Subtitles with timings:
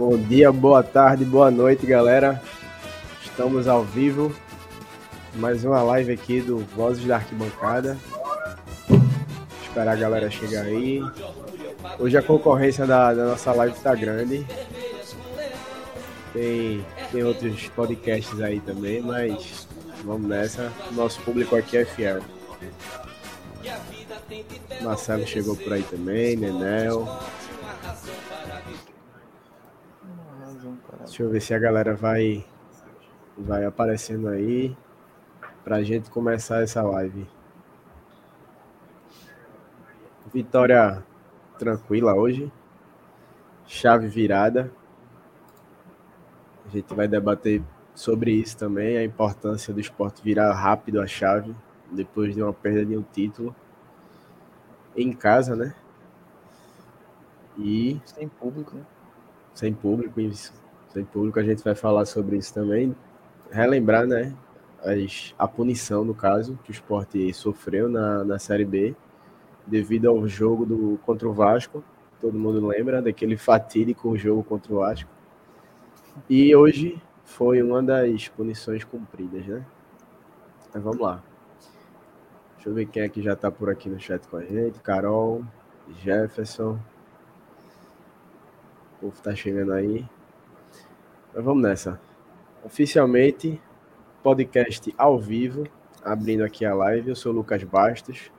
[0.00, 2.42] Bom dia, boa tarde, boa noite, galera.
[3.22, 4.34] Estamos ao vivo.
[5.34, 7.98] Mais uma live aqui do Vozes da Arquibancada.
[9.62, 11.02] Esperar a galera chegar aí.
[11.98, 14.46] Hoje a concorrência da, da nossa live está grande.
[16.32, 16.82] Tem,
[17.12, 19.68] tem outros podcasts aí também, mas
[20.02, 20.72] vamos nessa.
[20.92, 22.22] Nosso público aqui é fiel.
[24.80, 27.06] Marcelo chegou por aí também, Nenel.
[31.00, 32.44] Deixa eu ver se a galera vai,
[33.36, 34.76] vai aparecendo aí
[35.64, 37.26] pra gente começar essa live.
[40.32, 41.02] Vitória
[41.58, 42.52] tranquila hoje.
[43.66, 44.70] Chave virada.
[46.66, 47.62] A gente vai debater
[47.94, 51.54] sobre isso também, a importância do esporte virar rápido a chave
[51.90, 53.54] depois de uma perda de um título
[54.96, 55.74] em casa, né?
[57.58, 58.86] E sem público, né?
[59.54, 60.59] Sem público, isso.
[60.92, 62.94] Sem público a gente vai falar sobre isso também.
[63.50, 64.34] Relembrar, né?
[64.82, 68.94] As, a punição, no caso, que o esporte sofreu na, na Série B
[69.66, 71.84] devido ao jogo do, contra o Vasco.
[72.20, 75.08] Todo mundo lembra daquele fatídico jogo contra o Vasco.
[76.28, 79.64] E hoje foi uma das punições cumpridas, né?
[80.74, 81.22] Mas vamos lá.
[82.56, 84.80] Deixa eu ver quem é que já tá por aqui no chat com a gente.
[84.80, 85.44] Carol,
[86.02, 86.78] Jefferson.
[88.96, 90.04] O povo tá chegando aí.
[91.32, 92.00] Mas vamos nessa.
[92.64, 93.62] Oficialmente,
[94.20, 95.64] podcast ao vivo,
[96.04, 97.10] abrindo aqui a live.
[97.10, 98.32] Eu sou o Lucas Bastos.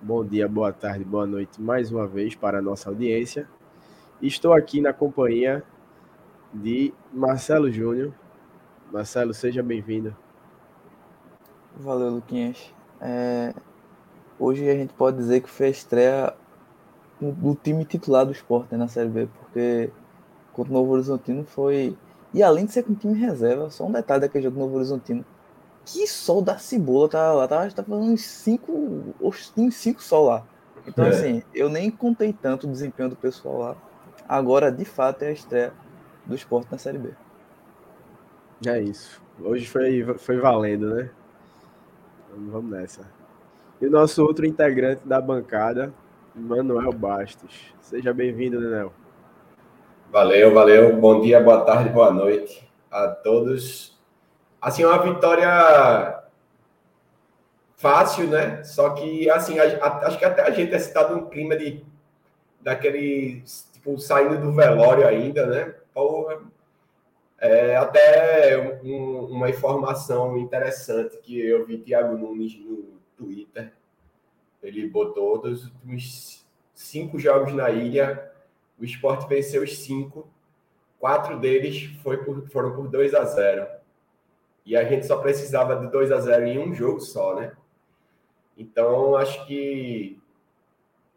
[0.00, 3.48] Bom dia, boa tarde, boa noite mais uma vez para a nossa audiência.
[4.20, 5.64] Estou aqui na companhia
[6.54, 8.14] de Marcelo Júnior.
[8.92, 10.16] Marcelo, seja bem-vindo.
[11.76, 12.72] Valeu, Luquinhas.
[13.00, 13.52] É...
[14.38, 16.34] Hoje a gente pode dizer que foi a estreia
[17.20, 19.90] do time titular do esporte né, na Série B, porque
[20.52, 21.96] contra o Novo Horizontino foi.
[22.32, 25.24] E além de ser com time reserva, só um detalhe daquele jogo do Novo Horizontino
[25.84, 30.46] que sol da cebola tá lá, tá, tá falando uns cinco, uns cinco sol lá.
[30.86, 31.08] Então, é.
[31.08, 33.76] assim, eu nem contei tanto o desempenho do pessoal lá.
[34.28, 35.72] Agora, de fato, é a estreia
[36.24, 37.10] do esporte na Série B.
[38.66, 39.20] É isso.
[39.40, 41.10] Hoje foi, foi valendo, né?
[42.34, 43.02] Vamos nessa.
[43.80, 45.92] E o nosso outro integrante da bancada,
[46.34, 47.74] Manuel Bastos.
[47.80, 48.92] Seja bem-vindo, Nenel.
[50.12, 50.94] Valeu, valeu.
[50.94, 53.98] Bom dia, boa tarde, boa noite a todos
[54.60, 56.22] assim, uma vitória
[57.76, 58.62] fácil, né?
[58.62, 61.82] Só que, assim, a, a, acho que até a gente é citado um clima de
[62.60, 63.42] daquele,
[63.72, 65.74] tipo, saindo do velório ainda, né?
[65.94, 66.42] Porra.
[67.38, 73.72] É, até um, uma informação interessante que eu vi Thiago Nunes no Twitter.
[74.62, 76.44] Ele botou dos últimos
[76.74, 78.30] cinco jogos na ilha,
[78.82, 80.28] o esporte venceu os cinco,
[80.98, 83.64] quatro deles por, foram por 2 a 0
[84.66, 87.52] e a gente só precisava de 2 a 0 em um jogo só, né?
[88.58, 90.20] Então, acho que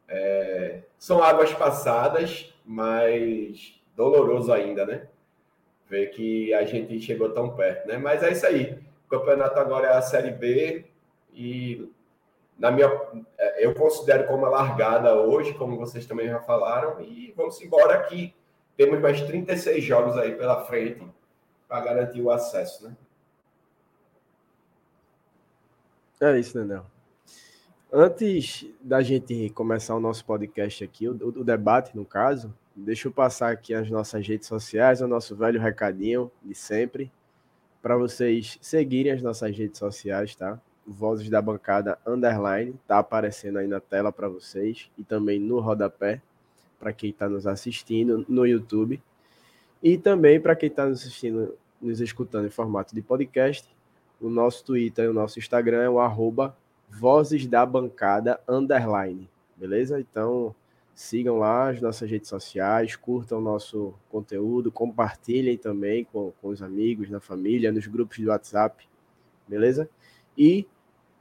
[0.08, 5.08] é, são águas passadas, mas doloroso ainda, né?
[5.90, 7.97] Ver que a gente chegou tão perto, né?
[7.97, 8.78] Mas é isso aí.
[9.08, 10.86] O campeonato agora é a Série B
[11.34, 11.92] e
[12.58, 12.88] na minha
[13.38, 18.04] é, eu considero como a largada hoje, como vocês também já falaram, e vamos embora
[18.04, 18.34] que
[18.78, 21.06] temos mais 36 jogos aí pela frente
[21.68, 22.96] para garantir o acesso, né?
[26.22, 26.86] É isso, Nenel.
[27.92, 33.12] Antes da gente começar o nosso podcast aqui, o, o, debate, no caso, deixa eu
[33.12, 37.12] passar aqui as nossas redes sociais, o nosso velho recadinho de sempre,
[37.82, 40.59] para vocês seguirem as nossas redes sociais, tá?
[40.85, 46.22] Vozes da Bancada Underline, tá aparecendo aí na tela para vocês e também no rodapé,
[46.79, 49.02] para quem está nos assistindo no YouTube.
[49.82, 53.67] E também para quem está nos assistindo, nos escutando em formato de podcast,
[54.22, 56.55] o nosso Twitter e o nosso Instagram é o arroba
[56.90, 59.29] Vozes da Bancada Underline.
[59.58, 59.99] Beleza?
[59.99, 60.55] Então
[60.93, 66.61] sigam lá as nossas redes sociais, curtam o nosso conteúdo, compartilhem também com, com os
[66.61, 68.88] amigos, na família, nos grupos do WhatsApp.
[69.47, 69.90] Beleza?
[70.38, 70.66] E,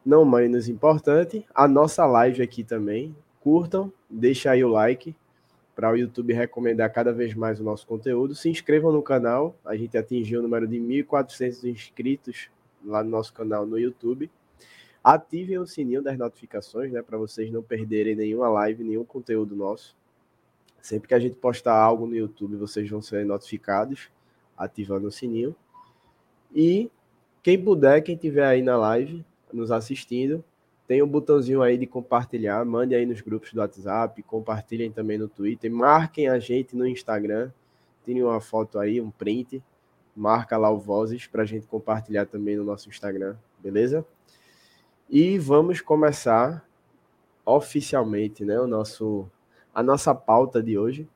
[0.05, 3.17] não menos importante, a nossa live aqui também.
[3.41, 5.15] Curtam, deixa aí o like
[5.75, 8.35] para o YouTube recomendar cada vez mais o nosso conteúdo.
[8.35, 12.49] Se inscrevam no canal, a gente atingiu o número de 1.400 inscritos
[12.85, 14.31] lá no nosso canal no YouTube.
[15.03, 19.97] Ativem o sininho das notificações, né, para vocês não perderem nenhuma live, nenhum conteúdo nosso.
[20.81, 24.11] Sempre que a gente postar algo no YouTube, vocês vão ser notificados,
[24.56, 25.55] ativando o sininho.
[26.55, 26.91] E
[27.43, 29.25] quem puder, quem tiver aí na live,
[29.55, 30.45] nos assistindo,
[30.87, 35.29] tem um botãozinho aí de compartilhar, mande aí nos grupos do WhatsApp, compartilhem também no
[35.29, 37.51] Twitter, marquem a gente no Instagram,
[38.05, 39.62] tirem uma foto aí, um print,
[40.15, 44.05] marca lá o Vozes para a gente compartilhar também no nosso Instagram, beleza?
[45.09, 46.67] E vamos começar
[47.47, 49.29] oficialmente, né, o nosso
[49.75, 51.09] a nossa pauta de hoje.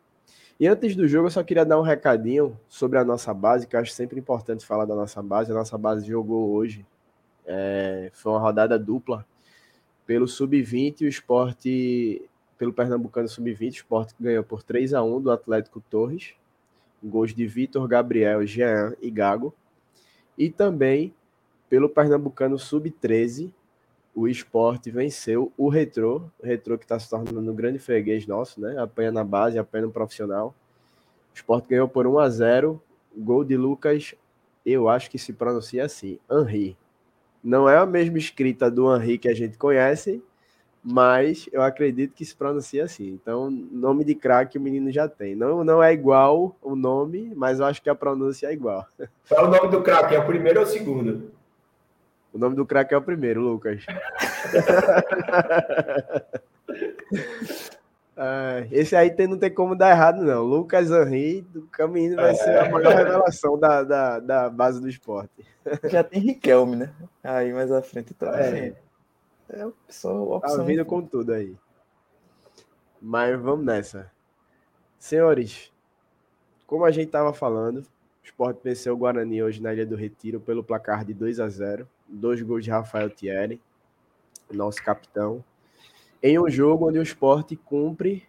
[0.59, 3.77] E antes do jogo, eu só queria dar um recadinho sobre a nossa base, que
[3.77, 5.53] eu acho sempre importante falar da nossa base.
[5.53, 6.85] A nossa base jogou hoje,
[7.49, 9.27] é, foi uma rodada dupla
[10.07, 12.23] pelo Sub-20, o esporte,
[12.57, 16.35] pelo Pernambucano Sub-20, o esporte ganhou por 3 a 1 do Atlético Torres.
[17.03, 19.55] Gols de Vitor, Gabriel, Jean e Gago.
[20.37, 21.15] E também
[21.69, 23.53] pelo Pernambucano Sub-13,
[24.15, 28.79] o esporte venceu o Retrô, o que está se tornando um grande freguês nosso, né?
[28.79, 30.55] Apanha na base, apanha no profissional.
[31.33, 32.83] O esporte ganhou por 1 a 0
[33.17, 34.15] Gol de Lucas,
[34.65, 36.77] eu acho que se pronuncia assim, Henri.
[37.43, 40.23] Não é a mesma escrita do Henri que a gente conhece,
[40.83, 43.09] mas eu acredito que se pronuncia assim.
[43.09, 45.35] Então, nome de craque o menino já tem.
[45.35, 48.87] Não, não é igual o nome, mas eu acho que a pronúncia é igual.
[49.29, 50.15] Qual é o nome do craque?
[50.15, 51.31] É o primeiro ou o segundo?
[52.33, 53.85] O nome do craque é o primeiro, Lucas.
[58.21, 60.43] Ah, esse aí tem, não tem como dar errado, não.
[60.43, 62.35] Lucas Henry do Caminho vai é.
[62.35, 65.47] ser a maior revelação da, da, da, base do esporte.
[65.85, 66.93] Já tem Riquelme, né?
[67.23, 68.13] Aí mais à frente.
[68.13, 68.77] Então, é, assim,
[69.51, 70.57] é só opção.
[70.57, 71.57] Tá vindo com tudo aí.
[73.01, 74.11] Mas vamos nessa.
[74.99, 75.73] Senhores,
[76.67, 77.85] como a gente estava falando, o
[78.25, 81.89] esporte venceu o Guarani hoje na Ilha do Retiro pelo placar de 2 a 0
[82.09, 83.61] Dois gols de Rafael Thierry,
[84.51, 85.45] nosso capitão
[86.23, 88.25] em um jogo onde o esporte cumpre,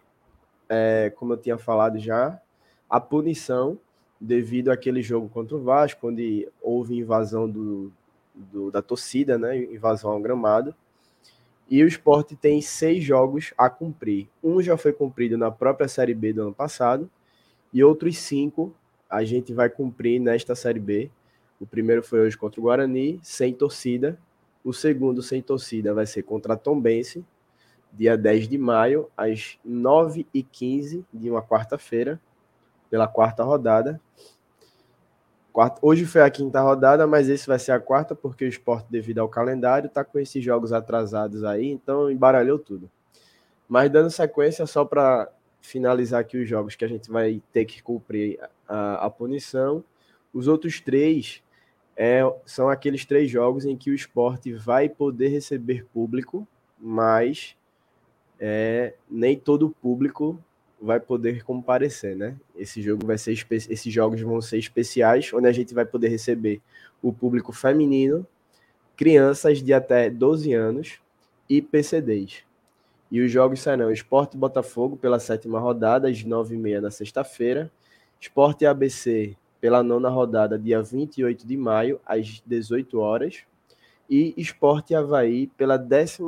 [0.68, 2.40] é, como eu tinha falado já,
[2.88, 3.78] a punição
[4.20, 7.92] devido àquele jogo contra o Vasco, onde houve invasão do,
[8.34, 10.74] do, da torcida, né, invasão ao gramado.
[11.68, 14.28] E o esporte tem seis jogos a cumprir.
[14.42, 17.08] Um já foi cumprido na própria Série B do ano passado,
[17.72, 18.74] e outros cinco
[19.08, 21.10] a gente vai cumprir nesta Série B.
[21.60, 24.18] O primeiro foi hoje contra o Guarani, sem torcida.
[24.64, 27.24] O segundo, sem torcida, vai ser contra a Tombense,
[27.92, 32.20] dia 10 de maio, às 9h15 de uma quarta-feira,
[32.88, 34.00] pela quarta rodada.
[35.82, 39.18] Hoje foi a quinta rodada, mas esse vai ser a quarta, porque o esporte, devido
[39.18, 42.90] ao calendário, está com esses jogos atrasados aí, então embaralhou tudo.
[43.68, 47.82] Mas dando sequência, só para finalizar aqui os jogos que a gente vai ter que
[47.82, 49.84] cumprir a, a punição,
[50.32, 51.42] os outros três
[51.96, 56.46] é, são aqueles três jogos em que o esporte vai poder receber público,
[56.78, 57.56] mas
[58.40, 60.42] é, nem todo o público
[60.80, 62.36] vai poder comparecer, né?
[62.56, 66.60] Esse jogo vai ser esses jogos vão ser especiais, onde a gente vai poder receber
[67.02, 68.26] o público feminino,
[68.96, 70.98] crianças de até 12 anos
[71.48, 72.44] e PCDs.
[73.10, 77.70] E os jogos serão Esporte Botafogo pela sétima rodada, às 9h30 na sexta-feira,
[78.20, 83.44] Esporte ABC pela nona rodada, dia 28 de maio, às 18 horas,
[84.10, 86.20] e Esporte Havaí pela 11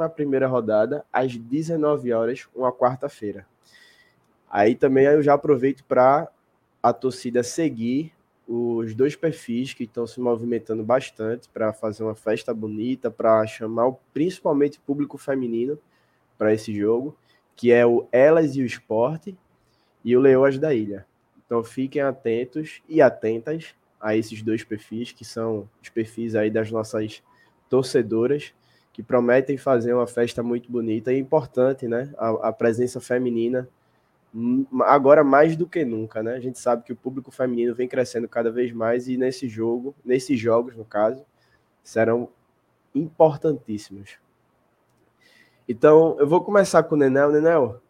[0.46, 3.44] rodada, às 19 horas, uma quarta-feira.
[4.48, 6.30] Aí também eu já aproveito para
[6.80, 8.12] a torcida seguir
[8.46, 13.92] os dois perfis que estão se movimentando bastante para fazer uma festa bonita, para chamar
[14.14, 15.76] principalmente o público feminino
[16.38, 17.16] para esse jogo,
[17.56, 19.36] que é o Elas e o Esporte
[20.04, 21.06] e o Leoas da Ilha.
[21.44, 26.70] Então fiquem atentos e atentas a esses dois perfis, que são os perfis aí das
[26.70, 27.22] nossas
[27.72, 28.52] torcedoras
[28.92, 32.12] que prometem fazer uma festa muito bonita e importante, né?
[32.18, 33.66] A, a, presença feminina
[34.82, 36.34] agora mais do que nunca, né?
[36.34, 39.94] A gente sabe que o público feminino vem crescendo cada vez mais e nesse jogo,
[40.04, 41.24] nesses jogos, no caso,
[41.82, 42.28] serão
[42.94, 44.18] importantíssimos.
[45.66, 47.32] Então, eu vou começar com o Nenel.
[47.32, 47.80] Nenel,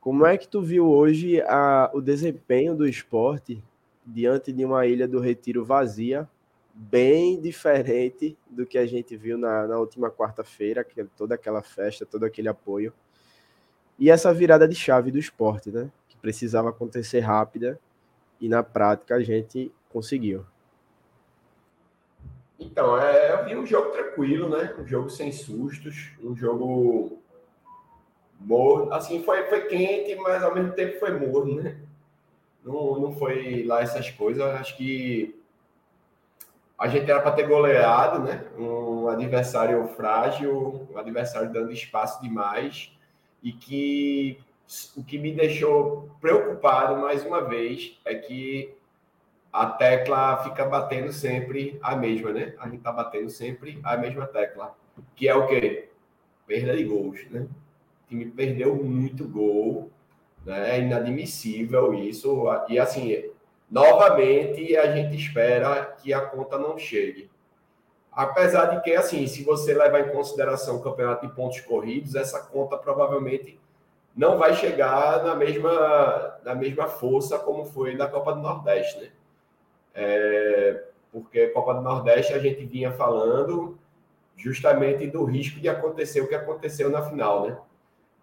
[0.00, 3.60] como é que tu viu hoje a, o desempenho do esporte
[4.06, 6.28] diante de uma ilha do retiro vazia
[6.82, 12.24] bem diferente do que a gente viu na, na última quarta-feira, toda aquela festa, todo
[12.24, 12.90] aquele apoio.
[13.98, 15.90] E essa virada de chave do esporte, né?
[16.08, 17.78] Que precisava acontecer rápida
[18.40, 20.46] e na prática a gente conseguiu.
[22.58, 24.74] Então, é, eu vi um jogo tranquilo, né?
[24.78, 27.18] Um jogo sem sustos, um jogo
[28.40, 28.90] morno.
[28.94, 31.76] Assim, foi, foi quente, mas ao mesmo tempo foi morno, né?
[32.64, 34.42] Não, não foi lá essas coisas.
[34.42, 35.39] Acho que
[36.80, 38.42] a gente era para ter goleado, né?
[38.58, 42.90] Um adversário frágil, um adversário dando espaço demais
[43.42, 44.40] e que
[44.96, 48.72] o que me deixou preocupado mais uma vez é que
[49.52, 52.54] a tecla fica batendo sempre a mesma, né?
[52.58, 54.74] A gente está batendo sempre a mesma tecla,
[55.14, 55.90] que é o quê?
[56.46, 57.40] Perda de gols, né?
[57.40, 59.90] O time perdeu muito gol,
[60.46, 60.76] né?
[60.76, 62.46] É inadmissível isso.
[62.70, 63.29] E assim,
[63.70, 67.30] novamente a gente espera que a conta não chegue.
[68.12, 72.40] Apesar de que, assim, se você levar em consideração o campeonato de pontos corridos, essa
[72.40, 73.58] conta provavelmente
[74.16, 79.10] não vai chegar na mesma, na mesma força como foi na Copa do Nordeste, né?
[79.94, 83.78] É, porque Copa do Nordeste a gente vinha falando
[84.36, 87.58] justamente do risco de acontecer o que aconteceu na final, né?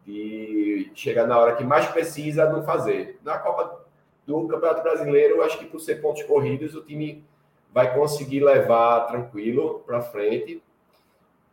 [0.05, 3.19] De chegar na hora que mais precisa não fazer.
[3.23, 3.86] Na Copa
[4.27, 7.23] do Campeonato Brasileiro, acho que por ser pontos corridos, o time
[7.73, 10.61] vai conseguir levar tranquilo para frente.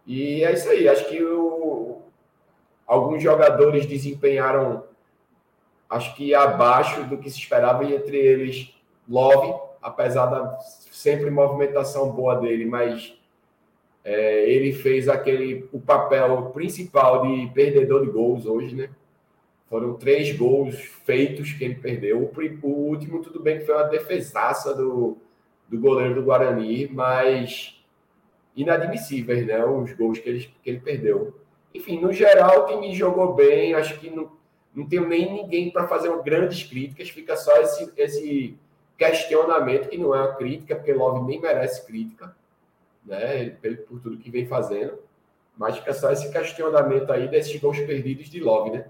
[0.04, 0.88] E é isso aí.
[0.88, 2.02] Acho que o,
[2.84, 4.82] alguns jogadores desempenharam,
[5.88, 8.74] acho que abaixo do que se esperava, e entre eles
[9.08, 13.14] Love, apesar da sempre movimentação boa dele, mas
[14.02, 18.88] é, ele fez aquele o papel principal de perdedor de gols hoje, né?
[19.68, 22.30] Foram três gols feitos que ele perdeu.
[22.62, 25.16] O, último, tudo bem que foi uma defesaça do,
[25.68, 27.82] do goleiro do Guarani, mas
[28.54, 29.64] inadmissíveis, né?
[29.64, 31.34] Os gols que ele, que ele perdeu.
[31.74, 33.74] Enfim, no geral, o time jogou bem.
[33.74, 34.30] Acho que não,
[34.74, 37.10] não tenho nem ninguém para fazer grandes críticas.
[37.10, 38.58] Fica só esse, esse
[38.96, 42.36] questionamento, que não é uma crítica, porque Love nem merece crítica,
[43.04, 43.50] né?
[43.88, 44.98] Por tudo que vem fazendo.
[45.56, 48.86] Mas fica só esse questionamento aí desses gols perdidos de Love, né?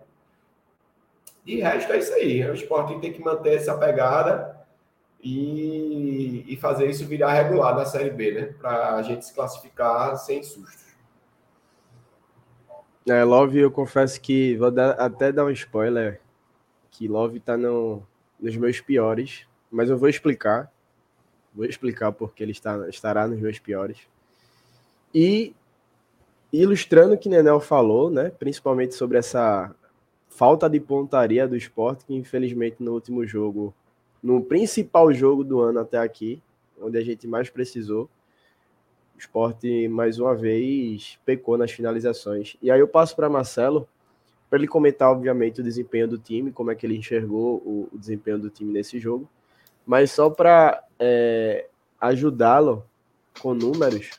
[1.44, 2.44] De resto, é isso aí.
[2.48, 4.58] O esporte tem que manter essa pegada
[5.22, 8.54] e, e fazer isso virar regular na Série B, né?
[8.58, 10.84] Para a gente se classificar sem sustos.
[13.06, 16.20] É, Love, eu confesso que vou dar, até dar um spoiler,
[16.90, 18.02] que Love tá no,
[18.40, 20.72] nos meus piores mas eu vou explicar.
[21.52, 23.98] Vou explicar porque ele está, estará nos meus piores.
[25.12, 25.52] E
[26.52, 29.74] ilustrando o que Nenel falou, né, principalmente sobre essa
[30.34, 33.72] falta de pontaria do esporte, que infelizmente no último jogo,
[34.20, 36.42] no principal jogo do ano até aqui,
[36.80, 38.10] onde a gente mais precisou,
[39.14, 42.56] o esporte mais uma vez pecou nas finalizações.
[42.60, 43.88] E aí eu passo para Marcelo,
[44.50, 47.98] para ele comentar, obviamente, o desempenho do time, como é que ele enxergou o, o
[47.98, 49.28] desempenho do time nesse jogo.
[49.86, 51.68] Mas só para é,
[52.00, 52.84] ajudá-lo
[53.40, 54.10] com números,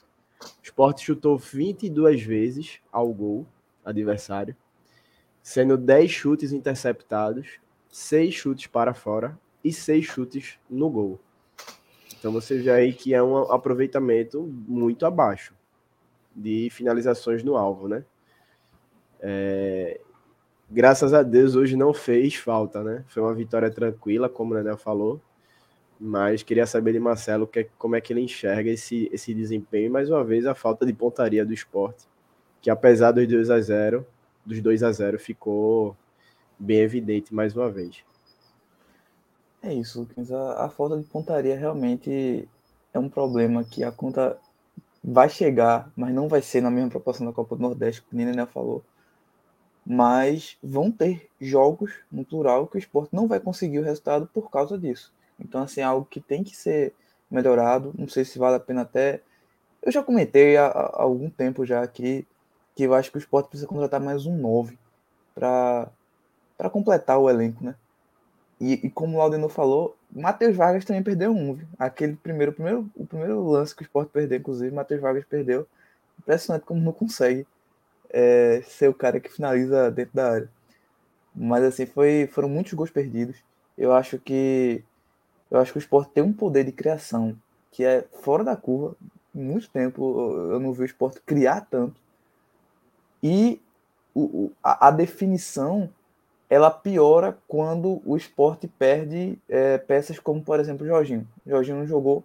[0.41, 3.45] o Sport chutou 22 vezes ao gol
[3.83, 4.55] adversário,
[5.45, 7.59] sendo 10 chutes interceptados,
[7.91, 11.19] 6 chutes para fora e 6 chutes no gol.
[12.17, 15.53] Então você vê aí que é um aproveitamento muito abaixo
[16.35, 18.03] de finalizações no alvo, né?
[19.21, 20.01] É,
[20.67, 23.05] graças a Deus hoje não fez falta, né?
[23.07, 25.21] Foi uma vitória tranquila, como o Nenel falou.
[25.99, 29.89] Mas queria saber de Marcelo que, como é que ele enxerga esse, esse desempenho e
[29.89, 32.07] mais uma vez a falta de pontaria do esporte,
[32.63, 34.05] que apesar dos 2 a 0
[34.45, 35.95] dos 2 a 0 ficou
[36.57, 38.03] bem evidente mais uma vez.
[39.61, 40.31] É isso, Lucas.
[40.31, 42.47] A, a falta de pontaria realmente
[42.93, 44.37] é um problema que a conta
[45.03, 48.17] vai chegar, mas não vai ser na mesma proporção da Copa do Nordeste, que o
[48.17, 48.83] Nina falou.
[49.85, 54.49] Mas vão ter jogos, no plural, que o esporte não vai conseguir o resultado por
[54.49, 55.13] causa disso.
[55.39, 56.93] Então, assim, é algo que tem que ser
[57.29, 57.93] melhorado.
[57.97, 59.21] Não sei se vale a pena até.
[59.81, 62.25] Eu já comentei há, há algum tempo já aqui
[62.75, 64.77] que eu acho que o esporte precisa contratar mais um 9
[65.33, 65.89] para
[66.71, 67.75] completar o elenco, né?
[68.59, 71.53] E, e como o Laudino falou, Matheus Vargas também perdeu um.
[71.53, 71.67] Viu?
[71.77, 75.67] Aquele primeiro, primeiro, o primeiro lance que o esporte perdeu, inclusive, Matheus Vargas perdeu.
[76.19, 77.45] Impressionante como não consegue
[78.09, 80.49] é, ser o cara que finaliza dentro da área.
[81.35, 83.35] Mas assim, foi, foram muitos gols perdidos.
[83.77, 84.83] Eu acho que
[85.51, 87.37] eu acho que o esporte tem um poder de criação
[87.71, 88.95] que é fora da curva.
[89.33, 91.99] Muito tempo eu não vi o esporte criar tanto.
[93.25, 93.59] E
[94.13, 95.89] o, a, a definição
[96.47, 101.27] ela piora quando o esporte perde é, peças como, por exemplo, o Jorginho.
[101.43, 102.23] O Jorginho não jogou,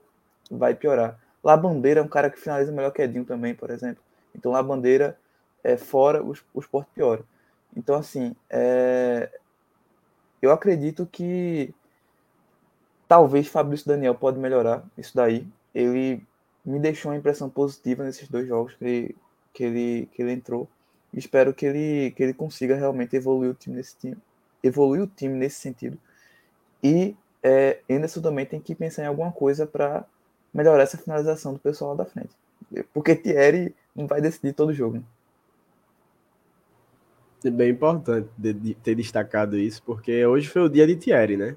[0.50, 1.18] vai piorar.
[1.42, 4.02] La Bandeira é um cara que finaliza melhor que Edinho também, por exemplo.
[4.34, 5.18] Então, La Bandeira
[5.64, 7.22] é fora, o, o esporte piora.
[7.74, 9.30] Então, assim, é,
[10.42, 11.72] eu acredito que
[13.08, 15.48] Talvez Fabrício Daniel pode melhorar isso daí.
[15.74, 16.22] Ele
[16.62, 19.16] me deixou uma impressão positiva nesses dois jogos que
[19.52, 20.68] que ele, que ele entrou.
[21.12, 24.16] Espero que ele, que ele consiga realmente evoluir o time nesse time,
[24.62, 25.98] evoluir o time nesse sentido.
[26.82, 30.04] E é, Anderson também tem que pensar em alguma coisa para
[30.52, 32.30] melhorar essa finalização do pessoal lá da frente.
[32.92, 34.98] Porque Thierry não vai decidir todo o jogo.
[34.98, 35.02] Né?
[37.44, 38.28] É bem importante
[38.82, 41.56] ter destacado isso, porque hoje foi o dia de Thierry, né?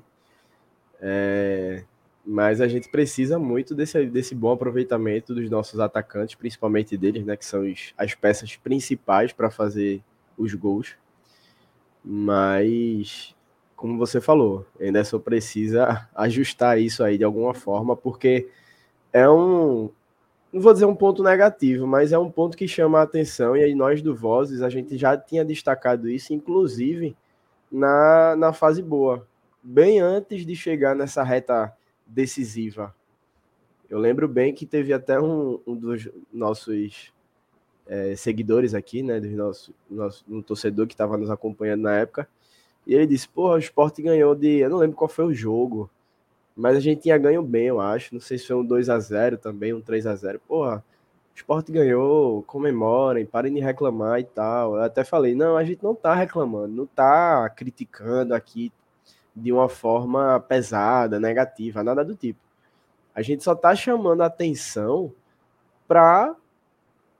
[1.01, 1.83] É,
[2.25, 7.35] mas a gente precisa muito desse, desse bom aproveitamento dos nossos atacantes, principalmente deles, né?
[7.35, 10.01] Que são os, as peças principais para fazer
[10.37, 10.95] os gols.
[12.03, 13.35] Mas,
[13.75, 18.49] como você falou, ainda só precisa ajustar isso aí de alguma forma, porque
[19.11, 19.89] é um,
[20.51, 23.63] não vou dizer um ponto negativo, mas é um ponto que chama a atenção, e
[23.63, 27.15] aí nós do Vozes, a gente já tinha destacado isso, inclusive
[27.71, 29.27] na, na fase boa,
[29.61, 31.73] bem antes de chegar nessa reta
[32.05, 32.95] decisiva.
[33.89, 37.13] Eu lembro bem que teve até um, um dos nossos
[37.87, 42.27] é, seguidores aqui, né, do nosso, nosso um torcedor que estava nos acompanhando na época,
[42.85, 45.89] e ele disse, pô, o Sport ganhou de, eu não lembro qual foi o jogo,
[46.55, 48.13] mas a gente tinha ganho bem, eu acho.
[48.13, 50.83] Não sei se foi um 2 a 0 também, um 3 a 0 Porra,
[51.33, 54.75] o esporte ganhou, comemorem, parem de reclamar e tal.
[54.75, 58.71] Eu até falei, não, a gente não tá reclamando, não tá criticando aqui
[59.35, 62.39] de uma forma pesada, negativa, nada do tipo.
[63.15, 65.11] A gente só tá chamando a atenção
[65.87, 66.35] para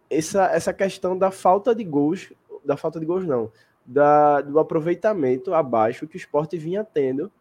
[0.09, 2.31] essa, essa questão da falta de gols,
[2.63, 3.51] da falta de gols não,
[3.85, 7.31] da, do aproveitamento abaixo que o esporte vinha tendo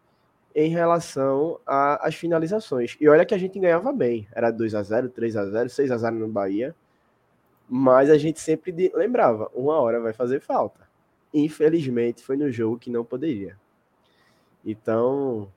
[0.55, 2.97] em relação às finalizações.
[3.01, 4.29] E olha que a gente ganhava bem.
[4.33, 6.75] Era 2 a 0 3 a 0 6 a 0 no Bahia.
[7.69, 10.87] Mas a gente sempre lembrava, uma hora vai fazer falta.
[11.33, 13.57] Infelizmente, foi no jogo que não poderia.
[14.65, 15.49] Então,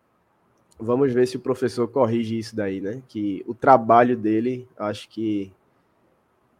[0.80, 3.02] vamos ver se o professor corrige isso daí, né?
[3.08, 5.54] Que o trabalho dele, acho que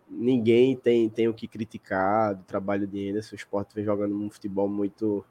[0.10, 3.36] ninguém tem, tem o que criticar do trabalho de Anderson.
[3.36, 5.26] O Sport vem jogando um futebol muito,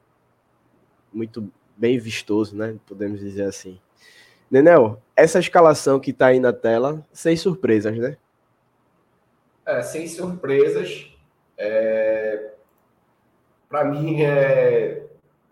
[1.11, 2.77] muito bem vistoso, né?
[2.85, 3.79] Podemos dizer assim.
[4.49, 8.17] Nenel, essa escalação que está aí na tela, sem surpresas, né?
[9.65, 11.11] É, sem surpresas.
[11.57, 12.51] É...
[13.67, 15.04] Para mim é,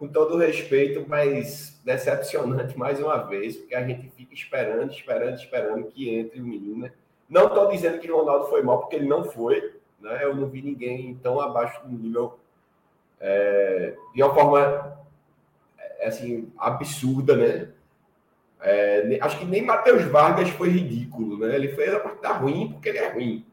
[0.04, 5.88] com todo respeito, mas decepcionante mais uma vez, porque a gente fica esperando, esperando, esperando
[5.88, 6.84] que entre o menino.
[6.84, 6.92] Né?
[7.30, 9.76] Não estou dizendo que o Ronaldo foi mal, porque ele não foi.
[10.02, 10.20] Né?
[10.22, 12.38] Eu não vi ninguém tão abaixo do nível
[13.18, 14.98] é, de uma forma
[15.80, 17.70] é, assim, absurda, né?
[18.60, 21.56] É, acho que nem Matheus Vargas foi ridículo, né?
[21.56, 23.46] Ele fez a parte da ruim porque ele é ruim,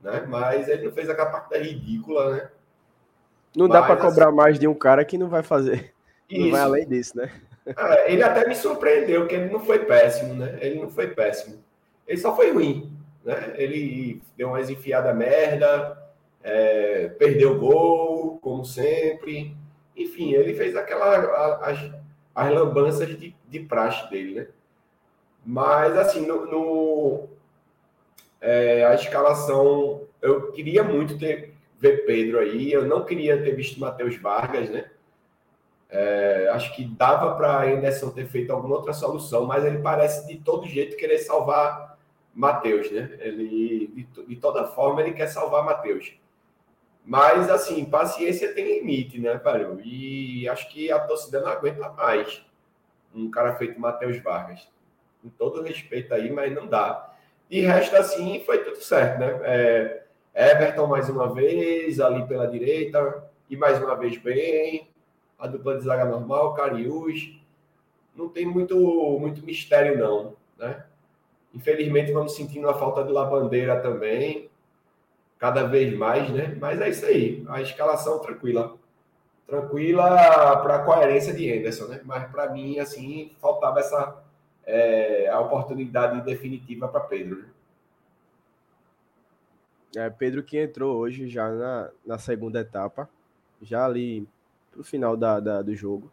[0.00, 0.24] né?
[0.28, 2.48] Mas ele não fez aquela parte da ridícula, né?
[3.56, 5.92] Não dá para cobrar assim, mais de um cara que não vai fazer,
[6.34, 6.44] isso.
[6.44, 7.30] não vai além disso, né?
[7.66, 10.58] É, ele até me surpreendeu que ele não foi péssimo, né?
[10.60, 11.62] Ele não foi péssimo,
[12.06, 12.92] ele só foi ruim,
[13.24, 13.54] né?
[13.56, 15.98] Ele deu umas enfiadas merda,
[16.42, 19.56] é, perdeu gol, como sempre.
[19.96, 21.90] Enfim, ele fez aquela as,
[22.34, 24.46] as lambanças de, de praxe dele, né?
[25.44, 27.28] Mas assim, no, no
[28.40, 33.80] é, a escalação, eu queria muito ter ver Pedro aí, eu não queria ter visto
[33.80, 34.90] Matheus Vargas, né?
[35.88, 40.36] É, acho que dava para Anderson ter feito alguma outra solução, mas ele parece de
[40.38, 41.96] todo jeito querer salvar
[42.34, 43.16] Matheus, né?
[43.20, 46.12] Ele de, de toda forma ele quer salvar Matheus.
[47.04, 49.80] Mas, assim, paciência tem limite, né, velho?
[49.84, 52.44] E acho que a torcida não aguenta mais
[53.14, 54.68] um cara feito Matheus Vargas.
[55.22, 57.14] Com todo respeito aí, mas não dá.
[57.48, 59.40] E resta assim, foi tudo certo, né?
[59.44, 60.02] É,
[60.34, 64.90] Everton mais uma vez, ali pela direita, e mais uma vez bem.
[65.38, 67.38] A dupla de zaga normal, Cariús.
[68.14, 68.76] Não tem muito,
[69.20, 70.84] muito mistério, não, né?
[71.54, 74.48] Infelizmente, vamos sentindo a falta de Labandeira também
[75.38, 76.56] cada vez mais, né?
[76.60, 78.74] Mas é isso aí, a escalação tranquila.
[79.46, 80.08] Tranquila
[80.62, 82.00] para a coerência de Henderson, né?
[82.04, 84.22] Mas para mim, assim, faltava essa
[84.66, 87.42] é, a oportunidade definitiva para Pedro.
[87.42, 87.48] Né?
[89.96, 93.08] É, Pedro que entrou hoje já na, na segunda etapa,
[93.62, 94.26] já ali
[94.76, 96.12] pro final da, da, do jogo.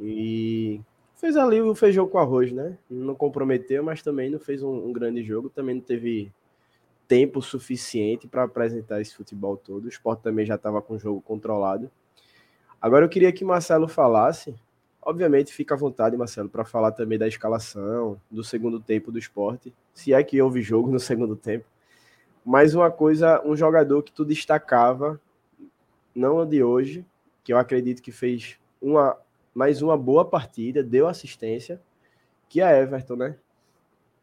[0.00, 0.80] E
[1.16, 2.76] fez ali o feijão com arroz, né?
[2.90, 6.32] Não comprometeu, mas também não fez um, um grande jogo, também não teve
[7.06, 9.84] tempo suficiente para apresentar esse futebol todo.
[9.84, 11.90] O esporte também já estava com o jogo controlado.
[12.80, 14.54] Agora eu queria que Marcelo falasse.
[15.00, 19.72] Obviamente, fica à vontade, Marcelo, para falar também da escalação, do segundo tempo do esporte.
[19.94, 21.64] Se é que houve jogo no segundo tempo.
[22.44, 25.20] Mas uma coisa, um jogador que tu destacava,
[26.14, 27.04] não de hoje,
[27.46, 29.16] que eu acredito que fez uma
[29.54, 31.80] mais uma boa partida, deu assistência,
[32.48, 33.36] que é Everton, né?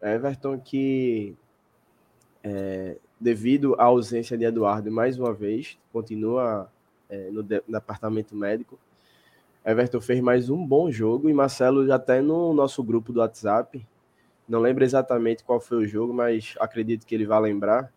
[0.01, 1.33] Everton que
[2.43, 6.69] é, devido à ausência de Eduardo, mais uma vez, continua
[7.09, 8.77] é, no, de, no departamento médico.
[9.65, 13.87] Everton fez mais um bom jogo e Marcelo já está no nosso grupo do WhatsApp.
[14.45, 17.89] Não lembro exatamente qual foi o jogo, mas acredito que ele vai lembrar.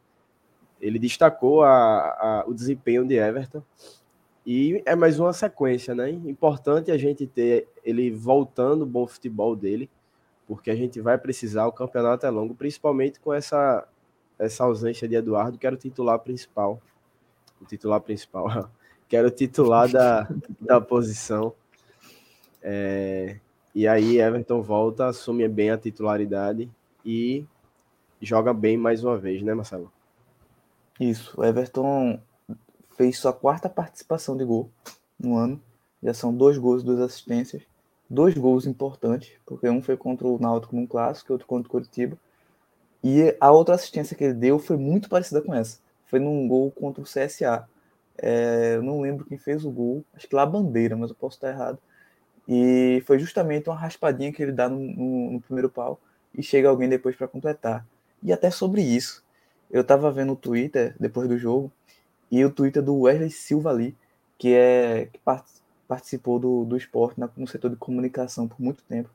[0.80, 3.60] Ele destacou a, a, o desempenho de Everton
[4.46, 6.08] e é mais uma sequência, né?
[6.08, 9.90] Importante a gente ter ele voltando o bom futebol dele,
[10.46, 13.88] porque a gente vai precisar, o campeonato é longo, principalmente com essa,
[14.38, 16.80] essa ausência de Eduardo, que era o titular principal.
[17.60, 18.70] O titular principal,
[19.08, 20.28] que era o titular da,
[20.60, 21.52] da posição.
[22.62, 23.40] É,
[23.74, 26.70] e aí Everton volta, assume bem a titularidade
[27.04, 27.44] e
[28.22, 29.92] joga bem mais uma vez, né, Marcelo?
[31.00, 32.20] Isso, Everton
[32.96, 34.70] fez sua quarta participação de gol
[35.18, 35.60] no ano.
[36.02, 37.62] Já são dois gols, duas assistências.
[38.08, 42.16] Dois gols importantes, porque um foi contra o Náutico num clássico, outro contra o Curitiba.
[43.02, 45.78] E a outra assistência que ele deu foi muito parecida com essa.
[46.06, 47.68] Foi num gol contra o CSA.
[48.18, 51.16] É, eu não lembro quem fez o gol, acho que lá a bandeira, mas eu
[51.16, 51.78] posso estar errado.
[52.48, 56.00] E foi justamente uma raspadinha que ele dá no, no, no primeiro pau
[56.32, 57.84] e chega alguém depois para completar.
[58.22, 59.24] E até sobre isso,
[59.70, 61.72] eu estava vendo o Twitter depois do jogo
[62.30, 63.96] e o Twitter do Wesley Silva ali,
[64.38, 65.20] que é que
[65.86, 69.10] participou do, do esporte no setor de comunicação por muito tempo.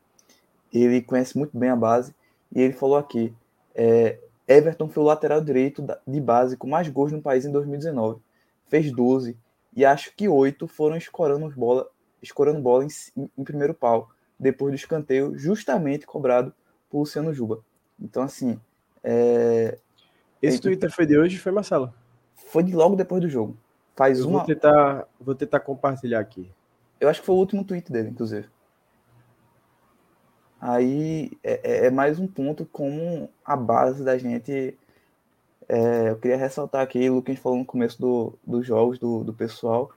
[0.74, 2.15] Ele conhece muito bem a base
[2.54, 3.34] e ele falou aqui:
[3.76, 8.19] é, Everton foi o lateral direito de base com mais gols no país em 2019.
[8.67, 9.38] Fez 12
[9.76, 11.88] e acho que 8 foram escorando bola,
[12.21, 16.54] escorando bola em, em primeiro pau, depois do escanteio, justamente cobrado
[16.89, 17.63] por Luciano Juba.
[18.00, 18.60] Então, assim.
[19.04, 19.78] É...
[20.41, 21.93] Esse é, Twitter foi de hoje, foi Marcelo?
[22.47, 23.56] Foi de logo depois do jogo.
[23.95, 24.39] Faz eu uma.
[24.39, 26.49] Vou tentar, vou tentar compartilhar aqui.
[26.99, 28.47] Eu acho que foi o último tweet dele, inclusive.
[30.60, 34.77] Aí é, é, é mais um ponto como a base da gente.
[35.67, 38.99] É, eu queria ressaltar aqui o que a gente falou no começo do, dos jogos
[38.99, 39.91] do, do pessoal.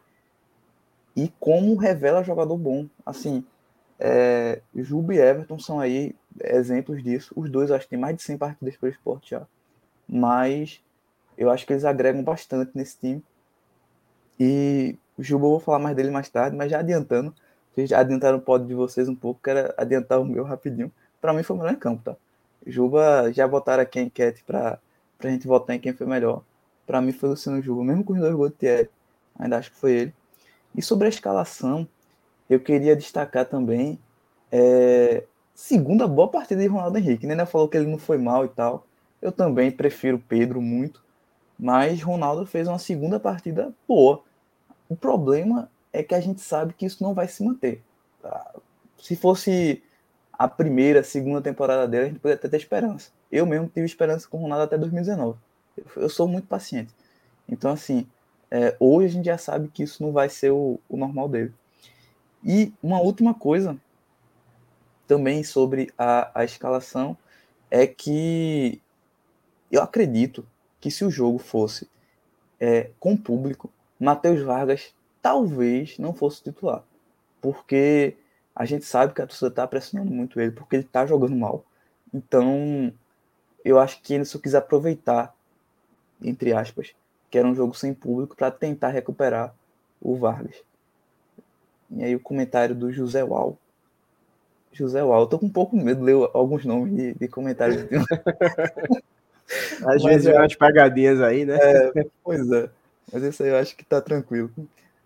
[1.15, 2.87] E como revela jogador bom.
[3.05, 3.45] Assim,
[3.99, 7.33] é, Juba e Everton são aí exemplos disso.
[7.37, 9.47] Os dois acho que tem mais de 100 partidas pelo esporte já.
[10.09, 10.83] Mas
[11.37, 13.23] eu acho que eles agregam bastante nesse time.
[14.39, 17.35] E o Juba eu vou falar mais dele mais tarde, mas já adiantando,
[17.73, 20.93] vocês já adiantaram o pódio de vocês um pouco, quero adiantar o meu rapidinho.
[21.21, 22.17] Para mim foi o melhor em campo, tá?
[22.67, 24.79] Juba já botaram aqui a enquete para
[25.23, 26.43] a gente votar em quem foi melhor.
[26.87, 28.91] Para mim foi o Luciano Juba, mesmo com os dois gols de Thierry.
[29.39, 30.15] Ainda acho que foi ele.
[30.75, 31.87] E sobre a escalação,
[32.49, 33.99] eu queria destacar também
[34.51, 37.27] é, segunda boa partida de Ronaldo Henrique.
[37.27, 37.47] Né?
[37.47, 38.87] Falou que ele não foi mal e tal.
[39.21, 41.04] Eu também prefiro Pedro muito.
[41.65, 44.23] Mas Ronaldo fez uma segunda partida boa.
[44.87, 47.83] O problema é que a gente sabe que isso não vai se manter.
[48.21, 48.55] Tá?
[48.99, 49.83] Se fosse
[50.31, 53.11] a primeira, segunda temporada dele, a gente poderia até ter esperança.
[53.33, 55.39] Eu mesmo tive esperança com o Ronaldo até 2019.
[55.97, 56.95] Eu, sou muito paciente.
[57.49, 58.07] Então, assim,
[58.51, 61.55] é, hoje a gente já sabe que isso não vai ser o, o normal dele.
[62.45, 63.75] E uma última coisa
[65.09, 67.17] também sobre a, a escalação
[67.71, 68.83] é que
[69.73, 70.47] eu acredito
[70.85, 71.89] que se o jogo fosse
[72.61, 76.85] é, com público, Matheus Vargas talvez não fosse titular.
[77.41, 78.19] Porque
[78.55, 81.65] a gente sabe que a torcida está pressionando muito ele, porque ele está jogando mal.
[82.13, 82.93] Então,
[83.65, 85.35] eu acho que ele só quis aproveitar,
[86.21, 86.95] entre aspas,
[87.31, 89.55] que era um jogo sem público, para tentar recuperar
[90.03, 90.63] o Vargas.
[91.93, 93.57] E aí o comentário do José Ual.
[94.71, 97.87] José Ual, eu tô com um pouco medo de ler alguns nomes de, de comentários.
[99.51, 101.59] Às Mas vezes é umas pegadinhas aí, né?
[101.61, 102.69] É, pois é.
[103.13, 104.51] Mas isso aí eu acho que tá tranquilo.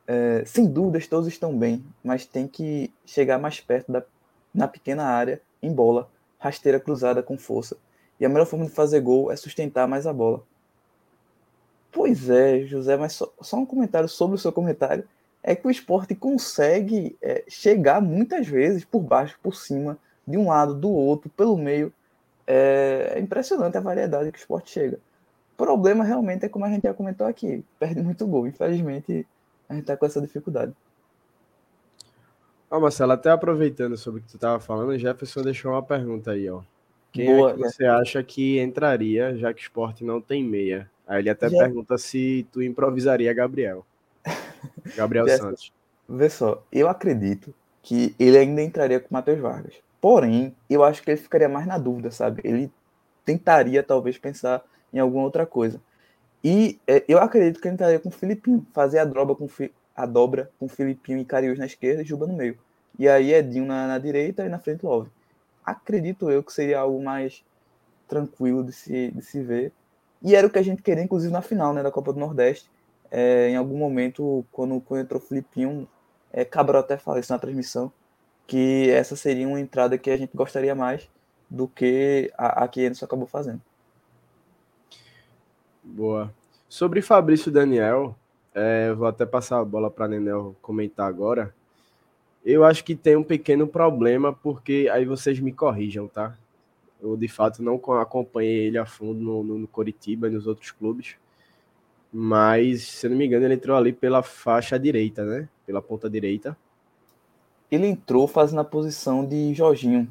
[0.07, 4.03] É, sem dúvidas, todos estão bem, mas tem que chegar mais perto da,
[4.55, 7.77] na pequena área, em bola, rasteira cruzada com força.
[8.19, 10.43] E a melhor forma de fazer gol é sustentar mais a bola.
[11.93, 15.05] Pois é, José, mas só, só um comentário sobre o seu comentário.
[15.43, 20.49] É que o esporte consegue é, chegar muitas vezes por baixo, por cima, de um
[20.49, 21.93] lado, do outro, pelo meio,
[22.49, 24.99] é, é impressionante a variedade que o esporte chega.
[25.53, 28.47] O problema realmente é como a gente já comentou aqui, perde muito gol.
[28.47, 29.27] Infelizmente,
[29.69, 30.73] a gente está com essa dificuldade.
[32.71, 36.31] Ó, Marcelo, até aproveitando sobre o que tu estava falando, o Jefferson deixou uma pergunta
[36.31, 36.63] aí, ó.
[37.13, 40.91] Quem Boa, é que você acha que entraria, já que o esporte não tem meia?
[41.07, 43.85] Aí ele até pergunta se tu improvisaria Gabriel.
[44.97, 45.73] Gabriel Santos.
[46.09, 49.75] Vê só, eu acredito que ele ainda entraria com o Matheus Vargas.
[50.01, 52.41] Porém, eu acho que ele ficaria mais na dúvida, sabe?
[52.45, 52.71] Ele
[53.25, 55.81] tentaria talvez pensar em alguma outra coisa.
[56.43, 59.49] E é, eu acredito que ele entraria com o Filipinho, fazer a dobra com,
[59.95, 62.57] a dobra com Filipinho e Cariús na esquerda e Juba no meio.
[62.99, 65.11] E aí Edinho na, na direita e na frente Love.
[65.65, 67.45] Acredito eu que seria algo mais
[68.07, 69.73] tranquilo de se, de se ver.
[70.23, 72.71] E era o que a gente queria, inclusive, na final né, da Copa do Nordeste.
[73.11, 75.89] É, em algum momento, quando, quando entrou o Filipinho,
[76.33, 77.93] é, Cabral até falou isso na transmissão,
[78.49, 81.09] que essa seria uma entrada que a gente gostaria mais
[81.49, 83.61] do que a, a que Anderson acabou fazendo.
[85.85, 86.35] Boa.
[86.67, 88.17] Sobre Fabrício Daniel,
[88.55, 91.55] é, vou até passar a bola para Nenel comentar agora.
[92.45, 96.35] Eu acho que tem um pequeno problema, porque aí vocês me corrijam, tá?
[97.01, 100.71] Eu de fato não acompanhei ele a fundo no, no, no Coritiba e nos outros
[100.71, 101.17] clubes.
[102.11, 105.49] Mas, se eu não me engano, ele entrou ali pela faixa direita, né?
[105.67, 106.57] Pela ponta direita.
[107.71, 110.09] Ele entrou fazendo a posição de Jorginho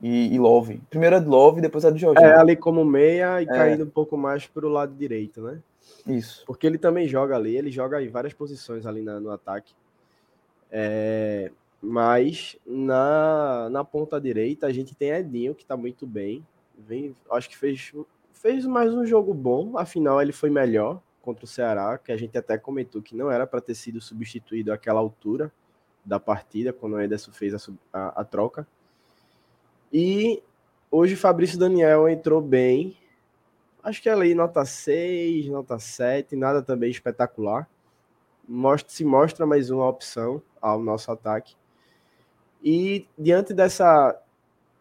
[0.00, 0.80] e, e Love.
[0.90, 2.26] Primeiro é de Love, depois é de Jorginho.
[2.26, 3.46] É, ali como meia e é.
[3.46, 5.60] caindo um pouco mais para o lado direito, né?
[6.06, 6.44] Isso.
[6.46, 9.74] Porque ele também joga ali, ele joga em várias posições ali na, no ataque.
[10.70, 16.44] É, mas na, na ponta direita a gente tem Edinho, que está muito bem.
[16.76, 17.92] Vem, acho que fez,
[18.32, 22.36] fez mais um jogo bom, afinal ele foi melhor contra o Ceará, que a gente
[22.36, 25.50] até comentou que não era para ter sido substituído àquela altura
[26.04, 28.66] da partida, quando o Ederson fez a, a, a troca.
[29.92, 30.42] E
[30.90, 32.96] hoje Fabrício Daniel entrou bem.
[33.82, 37.68] Acho que ali nota 6, nota 7, nada também espetacular.
[38.46, 41.54] Mostra, se mostra mais uma opção ao nosso ataque.
[42.62, 44.18] E diante dessa,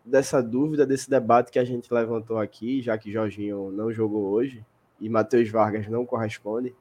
[0.03, 4.65] dessa dúvida, desse debate que a gente levantou aqui, já que Jorginho não jogou hoje
[4.99, 6.73] e Matheus Vargas não corresponde,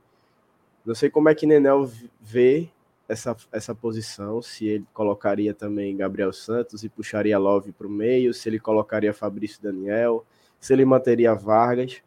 [0.85, 2.71] não sei como é que Nenel vê
[3.13, 8.33] essa, essa posição, se ele colocaria também Gabriel Santos e puxaria Love para o meio,
[8.33, 10.25] se ele colocaria Fabrício Daniel,
[10.59, 12.03] se ele manteria Vargas,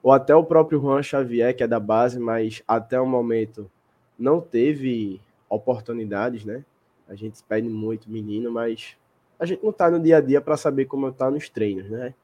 [0.00, 3.68] ou até o próprio Juan Xavier, que é da base, mas até o momento
[4.16, 6.64] não teve oportunidades, né?
[7.08, 8.96] A gente pede muito menino, mas
[9.38, 12.14] a gente não está no dia a dia para saber como está nos treinos, né?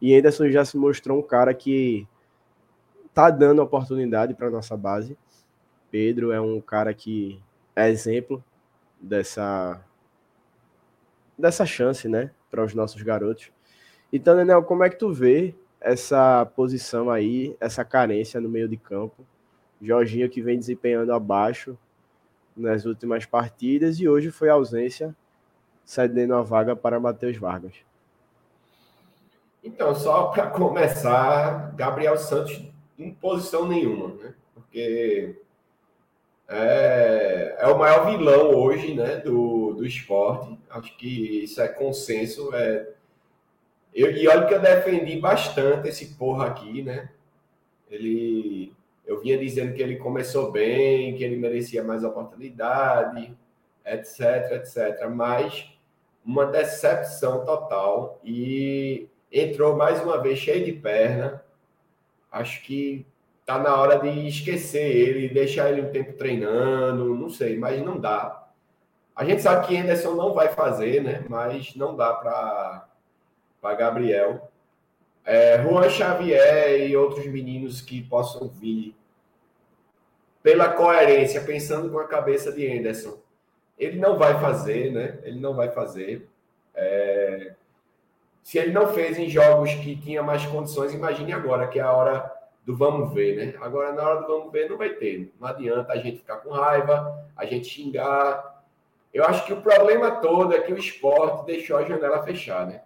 [0.00, 2.06] E Anderson já se mostrou um cara que
[3.14, 5.16] tá dando oportunidade para nossa base.
[5.90, 7.40] Pedro é um cara que
[7.78, 8.42] é exemplo
[9.00, 9.80] dessa
[11.38, 13.52] dessa chance, né, para os nossos garotos.
[14.12, 18.76] Então, Daniel, como é que tu vê essa posição aí, essa carência no meio de
[18.76, 19.24] campo?
[19.80, 21.78] Jorginho que vem desempenhando abaixo
[22.56, 25.14] nas últimas partidas e hoje foi ausência,
[25.84, 27.74] cedendo a vaga para Matheus Vargas.
[29.62, 32.60] Então, só para começar, Gabriel Santos
[32.98, 34.34] em posição nenhuma, né?
[34.52, 35.36] Porque
[36.48, 40.58] é, é o maior vilão hoje né, do, do esporte.
[40.70, 42.54] Acho que isso é consenso.
[42.54, 42.88] É...
[43.94, 47.10] Eu, e olha que eu defendi bastante esse porra aqui, né?
[47.90, 48.72] Ele,
[49.06, 53.36] eu vinha dizendo que ele começou bem, que ele merecia mais oportunidade,
[53.84, 55.08] etc, etc.
[55.10, 55.70] Mas
[56.24, 61.42] uma decepção total e entrou mais uma vez cheio de perna.
[62.30, 63.06] Acho que
[63.48, 67.98] tá na hora de esquecer ele, deixar ele um tempo treinando, não sei, mas não
[67.98, 68.46] dá.
[69.16, 71.24] A gente sabe que Anderson não vai fazer, né?
[71.30, 74.50] Mas não dá para Gabriel.
[75.24, 78.94] É, Juan Xavier e outros meninos que possam vir
[80.42, 83.16] pela coerência, pensando com a cabeça de Anderson.
[83.78, 85.20] Ele não vai fazer, né?
[85.22, 86.28] Ele não vai fazer.
[86.74, 87.54] É...
[88.42, 91.92] Se ele não fez em jogos que tinha mais condições, imagine agora, que é a
[91.92, 92.37] hora
[92.68, 93.58] do vamos ver, né?
[93.62, 95.32] Agora, na hora do vamos ver, não vai ter.
[95.40, 98.62] Não adianta a gente ficar com raiva, a gente xingar.
[99.12, 102.82] Eu acho que o problema todo é que o esporte deixou a janela fechar, né?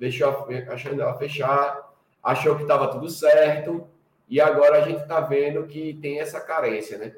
[0.00, 3.86] Deixou a janela fechar, achou que estava tudo certo,
[4.26, 7.14] e agora a gente está vendo que tem essa carência, né?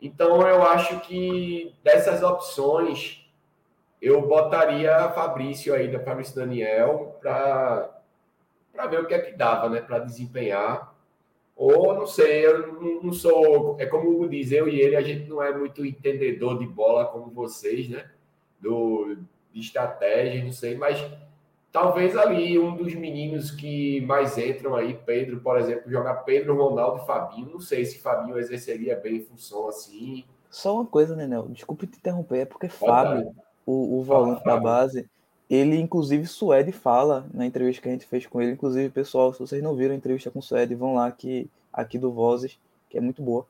[0.00, 3.30] Então, eu acho que dessas opções,
[4.00, 7.90] eu botaria Fabrício aí, da Fabrício Daniel, para
[8.88, 9.82] ver o que é que dava, né?
[9.82, 10.96] Para desempenhar
[11.58, 13.76] ou não sei, eu não sou.
[13.80, 16.66] É como o Hugo diz, eu e ele, a gente não é muito entendedor de
[16.66, 18.08] bola como vocês, né?
[18.60, 19.16] Do,
[19.52, 21.04] de estratégia, não sei, mas
[21.72, 27.02] talvez ali um dos meninos que mais entram aí, Pedro, por exemplo, jogar Pedro, Ronaldo
[27.02, 27.50] e Fabinho.
[27.50, 30.24] Não sei se Fabinho exerceria bem função assim.
[30.48, 33.34] Só uma coisa, Nenel, desculpe te interromper, é porque Fábio,
[33.66, 35.10] o, o volante da base,
[35.48, 38.52] ele, inclusive, Suede fala na entrevista que a gente fez com ele.
[38.52, 41.98] Inclusive, pessoal, se vocês não viram a entrevista com o Suede, vão lá aqui, aqui
[41.98, 42.58] do Vozes,
[42.90, 43.46] que é muito boa.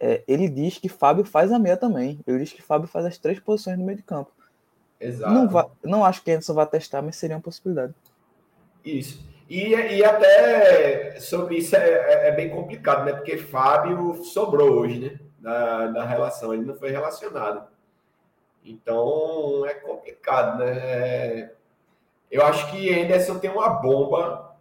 [0.00, 2.18] É, ele diz que Fábio faz a meia também.
[2.26, 4.30] Ele diz que Fábio faz as três posições no meio de campo.
[4.98, 5.32] Exato.
[5.32, 7.94] Não, vai, não acho que Anderson vai testar, mas seria uma possibilidade.
[8.84, 9.22] Isso.
[9.48, 13.12] E, e até sobre isso é, é, é bem complicado, né?
[13.12, 15.18] Porque Fábio sobrou hoje, né?
[15.38, 16.54] Da, da relação.
[16.54, 17.68] Ele não foi relacionado.
[18.64, 21.50] Então é complicado, né?
[22.30, 24.56] Eu acho que Anderson tem uma bomba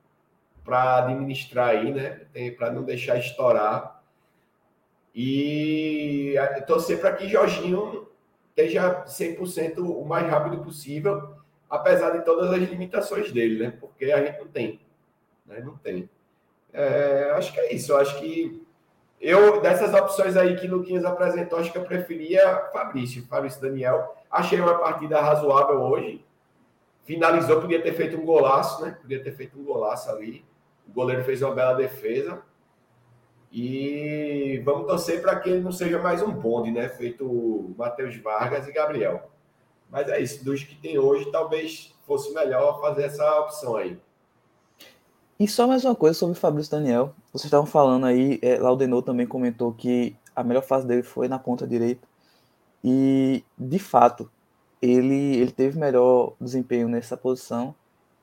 [0.64, 2.26] para administrar aí, né?
[2.58, 4.02] Para não deixar estourar.
[5.14, 6.36] E
[6.66, 8.08] torcer para que Jorginho
[8.50, 11.36] esteja 100% o mais rápido possível,
[11.70, 13.74] apesar de todas as limitações dele, né?
[13.80, 14.80] Porque a gente não tem.
[15.46, 15.60] Né?
[15.60, 16.10] Não tem.
[16.74, 17.92] É, acho que é isso.
[17.92, 18.61] Eu acho que
[19.22, 24.16] eu, dessas opções aí que Luquinhas apresentou, acho que eu preferia Fabrício, Fabrício Daniel.
[24.32, 26.26] Achei uma partida razoável hoje.
[27.04, 28.98] Finalizou, podia ter feito um golaço, né?
[29.00, 30.44] Podia ter feito um golaço ali.
[30.88, 32.42] O goleiro fez uma bela defesa.
[33.52, 36.90] E vamos torcer para que ele não seja mais um bonde, né?
[36.90, 39.30] Feito Matheus Vargas e Gabriel.
[39.88, 44.00] Mas é isso, dos que tem hoje, talvez fosse melhor fazer essa opção aí.
[45.42, 47.16] E só mais uma coisa sobre o Fabrício Daniel.
[47.34, 51.40] Vocês estavam falando aí, é, Laudenor também comentou que a melhor fase dele foi na
[51.40, 52.08] ponta direita.
[52.84, 54.30] E, de fato,
[54.80, 57.74] ele, ele teve melhor desempenho nessa posição.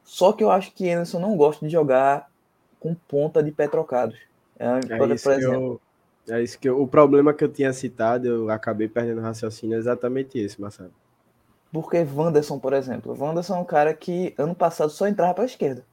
[0.05, 2.31] Só que eu acho que Anderson não gosta de jogar
[2.79, 4.17] com ponta de pé trocados.
[4.57, 5.81] É, por, isso por exemplo.
[6.25, 9.75] Eu, é isso que eu, o problema que eu tinha citado, eu acabei perdendo raciocínio
[9.75, 10.93] é exatamente esse, Marcelo.
[11.73, 15.47] Porque Wanderson, por exemplo, Wanderson é um cara que ano passado só entrava para a
[15.47, 15.85] esquerda.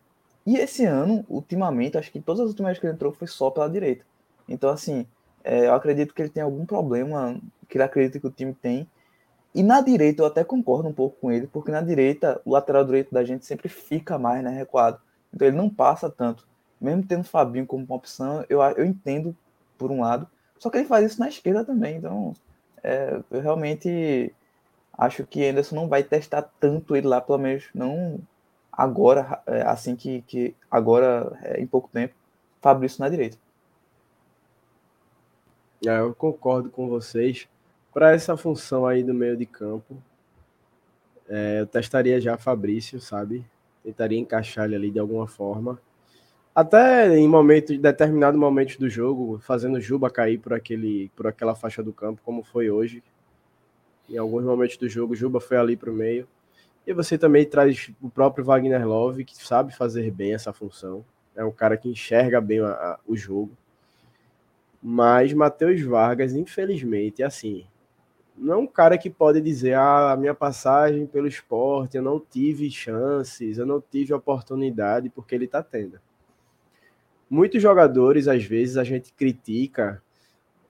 [0.46, 3.70] E esse ano, ultimamente, acho que todas as últimas que ele entrou foi só pela
[3.70, 4.06] direita.
[4.48, 5.08] Então, assim,
[5.44, 8.88] é, eu acredito que ele tem algum problema que ele acredita que o time tem.
[9.54, 12.84] E na direita eu até concordo um pouco com ele, porque na direita o lateral
[12.84, 15.00] direito da gente sempre fica mais né, recuado.
[15.34, 16.46] Então ele não passa tanto
[16.80, 19.36] mesmo tendo o Fabinho como uma opção, eu, eu entendo
[19.78, 20.28] por um lado,
[20.60, 22.34] só que ele faz isso na esquerda também, então
[22.84, 24.32] é, eu realmente
[24.98, 28.20] acho que Anderson não vai testar tanto ele lá, pelo menos não
[28.76, 32.14] agora, é, assim que, que agora, é, em pouco tempo,
[32.62, 33.38] Fabrício na direita.
[35.86, 37.48] É, eu concordo com vocês.
[37.94, 39.96] Para essa função aí do meio de campo,
[41.30, 43.46] é, eu testaria já Fabrício, sabe?
[43.84, 45.80] Tentaria encaixar ele ali de alguma forma.
[46.54, 51.84] Até em momentos, determinado momentos do jogo, fazendo Juba cair por, aquele, por aquela faixa
[51.84, 53.04] do campo, como foi hoje.
[54.10, 56.28] Em alguns momentos do jogo, Juba foi ali para o meio.
[56.86, 61.04] E você também traz o próprio Wagner Love, que sabe fazer bem essa função.
[61.36, 63.52] É um cara que enxerga bem a, a, o jogo.
[64.82, 67.66] Mas Matheus Vargas, infelizmente, é assim,
[68.38, 72.20] não é um cara que pode dizer, ah, a minha passagem pelo esporte, eu não
[72.20, 76.00] tive chances, eu não tive oportunidade, porque ele está tendo
[77.30, 80.02] muitos jogadores, às vezes, a gente critica.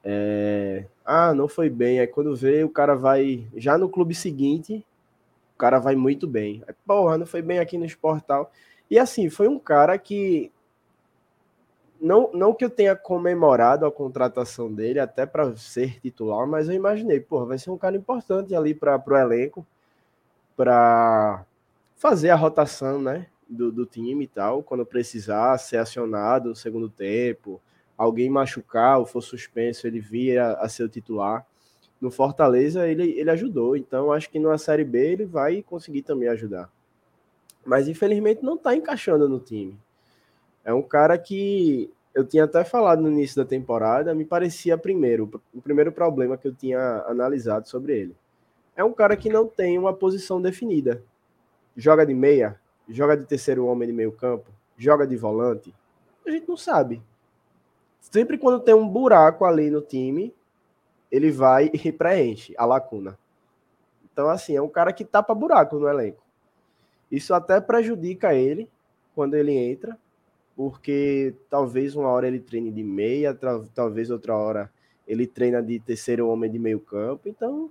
[0.03, 1.99] É, ah, não foi bem.
[1.99, 3.47] Aí quando vê, o cara vai.
[3.55, 4.85] Já no clube seguinte,
[5.55, 6.63] o cara vai muito bem.
[6.67, 8.51] Aí, Porra, não foi bem aqui no Esportal.
[8.89, 10.51] E assim, foi um cara que.
[11.99, 16.75] Não, não que eu tenha comemorado a contratação dele até para ser titular, mas eu
[16.75, 19.65] imaginei, porra, vai ser um cara importante ali para o elenco,
[20.57, 21.45] para
[21.95, 23.27] fazer a rotação, né?
[23.47, 27.61] do, do time e tal, quando precisar ser acionado no segundo tempo,
[27.97, 31.45] alguém machucar ou for suspenso, ele via a ser o titular.
[31.99, 36.27] No Fortaleza, ele, ele ajudou, então acho que na Série B ele vai conseguir também
[36.29, 36.69] ajudar.
[37.65, 39.77] Mas infelizmente não está encaixando no time.
[40.63, 45.29] É um cara que eu tinha até falado no início da temporada, me parecia primeiro,
[45.53, 48.15] o primeiro problema que eu tinha analisado sobre ele.
[48.75, 51.01] É um cara que não tem uma posição definida.
[51.75, 55.73] Joga de meia, joga de terceiro homem de meio campo, joga de volante,
[56.25, 57.01] a gente não sabe.
[57.99, 60.33] Sempre quando tem um buraco ali no time,
[61.15, 63.17] ele vai e preenche a lacuna.
[64.11, 66.23] Então, assim, é um cara que tapa buraco no elenco.
[67.11, 68.69] Isso até prejudica ele
[69.13, 69.97] quando ele entra,
[70.55, 73.37] porque talvez uma hora ele treine de meia,
[73.73, 74.71] talvez outra hora
[75.07, 77.69] ele treina de terceiro homem de meio campo, então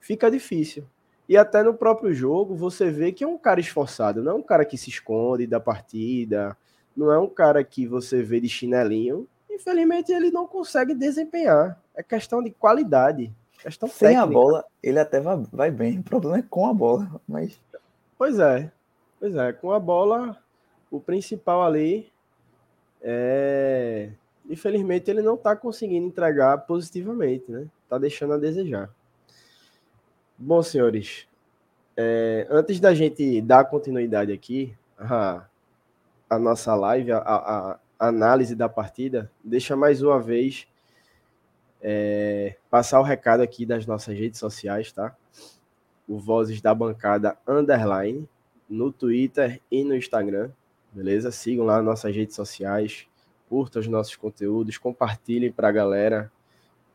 [0.00, 0.84] fica difícil.
[1.28, 4.42] E até no próprio jogo você vê que é um cara esforçado, não é um
[4.42, 6.56] cara que se esconde da partida,
[6.96, 9.28] não é um cara que você vê de chinelinho.
[9.56, 11.80] Infelizmente ele não consegue desempenhar.
[11.94, 13.32] É questão de qualidade.
[13.58, 14.22] Questão Sem técnica.
[14.22, 15.98] a bola, ele até vai, bem.
[15.98, 17.58] O problema é com a bola, mas.
[18.18, 18.70] Pois é.
[19.18, 20.38] Pois é, com a bola,
[20.90, 22.12] o principal ali
[23.02, 24.10] é.
[24.48, 27.66] Infelizmente ele não está conseguindo entregar positivamente, né?
[27.88, 28.90] Tá deixando a desejar.
[30.38, 31.26] Bom, senhores,
[31.96, 35.44] é, antes da gente dar continuidade aqui a,
[36.28, 40.66] a nossa live, a, a, análise da partida, deixa mais uma vez
[41.80, 45.14] é, passar o recado aqui das nossas redes sociais, tá?
[46.08, 48.28] O Vozes da Bancada Underline,
[48.68, 50.50] no Twitter e no Instagram,
[50.92, 51.30] beleza?
[51.30, 53.06] Sigam lá nossas redes sociais,
[53.48, 56.32] curtam os nossos conteúdos, compartilhem para a galera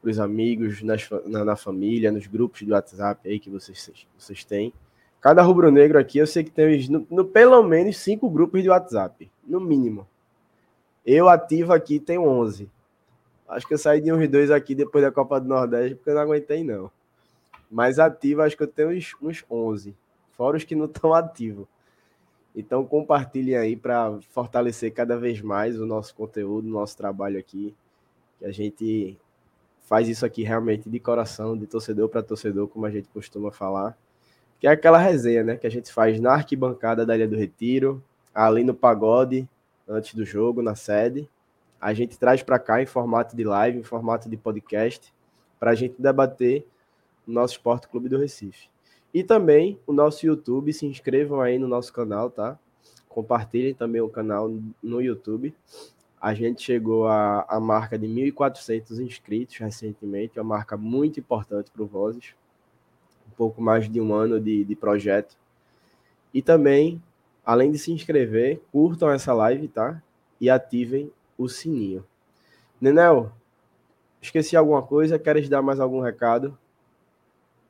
[0.02, 4.44] para os amigos, nas, na, na, família, nos grupos do WhatsApp aí que vocês, vocês
[4.44, 4.74] têm.
[5.22, 9.30] Cada rubro-negro aqui, eu sei que tem no, no, pelo menos cinco grupos de WhatsApp,
[9.46, 10.08] no mínimo.
[11.06, 12.70] Eu ativo aqui tenho 11.
[13.48, 16.16] Acho que eu saí de uns dois aqui depois da Copa do Nordeste, porque eu
[16.16, 16.92] não aguentei, não.
[17.70, 19.96] Mas ativo, acho que eu tenho uns, uns 11.
[20.38, 21.68] Fora os que não estão ativos.
[22.56, 27.74] Então compartilhem aí para fortalecer cada vez mais o nosso conteúdo, o nosso trabalho aqui.
[28.40, 29.18] Que a gente
[29.82, 33.98] faz isso aqui realmente de coração, de torcedor para torcedor, como a gente costuma falar.
[34.60, 35.58] Que é aquela resenha, né?
[35.58, 39.48] Que a gente faz na arquibancada da Ilha do Retiro, ali no pagode,
[39.88, 41.30] antes do jogo, na sede.
[41.80, 45.14] A gente traz para cá em formato de live, em formato de podcast,
[45.60, 46.66] para a gente debater
[47.28, 48.70] o nosso Esporte Clube do Recife.
[49.14, 52.58] E também o nosso YouTube, se inscrevam aí no nosso canal, tá?
[53.10, 54.50] Compartilhem também o canal
[54.82, 55.54] no YouTube.
[56.20, 61.84] A gente chegou à, à marca de 1.400 inscritos recentemente, uma marca muito importante para
[61.84, 62.36] o Vozes.
[63.28, 65.36] Um pouco mais de um ano de, de projeto.
[66.34, 67.02] E também,
[67.46, 70.02] além de se inscrever, curtam essa live, tá?
[70.40, 72.06] E ativem o sininho.
[72.80, 73.32] Nenel,
[74.22, 75.20] esqueci alguma coisa?
[75.20, 76.58] Queres dar mais algum recado?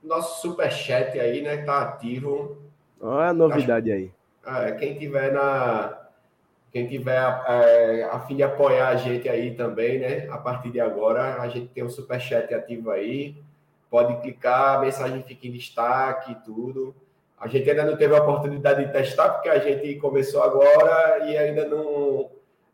[0.04, 2.58] nosso super chat aí, né, tá ativo.
[3.00, 4.12] Olha a novidade aí.
[4.46, 5.98] É, quem tiver na
[6.72, 7.18] quem tiver
[7.48, 10.28] é, a fim de apoiar a gente aí também, né?
[10.30, 13.36] A partir de agora, a gente tem um super chat ativo aí.
[13.90, 16.96] Pode clicar, a mensagem fica em destaque e tudo.
[17.42, 21.36] A gente ainda não teve a oportunidade de testar, porque a gente começou agora e
[21.36, 22.30] ainda não,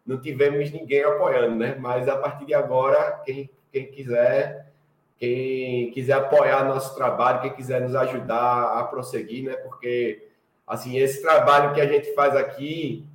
[0.06, 1.78] não tivemos ninguém apoiando, né?
[1.80, 4.68] Mas a partir de agora, quem, quem quiser
[5.18, 9.56] quem quiser apoiar nosso trabalho, quem quiser nos ajudar a prosseguir, né?
[9.56, 10.28] Porque
[10.68, 13.08] assim, esse trabalho que a gente faz aqui,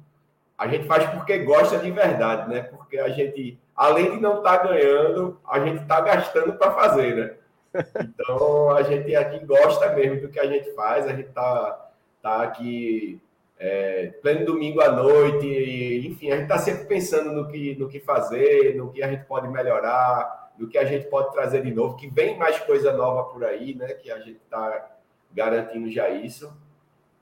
[0.57, 2.63] a gente faz porque gosta de verdade, né?
[2.63, 7.15] Porque a gente, além de não estar tá ganhando, a gente está gastando para fazer,
[7.15, 7.35] né?
[7.75, 12.43] Então a gente aqui gosta mesmo do que a gente faz, a gente está tá
[12.43, 13.21] aqui
[13.59, 17.89] é, pleno domingo à noite, e, enfim, a gente está sempre pensando no que, no
[17.89, 21.73] que fazer, no que a gente pode melhorar, do que a gente pode trazer de
[21.73, 23.95] novo, que vem mais coisa nova por aí, né?
[23.95, 24.91] Que a gente está
[25.33, 26.53] garantindo já isso.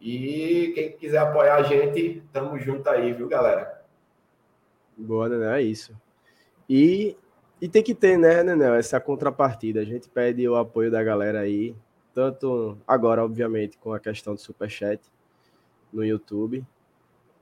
[0.01, 3.83] E quem quiser apoiar a gente, tamo junto aí, viu, galera?
[4.97, 5.61] Boa, né?
[5.61, 5.95] É isso.
[6.69, 7.19] E,
[7.61, 9.81] e tem que ter, né, Nenel, essa contrapartida.
[9.81, 11.75] A gente pede o apoio da galera aí,
[12.15, 15.01] tanto agora, obviamente, com a questão do Superchat
[15.93, 16.65] no YouTube,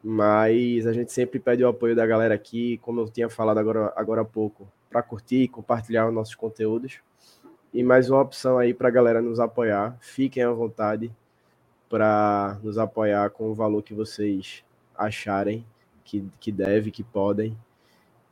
[0.02, 3.92] mas a gente sempre pede o apoio da galera aqui, como eu tinha falado agora,
[3.96, 7.00] agora há pouco, para curtir e compartilhar os nossos conteúdos.
[7.72, 9.96] E mais uma opção aí para a galera nos apoiar.
[10.00, 11.14] Fiquem à vontade
[11.88, 14.64] para nos apoiar com o valor que vocês
[14.96, 15.64] acharem
[16.04, 17.56] que, que deve, que podem,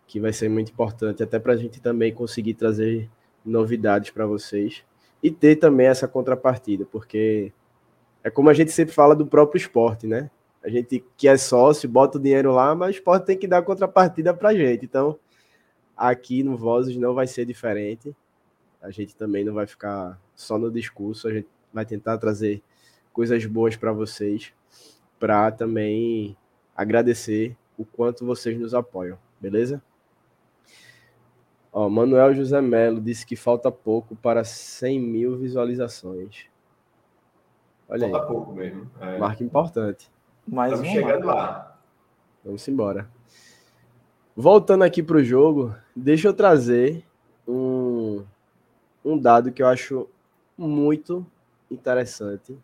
[0.07, 3.11] que vai ser muito importante, até para a gente também conseguir trazer
[3.45, 4.85] novidades para vocês
[5.23, 7.53] e ter também essa contrapartida, porque
[8.23, 10.31] é como a gente sempre fala do próprio esporte, né?
[10.63, 13.63] A gente que é sócio, bota o dinheiro lá, mas o esporte tem que dar
[13.63, 14.85] contrapartida para a gente.
[14.85, 15.19] Então,
[15.97, 18.15] Aqui no Vozes não vai ser diferente.
[18.83, 22.63] A gente também não vai ficar só no discurso, a gente vai tentar trazer
[23.13, 24.53] coisas boas para vocês,
[25.19, 26.37] para também
[26.77, 29.83] agradecer o quanto vocês nos apoiam, beleza?
[31.79, 36.47] Ó, Manuel José Melo disse que falta pouco para 100 mil visualizações.
[37.87, 38.33] Olha falta aí.
[38.33, 38.91] pouco mesmo.
[38.99, 39.19] É.
[39.19, 40.11] Marca importante.
[40.49, 41.79] Mais Estamos chegando lá.
[42.43, 43.07] Vamos embora.
[44.35, 47.05] Voltando aqui para o jogo, deixa eu trazer
[47.47, 48.25] um,
[49.05, 50.09] um dado que eu acho
[50.57, 51.27] muito
[51.71, 52.57] interessante,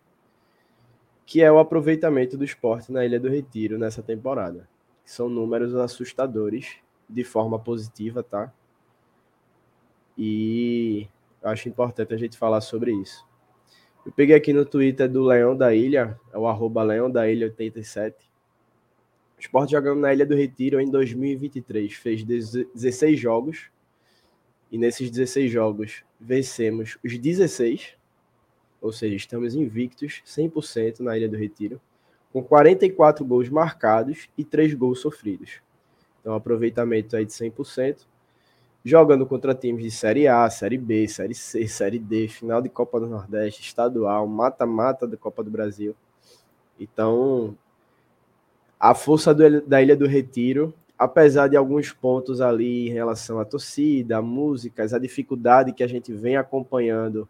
[1.26, 4.66] que é o aproveitamento do esporte na Ilha do Retiro nessa temporada.
[5.04, 8.50] São números assustadores de forma positiva, tá?
[10.16, 11.08] E
[11.42, 13.26] eu acho importante a gente falar sobre isso.
[14.04, 17.46] Eu peguei aqui no Twitter do Leão da Ilha, é o arroba Leão da Ilha
[17.46, 18.32] 87
[19.42, 21.92] Sport jogando na Ilha do Retiro em 2023.
[21.94, 23.70] Fez 16 jogos.
[24.70, 27.96] E nesses 16 jogos vencemos os 16.
[28.80, 31.80] Ou seja, estamos invictos 100% na Ilha do Retiro.
[32.32, 35.60] Com 44 gols marcados e 3 gols sofridos.
[36.20, 38.06] Então, aproveitamento aí de 100%.
[38.84, 42.98] Jogando contra times de Série A, Série B, Série C, Série D, final de Copa
[42.98, 45.94] do Nordeste, estadual, mata-mata da Copa do Brasil.
[46.78, 47.56] Então,
[48.78, 53.44] a força do, da Ilha do Retiro, apesar de alguns pontos ali em relação à
[53.44, 57.28] torcida, a músicas, a dificuldade que a gente vem acompanhando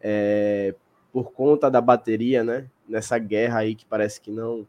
[0.00, 0.74] é,
[1.12, 2.66] por conta da bateria, né?
[2.88, 4.66] Nessa guerra aí que parece que não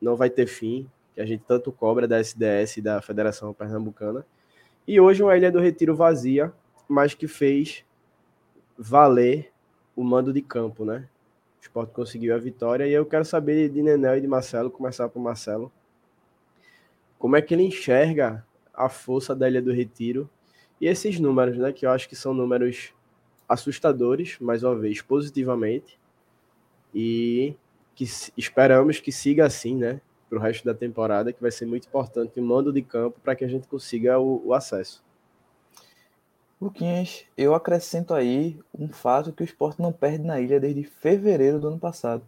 [0.00, 4.26] não vai ter fim, que a gente tanto cobra da SDS e da Federação Pernambucana.
[4.86, 6.52] E hoje uma Ilha do Retiro vazia,
[6.88, 7.84] mas que fez
[8.76, 9.52] valer
[9.94, 11.08] o mando de campo, né?
[11.60, 15.08] O Sport conseguiu a vitória e eu quero saber de Nenel e de Marcelo, começar
[15.08, 15.70] por Marcelo.
[17.18, 20.28] como é que ele enxerga a força da Ilha do Retiro
[20.80, 22.92] e esses números, né, que eu acho que são números
[23.48, 25.96] assustadores, mais uma vez, positivamente,
[26.92, 27.54] e
[27.94, 28.04] que
[28.36, 30.00] esperamos que siga assim, né,
[30.32, 33.36] para o resto da temporada, que vai ser muito importante o mando de campo para
[33.36, 35.04] que a gente consiga o, o acesso.
[36.58, 41.60] Luquinhas, eu acrescento aí um fato que o esporte não perde na ilha desde fevereiro
[41.60, 42.22] do ano passado.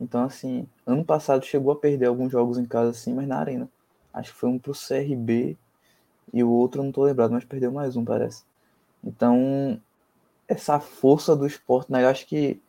[0.00, 3.68] Então, assim, ano passado chegou a perder alguns jogos em casa, assim, mas na arena.
[4.14, 5.56] Acho que foi um pro CRB
[6.32, 8.44] e o outro não tô lembrado, mas perdeu mais um, parece.
[9.02, 9.80] Então,
[10.46, 12.04] essa força do esporte, né?
[12.04, 12.60] Eu acho que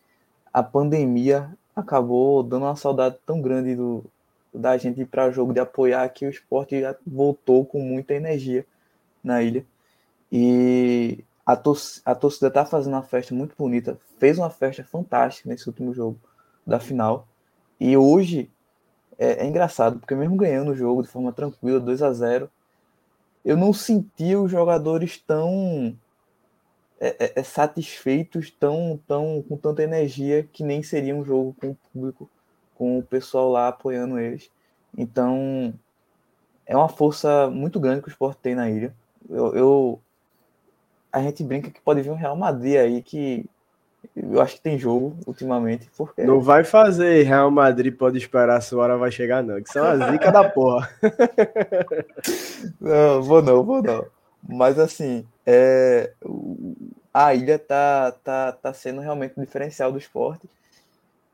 [0.52, 4.04] a pandemia acabou dando uma saudade tão grande do,
[4.54, 8.66] da gente ir para jogo, de apoiar que o esporte já voltou com muita energia
[9.24, 9.66] na ilha.
[10.32, 15.50] E a, tor a torcida tá fazendo uma festa muito bonita, fez uma festa fantástica
[15.50, 16.20] nesse último jogo
[16.66, 17.28] da final.
[17.80, 18.50] E hoje
[19.18, 22.50] é, é engraçado, porque mesmo ganhando o jogo de forma tranquila, 2 a 0
[23.44, 25.98] eu não senti os jogadores tão
[27.00, 31.72] é, é, é, satisfeitos, tão, tão com tanta energia que nem seria um jogo com
[31.72, 32.30] o público,
[32.84, 34.52] com o pessoal lá apoiando eles.
[34.98, 35.74] Então
[36.66, 38.94] é uma força muito grande que o esporte tem na ilha.
[39.30, 40.02] Eu, eu,
[41.10, 43.46] a gente brinca que pode vir um Real Madrid aí que
[44.14, 45.90] eu acho que tem jogo ultimamente.
[45.96, 46.24] Porque...
[46.24, 49.64] Não vai fazer Real Madrid pode esperar, a sua hora vai chegar, não.
[49.64, 50.90] Que são as zicas da porra.
[52.82, 54.06] não, vou não, vou não.
[54.46, 56.12] Mas assim, é...
[57.14, 60.50] a ilha tá, tá, tá sendo realmente o diferencial do esporte.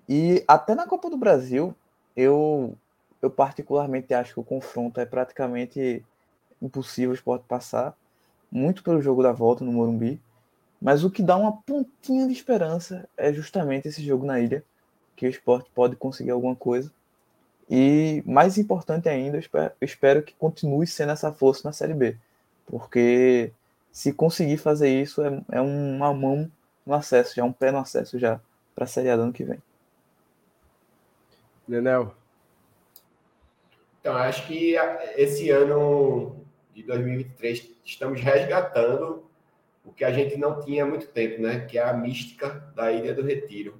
[0.09, 1.75] E até na Copa do Brasil,
[2.17, 2.75] eu,
[3.21, 6.03] eu particularmente acho que o confronto é praticamente
[6.61, 7.95] impossível o esporte passar.
[8.51, 10.19] Muito pelo jogo da volta no Morumbi
[10.81, 14.63] mas o que dá uma pontinha de esperança é justamente esse jogo na ilha,
[15.15, 16.91] que o esporte pode conseguir alguma coisa.
[17.69, 21.93] E mais importante ainda, eu espero, eu espero que continue sendo essa força na Série
[21.93, 22.17] B.
[22.65, 23.51] Porque
[23.91, 26.49] se conseguir fazer isso, é, é uma mão
[26.85, 28.39] no acesso, já um pé no acesso já
[28.73, 29.61] para a Série A do ano que vem.
[31.69, 32.15] Nenel.
[34.01, 34.75] Então, acho que
[35.15, 36.43] esse ano
[36.73, 39.23] de 2023 estamos resgatando
[39.85, 41.61] o que a gente não tinha há muito tempo, né?
[41.61, 43.79] Que é a mística da Ilha do Retiro.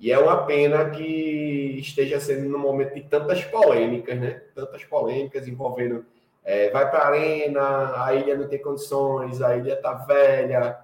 [0.00, 4.42] E é uma pena que esteja sendo num momento de tantas polêmicas, né?
[4.54, 6.04] Tantas polêmicas envolvendo
[6.44, 10.78] é, vai para a arena, a ilha não tem condições, a ilha tá velha,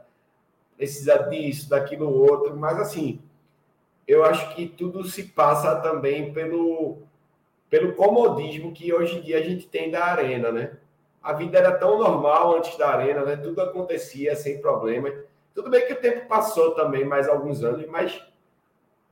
[0.76, 3.22] precisa disso, daquilo outro, mas assim,
[4.12, 6.98] eu acho que tudo se passa também pelo
[7.70, 10.76] pelo comodismo que hoje em dia a gente tem da arena, né?
[11.22, 13.36] a vida era tão normal antes da arena, né?
[13.36, 15.08] Tudo acontecia sem problema.
[15.54, 18.20] Tudo bem que o tempo passou também, mais alguns anos, mas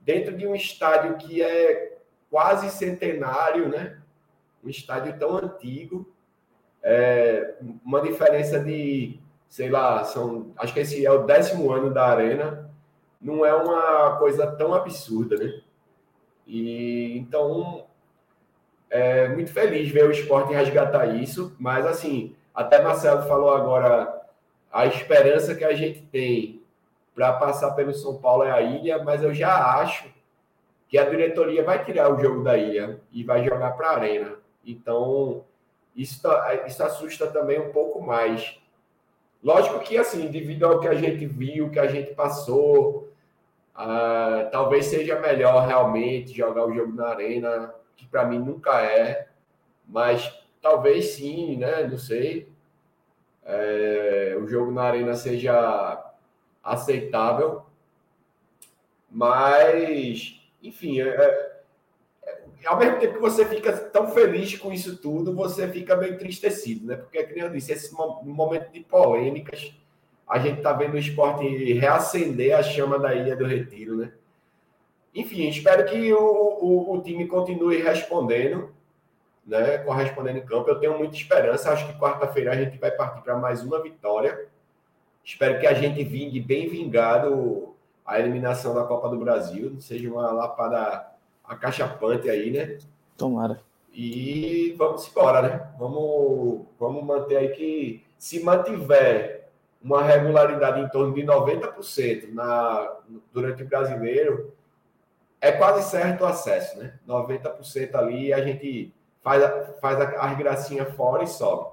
[0.00, 1.98] dentro de um estádio que é
[2.28, 3.98] quase centenário, né?
[4.64, 6.12] Um estádio tão antigo,
[6.82, 12.06] é uma diferença de, sei lá, são, acho que esse é o décimo ano da
[12.06, 12.69] arena,
[13.20, 15.60] não é uma coisa tão absurda, né?
[16.46, 17.86] E então
[18.88, 24.20] é, muito feliz ver o esporte resgatar isso, mas assim, até Marcelo falou agora
[24.72, 26.62] a esperança que a gente tem
[27.14, 30.08] para passar pelo São Paulo é a ilha, mas eu já acho
[30.88, 34.36] que a diretoria vai tirar o jogo da ilha e vai jogar para a arena.
[34.66, 35.44] Então,
[35.94, 38.58] isso, tá, isso assusta também um pouco mais.
[39.42, 43.09] Lógico que, assim, devido ao que a gente viu, que a gente passou,
[43.76, 49.28] uh, talvez seja melhor realmente jogar o jogo na arena que para mim nunca é,
[49.86, 51.86] mas talvez sim, né?
[51.86, 52.48] Não sei.
[53.44, 56.12] É, o jogo na arena seja
[56.62, 57.62] aceitável,
[59.10, 61.60] mas enfim, é,
[62.22, 66.14] é, ao mesmo tempo que você fica tão feliz com isso tudo, você fica meio
[66.14, 66.96] entristecido, né?
[66.96, 69.74] Porque, como eu disse, esse momento de polêmicas,
[70.30, 74.12] a gente está vendo o esporte reacender a chama da Ilha do Retiro, né?
[75.12, 78.70] Enfim, espero que o, o, o, time continue respondendo,
[79.44, 79.78] né?
[79.78, 80.70] Correspondendo em campo.
[80.70, 81.72] Eu tenho muita esperança.
[81.72, 84.46] Acho que quarta-feira a gente vai partir para mais uma vitória.
[85.24, 87.74] Espero que a gente vingue bem vingado
[88.06, 89.80] a eliminação da Copa do Brasil.
[89.80, 91.08] Seja uma lapada
[91.44, 92.78] acachapante aí, né?
[93.16, 93.60] Tomara.
[93.92, 95.72] E vamos embora, né?
[95.76, 99.39] Vamos, vamos manter aí que se mantiver
[99.82, 102.96] uma regularidade em torno de 90% na,
[103.32, 104.52] durante o brasileiro,
[105.40, 106.94] é quase certo o acesso, né?
[107.08, 109.42] 90% ali a gente faz,
[109.80, 111.70] faz as gracinhas fora e sobe.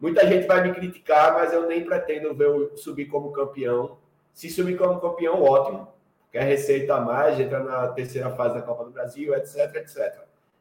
[0.00, 3.98] Muita gente vai me criticar, mas eu nem pretendo ver o subir como campeão.
[4.32, 5.88] Se subir como campeão, ótimo.
[6.32, 10.20] Quer receita a mais, entra na terceira fase da Copa do Brasil, etc, etc.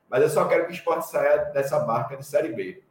[0.09, 2.81] Mas eu só quero que o esporte saia dessa barca de Série B.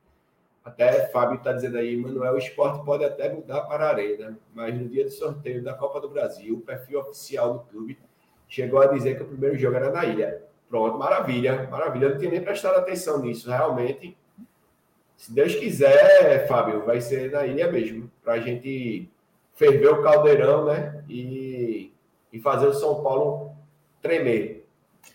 [0.68, 4.74] Até Fábio está dizendo aí, Manuel, o esporte pode até mudar para a arena, mas
[4.74, 7.98] no dia do sorteio da Copa do Brasil, o perfil oficial do clube
[8.46, 10.42] chegou a dizer que o primeiro jogo era na ilha.
[10.68, 12.06] Pronto, maravilha, maravilha.
[12.06, 13.48] Eu não tinha nem prestado atenção nisso.
[13.48, 14.16] Realmente,
[15.16, 19.10] se Deus quiser, Fábio, vai ser na ilha mesmo, para a gente
[19.54, 21.02] ferver o caldeirão, né?
[21.08, 21.92] E,
[22.30, 23.52] e fazer o São Paulo
[24.02, 24.57] tremer.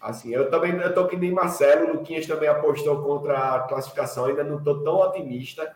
[0.02, 4.44] Assim, eu também eu tô que nem Marcelo, Luquinhas também apostou contra a classificação, ainda
[4.44, 5.76] não estou tão otimista,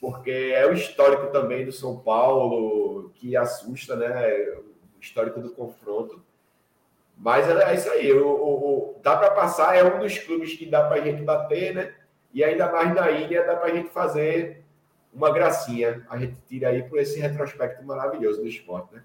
[0.00, 4.10] porque é o histórico também do São Paulo que assusta, né?
[4.96, 6.22] O histórico do confronto.
[7.16, 10.54] Mas é, é isso aí, o, o, o dá para passar, é um dos clubes
[10.54, 11.94] que dá para a gente bater, né?
[12.32, 14.64] E ainda mais na ilha dá para a gente fazer
[15.12, 16.06] uma gracinha.
[16.08, 19.02] A gente tira aí por esse retrospecto maravilhoso do esporte, né?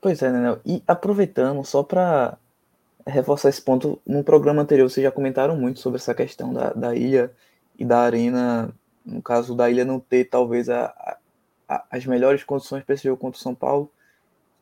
[0.00, 0.60] Pois é, Nenel.
[0.64, 2.38] E aproveitando, só para
[3.06, 6.94] reforçar esse ponto, no programa anterior vocês já comentaram muito sobre essa questão da, da
[6.94, 7.32] ilha
[7.78, 8.74] e da arena,
[9.04, 11.18] no caso da ilha não ter talvez a,
[11.68, 13.90] a, as melhores condições para esse jogo contra o São Paulo.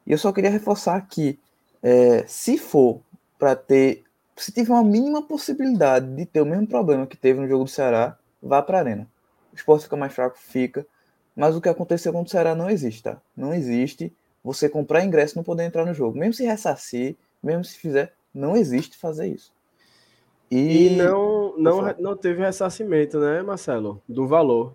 [0.06, 1.38] E eu só queria reforçar que
[1.82, 3.00] é, se for
[3.38, 4.04] para ter,
[4.36, 7.70] se tiver uma mínima possibilidade de ter o mesmo problema que teve no jogo do
[7.70, 9.08] Ceará, vá para a arena.
[9.52, 10.86] O esporte fica mais fraco, fica.
[11.34, 13.20] Mas o que aconteceu com o Ceará não existe, tá?
[13.36, 14.12] Não existe
[14.42, 16.18] você comprar ingresso e não poder entrar no jogo.
[16.18, 19.52] Mesmo se ressarcir, mesmo se fizer, não existe fazer isso.
[20.50, 24.02] E, e não, não, não teve ressarcimento, né, Marcelo?
[24.08, 24.74] Do valor.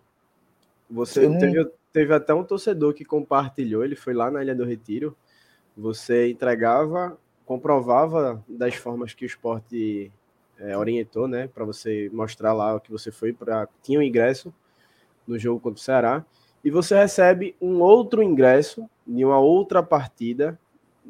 [0.90, 1.38] Você não...
[1.38, 5.16] teve, teve até um torcedor que compartilhou, ele foi lá na Ilha do Retiro,
[5.76, 10.12] você entregava, comprovava das formas que o esporte
[10.60, 14.54] é, orientou, né, para você mostrar lá que você foi para tinha o um ingresso
[15.28, 16.26] no jogo contra o Ceará
[16.64, 20.60] e você recebe um outro ingresso de uma outra partida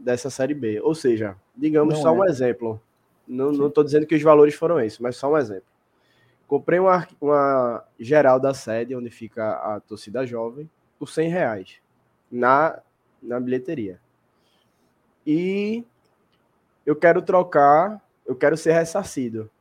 [0.03, 0.79] dessa série B.
[0.81, 2.19] Ou seja, digamos não só é.
[2.19, 2.81] um exemplo.
[3.27, 5.67] Não estou dizendo que os valores foram esses, mas só um exemplo.
[6.47, 11.75] Comprei uma, uma geral da sede, onde fica a torcida jovem, por 100 reais
[12.31, 12.81] na,
[13.21, 13.99] na bilheteria
[15.27, 15.83] e
[16.85, 19.51] eu quero trocar, eu quero ser ressarcido.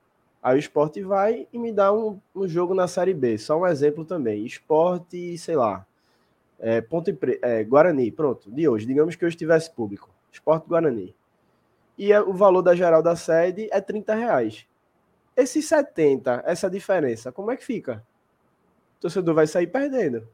[0.41, 3.37] Aí o esporte vai e me dá um, um jogo na Série B.
[3.37, 4.47] Só um exemplo também.
[4.47, 5.85] Esporte, sei lá.
[6.61, 7.11] É, Ponto
[7.43, 8.87] é, Guarani, pronto, de hoje.
[8.87, 10.09] Digamos que hoje tivesse público.
[10.37, 11.15] Esporte Guarani.
[11.99, 14.67] E é, o valor da geral da sede é 30 reais.
[15.37, 18.05] Esses 70, essa diferença, como é que fica?
[18.99, 20.27] O torcedor vai sair perdendo.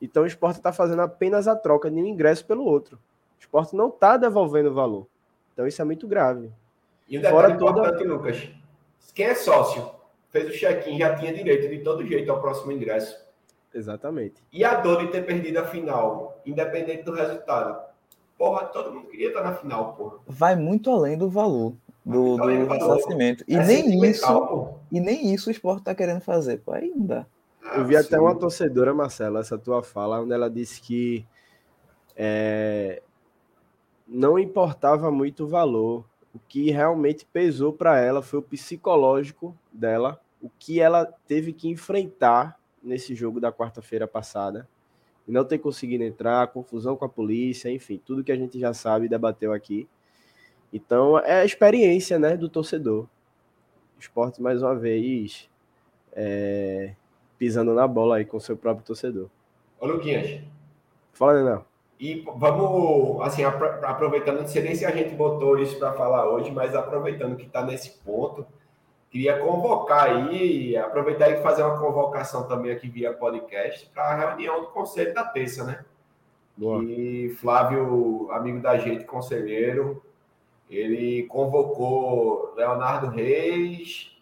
[0.00, 2.96] Então o esporte está fazendo apenas a troca de um ingresso pelo outro.
[3.38, 5.06] O esporte não está devolvendo valor.
[5.52, 6.50] Então isso é muito grave.
[7.08, 7.90] E o Fora toda...
[8.04, 8.48] Lucas,
[9.14, 9.90] quem é sócio,
[10.30, 13.22] fez o check-in, já tinha direito de todo jeito ao próximo ingresso.
[13.72, 14.42] Exatamente.
[14.52, 17.91] E a dor de ter perdido a final, independente do resultado.
[18.38, 20.18] Porra, todo mundo queria estar na final, porra.
[20.26, 21.74] Vai muito além do valor
[22.04, 23.44] do, do ressarcimento.
[23.46, 26.72] E é nem isso, e nem isso o esporte está querendo fazer, pô.
[26.74, 27.26] Não dá.
[27.74, 31.24] Eu vi até uma torcedora, Marcela, essa tua fala, onde ela disse que
[32.16, 33.02] é,
[34.06, 36.04] não importava muito o valor.
[36.34, 41.68] O que realmente pesou para ela foi o psicológico dela, o que ela teve que
[41.68, 44.66] enfrentar nesse jogo da quarta-feira passada.
[45.26, 48.74] E não ter conseguido entrar, confusão com a polícia, enfim, tudo que a gente já
[48.74, 49.88] sabe e debateu aqui.
[50.72, 53.04] Então, é a experiência né, do torcedor.
[53.96, 55.48] O esporte, mais uma vez,
[56.12, 56.94] é,
[57.38, 59.28] pisando na bola aí com seu próprio torcedor.
[59.78, 60.40] Ô, Luquinhas.
[61.12, 61.66] Fala, Daniel.
[62.00, 66.50] E vamos, assim, aproveitando, não sei nem se a gente botou isso para falar hoje,
[66.50, 68.44] mas aproveitando que está nesse ponto,
[69.12, 74.62] queria convocar aí, aproveitar e fazer uma convocação também aqui via podcast para a reunião
[74.62, 75.84] do Conselho da Terça, né?
[76.56, 76.82] Boa.
[76.82, 80.02] E Flávio, amigo da gente, conselheiro,
[80.70, 84.16] ele convocou Leonardo Reis,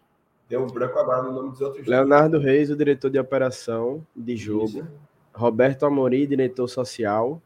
[0.48, 1.86] deu um branco agora no nome dos outros.
[1.86, 4.64] Leonardo Reis, o diretor de operação de jogo.
[4.64, 4.88] Isso.
[5.32, 7.40] Roberto Amorim, diretor social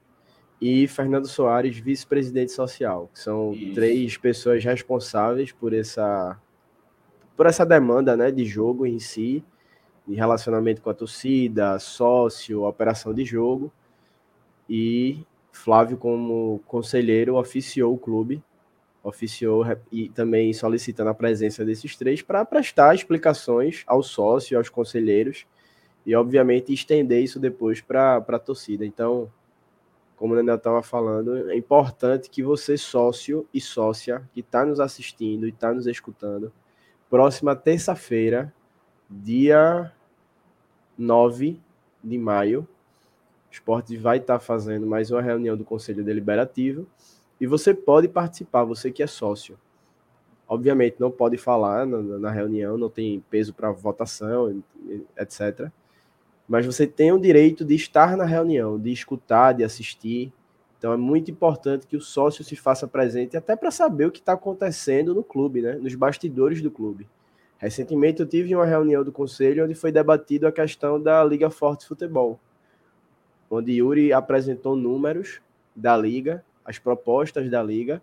[0.59, 3.75] e Fernando Soares, vice-presidente social, que são Isso.
[3.75, 6.41] três pessoas responsáveis por essa
[7.37, 9.45] por essa demanda, né, de jogo em si,
[10.07, 13.73] de relacionamento com a torcida, sócio, operação de jogo.
[14.69, 18.43] E Flávio como conselheiro oficiou o clube,
[19.03, 25.47] oficiou e também solicitando a presença desses três para prestar explicações ao sócio, aos conselheiros
[26.07, 28.85] e obviamente estender isso depois para a torcida.
[28.85, 29.31] Então,
[30.17, 34.81] como o Daniel estava falando, é importante que você, sócio e sócia, que está nos
[34.81, 36.53] assistindo e está nos escutando,
[37.09, 38.53] próxima terça-feira,
[39.09, 39.93] dia
[40.97, 41.61] 9
[42.03, 42.67] de maio,
[43.49, 46.87] o esporte vai estar fazendo mais uma reunião do Conselho Deliberativo
[47.41, 49.59] e você pode participar, você que é sócio.
[50.47, 54.63] Obviamente não pode falar na, na reunião, não tem peso para votação,
[55.17, 55.71] etc.
[56.49, 60.33] Mas você tem o direito de estar na reunião, de escutar, de assistir.
[60.85, 64.19] Então é muito importante que o sócio se faça presente, até para saber o que
[64.19, 65.77] está acontecendo no clube, né?
[65.77, 67.09] nos bastidores do clube.
[67.57, 71.87] Recentemente eu tive uma reunião do conselho onde foi debatido a questão da Liga Forte
[71.87, 72.39] Futebol,
[73.51, 75.41] onde Yuri apresentou números
[75.75, 78.03] da liga, as propostas da liga,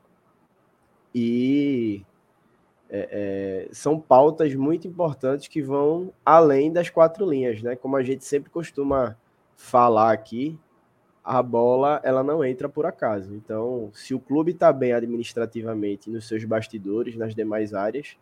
[1.13, 2.03] e
[2.89, 7.75] é, é, são pautas muito importantes que vão além das quatro linhas, né?
[7.75, 9.15] Como a gente sempre costuma
[9.55, 10.57] falar aqui,
[11.23, 13.33] a bola ela não entra por acaso.
[13.35, 18.17] Então, se o clube está bem administrativamente nos seus bastidores, nas demais áreas,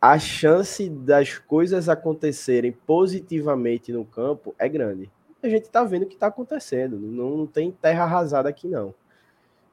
[0.00, 5.10] a chance das coisas acontecerem positivamente no campo é grande.
[5.42, 6.98] A gente está vendo o que está acontecendo.
[6.98, 8.94] Não, não, tem terra arrasada aqui, não.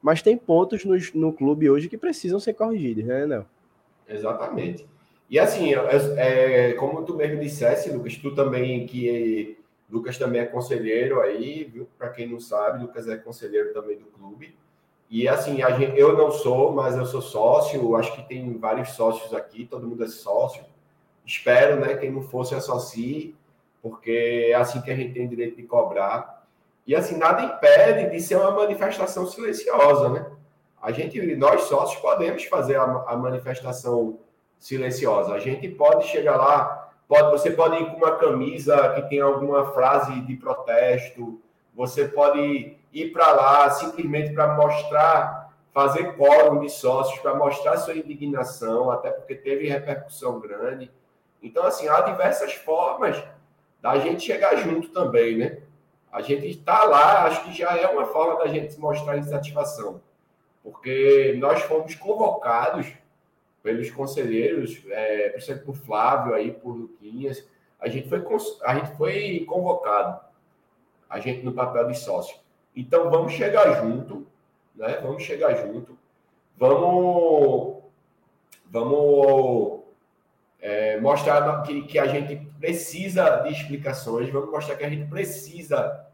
[0.02, 3.46] Mas tem pontos no, no clube hoje que precisam ser corrigidos, né, Não?
[4.06, 4.86] Exatamente.
[5.30, 9.56] E assim, é, é, como tu mesmo dissesse, Lucas, tu também, que
[9.90, 11.88] Lucas também é conselheiro aí, viu?
[11.98, 14.56] Para quem não sabe, Lucas é conselheiro também do clube.
[15.10, 17.94] E assim, gente, eu não sou, mas eu sou sócio.
[17.96, 20.64] Acho que tem vários sócios aqui, todo mundo é sócio.
[21.24, 21.96] Espero, né?
[21.96, 23.34] Quem não fosse associe,
[23.82, 26.44] porque é assim que a gente tem direito de cobrar.
[26.86, 30.26] E assim, nada impede de ser uma manifestação silenciosa, né?
[30.80, 34.18] A gente, nós sócios, podemos fazer a, a manifestação
[34.58, 35.32] silenciosa.
[35.32, 39.72] A gente pode chegar lá, pode, você pode ir com uma camisa que tem alguma
[39.72, 41.40] frase de protesto,
[41.74, 47.96] você pode ir para lá simplesmente para mostrar, fazer quórum de sócios, para mostrar sua
[47.96, 50.90] indignação, até porque teve repercussão grande.
[51.42, 53.22] Então, assim, há diversas formas
[53.82, 55.58] da gente chegar junto também, né?
[56.10, 60.00] A gente está lá, acho que já é uma forma da gente mostrar insatisfação,
[60.62, 62.86] porque nós fomos convocados
[63.64, 67.48] pelos conselheiros, é, principalmente por Flávio aí, por Luquinhas,
[67.80, 68.22] a gente foi,
[68.62, 70.20] a gente foi convocado,
[71.08, 72.36] a gente no papel de sócio.
[72.76, 74.26] Então vamos chegar junto,
[74.76, 74.98] né?
[75.02, 75.98] Vamos chegar junto,
[76.58, 77.82] vamos,
[78.66, 79.80] vamos
[80.60, 86.06] é, mostrar que, que a gente precisa de explicações, vamos mostrar que a gente precisa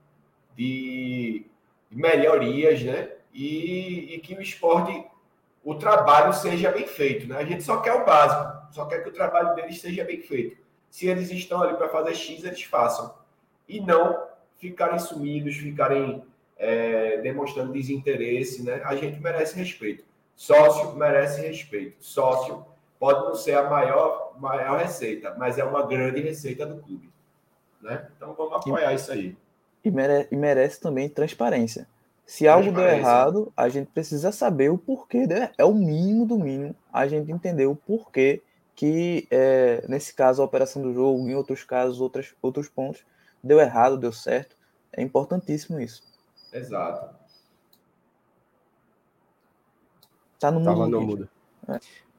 [0.57, 1.47] de,
[1.91, 3.11] melhorias, né?
[3.35, 5.05] E, e, que o esporte,
[5.65, 7.37] o trabalho seja bem feito, né?
[7.37, 10.57] A gente só quer o básico, só quer que o trabalho deles seja bem feito.
[10.91, 13.15] Se eles estão ali para fazer X, eles façam.
[13.69, 14.27] E não
[14.59, 16.25] ficarem sumidos, ficarem
[16.57, 18.83] é, demonstrando desinteresse, né?
[18.85, 20.05] A gente merece respeito.
[20.35, 21.97] Sócio merece respeito.
[22.01, 22.65] Sócio
[22.99, 27.11] pode não ser a maior, maior receita, mas é uma grande receita do clube.
[27.81, 28.07] Né?
[28.17, 29.37] Então vamos apoiar e, isso aí.
[29.83, 31.89] E merece, e merece também transparência.
[32.31, 35.27] Se algo deu errado, a gente precisa saber o porquê.
[35.59, 38.41] É o mínimo do mínimo a gente entender o porquê
[38.73, 43.05] que, é, nesse caso, a operação do jogo, em outros casos, outras, outros pontos,
[43.43, 44.57] deu errado, deu certo.
[44.93, 46.05] É importantíssimo isso.
[46.53, 47.17] Exato.
[50.39, 50.89] Tá no Tava mudo.
[50.89, 51.29] No mudo.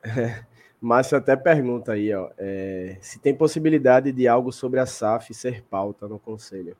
[0.03, 0.43] É.
[0.81, 5.63] Márcio até pergunta aí, ó, é, se tem possibilidade de algo sobre a SAF ser
[5.63, 6.75] pauta no conselho.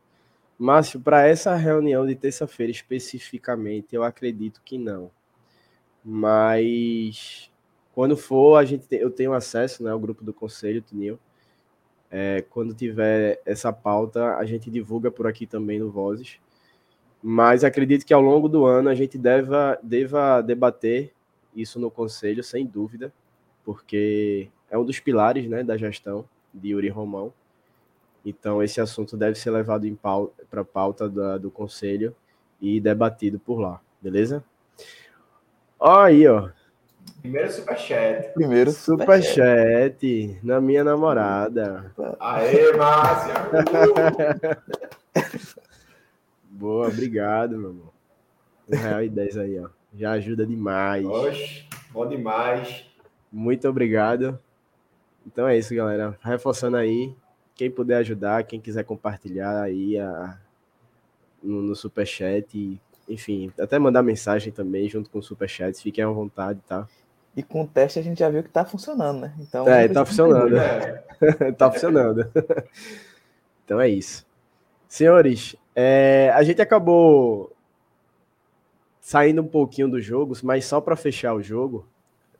[0.62, 5.10] Márcio, para essa reunião de terça-feira especificamente, eu acredito que não.
[6.06, 7.52] Mas
[7.96, 11.18] quando for, a gente tem, eu tenho acesso né, ao grupo do conselho, Tunil.
[12.12, 16.40] É, quando tiver essa pauta, a gente divulga por aqui também no Vozes.
[17.24, 21.12] Mas acredito que ao longo do ano a gente deva, deva debater
[21.56, 23.12] isso no conselho, sem dúvida,
[23.64, 27.34] porque é um dos pilares né, da gestão de Yuri Romão.
[28.26, 29.88] Então, esse assunto deve ser levado
[30.50, 32.16] para a pauta da, do conselho
[32.62, 34.44] e debatido por lá, beleza?
[35.80, 36.50] Ó aí, ó.
[37.22, 38.34] Primeiro superchat.
[38.34, 41.92] Primeiro superchat na minha namorada.
[42.20, 43.34] Aê, Márcia!
[46.50, 47.90] Boa, obrigado, meu irmão.
[48.72, 49.70] Um real e dez aí, ó.
[49.96, 51.06] Já ajuda demais.
[51.06, 52.86] Oxe, bom demais.
[53.32, 54.40] Muito obrigado.
[55.26, 56.18] Então é isso, galera.
[56.22, 57.16] Reforçando aí,
[57.62, 60.36] quem puder ajudar, quem quiser compartilhar aí a,
[61.44, 66.60] no, no Superchat, enfim, até mandar mensagem também junto com o Superchat, fiquem à vontade,
[66.68, 66.88] tá?
[67.38, 69.36] E com o teste a gente já viu que tá funcionando, né?
[69.40, 70.58] Então, é, tá funcionando.
[70.58, 71.04] É.
[71.56, 72.28] tá funcionando.
[73.64, 74.26] então é isso.
[74.88, 77.56] Senhores, é, a gente acabou
[79.00, 81.86] saindo um pouquinho dos jogos, mas só para fechar o jogo,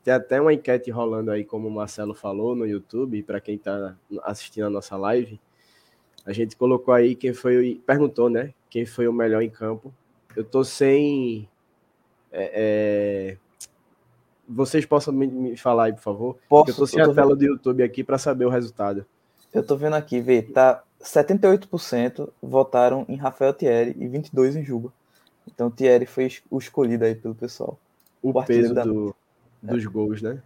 [0.04, 3.96] tem até uma enquete rolando aí, como o Marcelo falou no YouTube, para quem está
[4.24, 5.40] assistindo a nossa live.
[6.26, 8.54] A gente colocou aí quem foi, perguntou, né?
[8.70, 9.94] Quem foi o melhor em campo.
[10.36, 11.48] Eu tô sem
[12.32, 12.52] é,
[13.34, 13.38] é,
[14.48, 16.38] vocês possam me, me falar aí, por favor?
[16.50, 17.40] Posso, eu tô sem eu tô a tela vendo.
[17.40, 19.06] do YouTube aqui para saber o resultado.
[19.54, 24.94] Eu tô vendo aqui, vê, tá 78% votaram em Rafael Thierry e 22 em Juba.
[25.48, 27.78] Então o Thierry foi o escolhido aí pelo pessoal.
[28.22, 29.16] O O peso da do-
[29.62, 30.42] dos gols, né?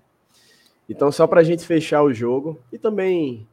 [0.89, 3.47] Então, só para a gente fechar o jogo e também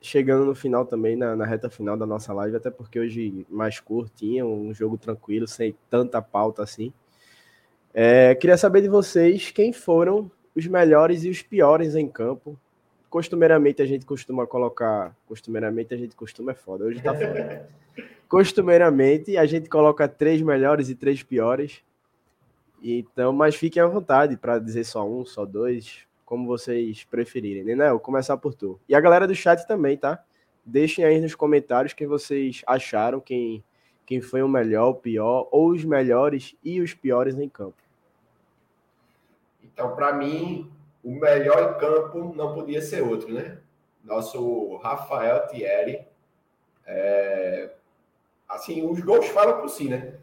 [0.00, 3.80] chegando no final também, na, na reta final da nossa live, até porque hoje mais
[3.80, 6.92] curtinha, um jogo tranquilo, sem tanta pauta assim.
[7.92, 12.58] É, queria saber de vocês quem foram os melhores e os piores em campo.
[13.08, 15.16] Costumeiramente a gente costuma colocar.
[15.26, 17.68] Costumeiramente a gente costuma é foda, hoje tá foda.
[18.28, 21.82] Costumeiramente a gente coloca três melhores e três piores.
[22.84, 27.64] Então, mas fiquem à vontade para dizer só um, só dois, como vocês preferirem.
[27.74, 27.90] Né?
[27.90, 28.78] Vou começar por tu.
[28.86, 30.22] E a galera do chat também, tá?
[30.64, 33.64] Deixem aí nos comentários quem vocês acharam, quem,
[34.04, 37.82] quem foi o melhor, o pior, ou os melhores e os piores em campo.
[39.62, 40.70] Então, para mim,
[41.02, 43.58] o melhor em campo não podia ser outro, né?
[44.02, 46.04] Nosso Rafael Thierry.
[46.86, 47.70] É,
[48.54, 50.14] Assim, os gols falam por si, né?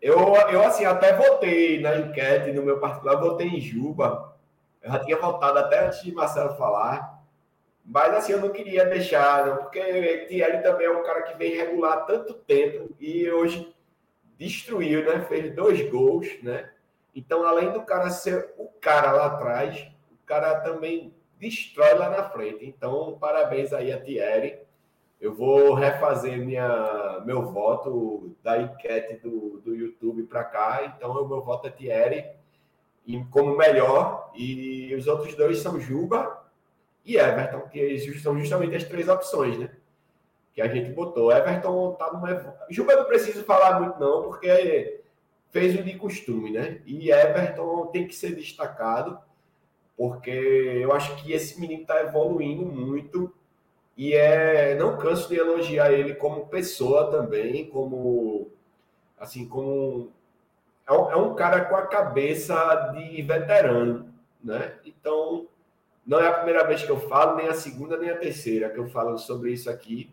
[0.00, 4.36] Eu, eu, assim, até votei na enquete, no meu particular, votei em Juba.
[4.80, 7.22] Eu já tinha votado até antes de Marcelo falar.
[7.84, 9.80] Mas, assim, eu não queria deixar, não, porque
[10.28, 13.74] Thierry também é um cara que vem regular há tanto tempo e hoje
[14.36, 15.24] destruiu, né?
[15.24, 16.70] Fez dois gols, né?
[17.14, 22.30] Então, além do cara ser o cara lá atrás, o cara também destrói lá na
[22.30, 22.64] frente.
[22.64, 24.58] Então, parabéns aí a Thierry.
[25.20, 30.94] Eu vou refazer minha, meu voto da enquete do, do YouTube para cá.
[30.96, 32.24] Então, o meu voto é Thierry
[33.30, 34.30] como melhor.
[34.34, 36.44] E os outros dois são Juba
[37.04, 39.70] e Everton, que são justamente as três opções, né?
[40.52, 41.32] Que a gente botou.
[41.32, 42.56] Everton tá numa.
[42.68, 45.00] Juba não preciso falar muito, não, porque
[45.50, 46.82] fez o de costume, né?
[46.84, 49.18] E Everton tem que ser destacado,
[49.96, 53.32] porque eu acho que esse menino está evoluindo muito
[53.98, 58.48] e é não canso de elogiar ele como pessoa também, como
[59.18, 60.12] assim como
[60.86, 64.76] é um, é um cara com a cabeça de veterano, né?
[64.86, 65.48] Então
[66.06, 68.78] não é a primeira vez que eu falo, nem a segunda nem a terceira que
[68.78, 70.10] eu falo sobre isso aqui.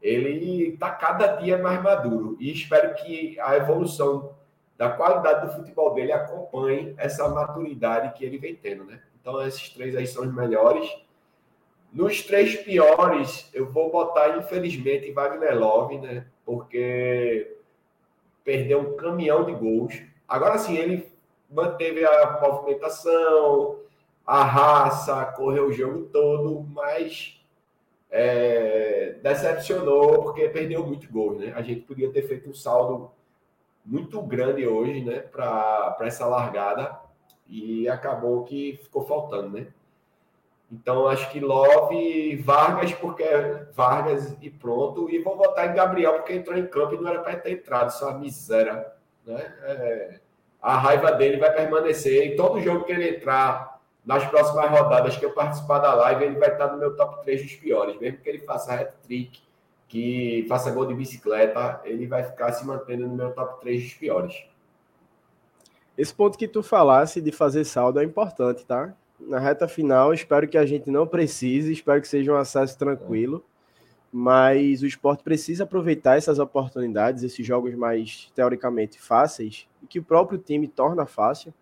[0.00, 4.32] Ele está cada dia mais maduro e espero que a evolução
[4.76, 9.02] da qualidade do futebol dele acompanhe essa maturidade que ele vem tendo, né?
[9.20, 10.88] Então, esses três aí são os melhores.
[11.92, 16.26] Nos três piores, eu vou botar, infelizmente, Wagner Love, né?
[16.44, 17.56] Porque
[18.44, 20.00] perdeu um caminhão de gols.
[20.26, 21.10] Agora sim, ele
[21.50, 23.78] manteve a movimentação,
[24.26, 27.40] a raça, correu o jogo todo, mas
[28.10, 31.52] é, decepcionou porque perdeu muito gols, né?
[31.56, 33.10] A gente podia ter feito um saldo
[33.84, 37.00] muito grande hoje, né, para essa largada
[37.46, 39.68] e acabou que ficou faltando, né?
[40.70, 46.14] Então acho que Love, Vargas, porque é Vargas e pronto, e vou votar em Gabriel
[46.14, 48.86] porque entrou em campo e não era para ter entrado, só a miséria,
[49.24, 49.54] né?
[49.62, 50.20] É,
[50.60, 55.24] a raiva dele vai permanecer em todo jogo que ele entrar nas próximas rodadas que
[55.24, 58.28] eu participar da live, ele vai estar no meu top 3 dos piores, mesmo que
[58.28, 59.40] ele faça hat-trick,
[59.86, 63.94] que faça gol de bicicleta, ele vai ficar se mantendo no meu top 3 dos
[63.94, 64.44] piores.
[65.96, 68.94] Esse ponto que tu falasse de fazer saldo é importante, tá?
[69.20, 73.44] Na reta final, espero que a gente não precise, espero que seja um acesso tranquilo,
[74.12, 80.38] mas o esporte precisa aproveitar essas oportunidades, esses jogos mais teoricamente fáceis, que o próprio
[80.38, 81.52] time torna fácil,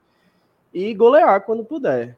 [0.72, 2.16] e golear quando puder,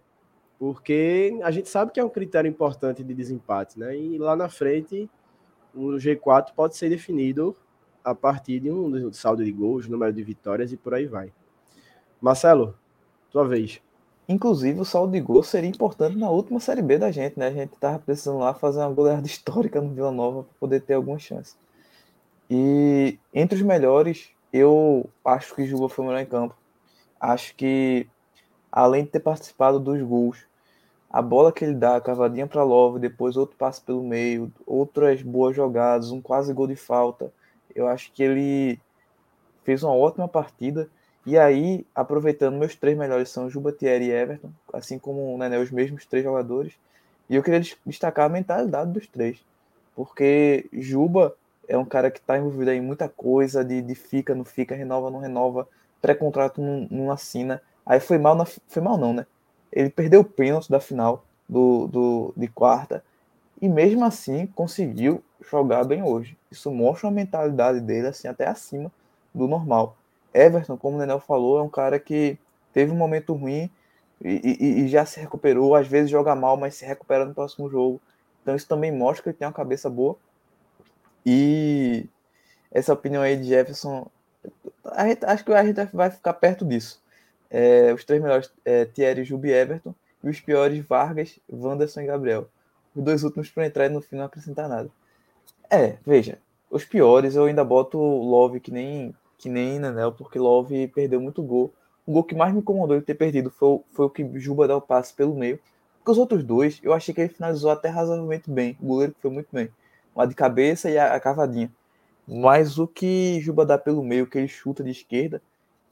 [0.59, 3.97] porque a gente sabe que é um critério importante de desempate, né?
[3.97, 5.09] E lá na frente,
[5.75, 7.57] o G4 pode ser definido
[8.03, 11.33] a partir de um saldo de gols, número de vitórias e por aí vai.
[12.21, 12.77] Marcelo,
[13.31, 13.81] tua vez.
[14.29, 17.47] Inclusive, o saldo de gol seria importante na última Série B da gente, né?
[17.47, 20.95] A gente tava precisando lá fazer uma goleada histórica no Vila Nova para poder ter
[20.95, 21.57] alguma chance.
[22.51, 26.55] E entre os melhores, eu acho que Juba foi o melhor em campo.
[27.21, 28.07] Acho que,
[28.71, 30.47] além de ter participado dos gols,
[31.11, 35.57] a bola que ele dá, cavadinha para Love, depois outro passe pelo meio, outras boas
[35.57, 37.33] jogadas, um quase gol de falta.
[37.75, 38.81] Eu acho que ele
[39.65, 40.91] fez uma ótima partida.
[41.29, 45.59] E aí, aproveitando, meus três melhores são Juba, Thierry e Everton, assim como né, né,
[45.59, 46.73] os mesmos três jogadores.
[47.29, 49.39] E eu queria destacar a mentalidade dos três,
[49.95, 51.37] porque Juba
[51.69, 55.11] é um cara que está envolvido em muita coisa, de, de fica, não fica, renova,
[55.11, 55.69] não renova,
[56.01, 57.61] pré-contrato não, não assina.
[57.85, 59.27] Aí foi mal, na, foi mal não, né?
[59.71, 63.05] Ele perdeu o pênalti da final do, do, de quarta
[63.61, 66.39] e mesmo assim conseguiu jogar bem hoje.
[66.51, 68.91] Isso mostra uma mentalidade dele assim até acima
[69.35, 69.98] do normal.
[70.33, 72.39] Everton, como o Nenel falou, é um cara que
[72.73, 73.71] teve um momento ruim,
[74.21, 77.71] E, e, e, já se recuperou, às vezes joga mal, mas se recupera no próximo
[77.71, 78.01] jogo.
[78.43, 80.17] Então isso também mostra que ele tem uma cabeça boa.
[81.25, 82.07] E
[82.71, 84.11] essa opinião aí de Jefferson,
[85.07, 87.01] gente, acho que a gente vai ficar perto disso.
[87.51, 92.49] É, os três melhores, é, Thierry, Jubi Everton, e os piores, Vargas, Wanderson e Gabriel.
[92.95, 94.91] Os dois últimos para entrar e no fim não acrescentar nada.
[95.71, 96.39] É, veja,
[96.71, 101.43] os piores eu ainda boto Love que nem que nem Nanel, porque Love perdeu muito
[101.43, 101.73] gol.
[102.05, 104.79] O gol que mais me incomodou ele ter perdido foi, foi o que Juba deu
[104.79, 105.59] o passe pelo meio.
[105.99, 108.77] Porque os outros dois, eu achei que ele finalizou até razoavelmente bem.
[108.81, 109.71] O goleiro foi muito bem.
[110.15, 111.71] Uma de cabeça e a, a cavadinha.
[112.27, 115.41] Mas o que Juba dá pelo meio, que ele chuta de esquerda,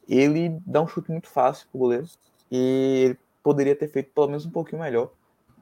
[0.08, 2.06] ele dá um chute muito fácil pro goleiro.
[2.50, 5.10] E ele poderia ter feito pelo menos um pouquinho melhor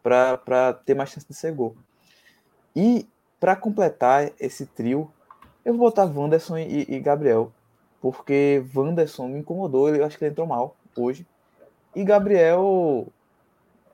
[0.03, 1.77] para ter mais chance de ser gol.
[2.75, 3.07] E
[3.39, 5.11] para completar esse trio,
[5.65, 7.53] eu vou botar Wanderson e, e, Gabriel,
[8.05, 11.27] porque Wanderson me incomodou, eu acho que ele entrou mal hoje.
[11.97, 13.09] E Gabriel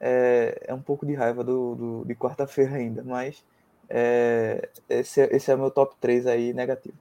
[0.01, 3.45] é, é um pouco de raiva do, do de quarta-feira ainda, mas
[3.89, 6.97] é, esse, esse é o meu top 3 aí negativo.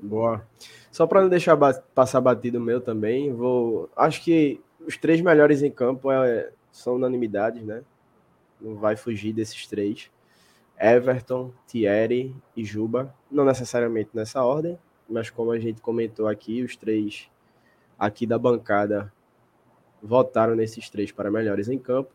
[0.00, 0.46] Boa.
[0.92, 1.56] Só para não deixar
[1.92, 3.90] passar batido meu também, vou.
[3.96, 7.82] Acho que os três melhores em campo é, são unanimidades, né?
[8.60, 10.08] Não vai fugir desses três.
[10.78, 13.14] Everton, Thierry e Juba.
[13.30, 17.28] Não necessariamente nessa ordem, mas como a gente comentou aqui, os três
[17.98, 19.12] aqui da bancada
[20.02, 22.10] votaram nesses três para melhores em campo.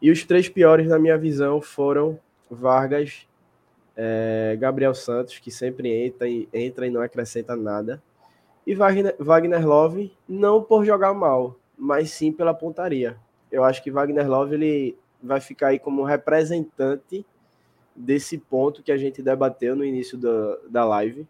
[0.00, 2.18] E os três piores, na minha visão, foram
[2.50, 3.26] Vargas,
[3.96, 8.02] é, Gabriel Santos, que sempre entra e, entra e não acrescenta nada,
[8.66, 13.16] e Wagner, Wagner Love, não por jogar mal, mas sim pela pontaria.
[13.50, 17.24] Eu acho que Wagner Love ele vai ficar aí como representante
[17.98, 21.26] desse ponto que a gente debateu no início da, da live,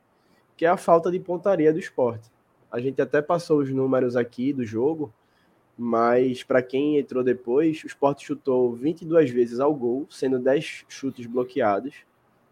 [0.57, 2.31] que é a falta de pontaria do esporte.
[2.71, 5.13] A gente até passou os números aqui do jogo,
[5.77, 11.27] mas para quem entrou depois, o esporte chutou 22 vezes ao gol, sendo 10 chutes
[11.27, 12.07] bloqueados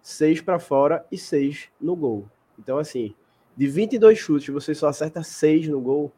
[0.06, 2.30] seis para fora e seis no gol.
[2.56, 3.12] Então, assim,
[3.56, 6.12] de 22 chutes, você só acerta seis no gol.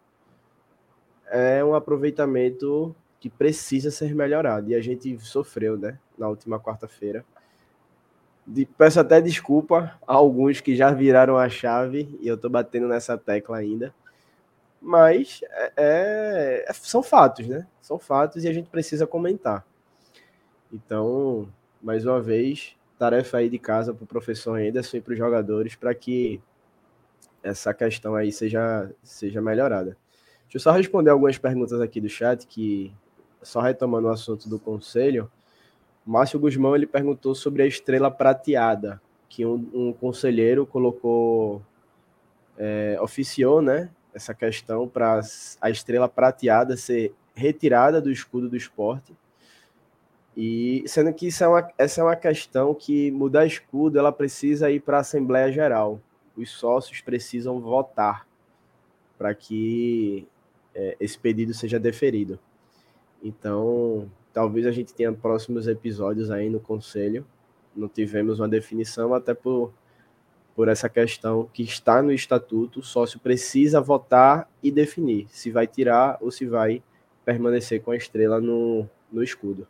[1.31, 4.71] É um aproveitamento que precisa ser melhorado.
[4.71, 7.25] E a gente sofreu, né, na última quarta-feira.
[8.49, 12.89] De, peço até desculpa a alguns que já viraram a chave e eu tô batendo
[12.89, 13.95] nessa tecla ainda.
[14.81, 17.67] Mas é, é, é são fatos, né?
[17.83, 19.67] São fatos e a gente precisa comentar.
[20.73, 21.49] Então,
[21.83, 25.77] mais uma vez, tarefa aí de casa para o professor Anderson e para os jogadores
[25.77, 26.41] para que
[27.43, 29.97] essa questão aí seja, seja melhorada.
[30.45, 32.95] Deixa eu só responder algumas perguntas aqui do chat, que
[33.43, 35.31] só retomando o assunto do conselho,
[36.11, 41.63] Márcio Guzmão ele perguntou sobre a estrela prateada, que um, um conselheiro colocou,
[42.57, 45.21] é, oficiou, né, essa questão para
[45.61, 49.15] a estrela prateada ser retirada do escudo do esporte
[50.41, 54.71] e sendo que isso é uma, essa é uma questão que mudar escudo, ela precisa
[54.71, 56.01] ir para a Assembleia Geral.
[56.37, 58.25] Os sócios precisam votar
[59.19, 60.29] para que
[60.73, 62.39] é, esse pedido seja deferido.
[63.21, 64.09] Então,
[64.39, 67.27] talvez a gente tenha próximos episódios aí no conselho.
[67.75, 69.73] Não tivemos uma definição, até por,
[70.55, 72.79] por essa questão que está no estatuto.
[72.79, 76.81] O sócio precisa votar e definir se vai tirar ou se vai
[77.25, 79.67] permanecer com a estrela no, no escudo.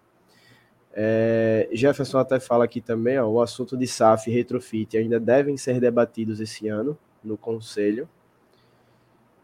[0.92, 5.56] É, Jefferson até fala aqui também, ó, o assunto de SAF e retrofit ainda devem
[5.56, 8.06] ser debatidos esse ano no Conselho.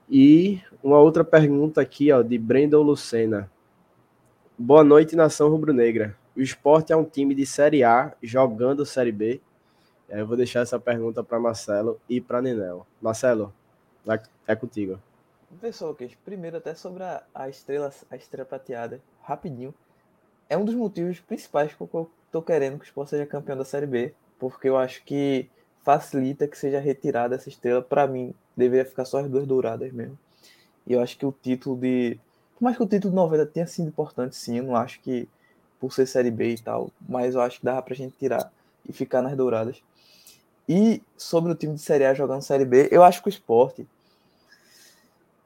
[0.07, 3.51] E uma outra pergunta aqui, ó, de Brendon Lucena.
[4.57, 6.17] Boa noite, nação rubro-negra.
[6.37, 9.41] O esporte é um time de Série A jogando Série B?
[10.09, 12.87] Eu vou deixar essa pergunta para Marcelo e para Nenel.
[13.03, 13.53] Marcelo,
[14.47, 15.01] é contigo.
[15.61, 19.75] Pessoal, primeiro até sobre a, a estrela, a estrela prateada, rapidinho
[20.49, 23.65] é um dos motivos principais que eu tô querendo que o Sport seja campeão da
[23.65, 25.51] Série B, porque eu acho que
[25.83, 27.83] facilita que seja retirada essa estrela.
[27.83, 30.19] Para mim, deveria ficar só as duas douradas mesmo.
[30.87, 32.21] E eu acho que o título de.
[32.55, 35.29] Por mais que o título de 90 tenha sido importante, sim, eu não acho que
[35.81, 38.51] por ser Série B e tal, mas eu acho que dava pra gente tirar
[38.89, 39.83] e ficar nas douradas.
[40.69, 43.87] E sobre o time de Série A jogando Série B, eu acho que o esporte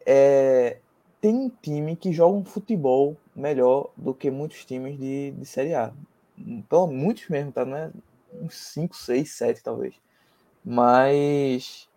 [0.07, 0.79] é,
[1.21, 5.75] tem um time que joga um futebol melhor do que muitos times de, de Série
[5.75, 5.93] A.
[6.39, 7.65] Então, muitos mesmo, tá?
[7.65, 7.91] Não é
[8.41, 9.95] uns 5, 6, 7 talvez.
[10.65, 11.88] Mas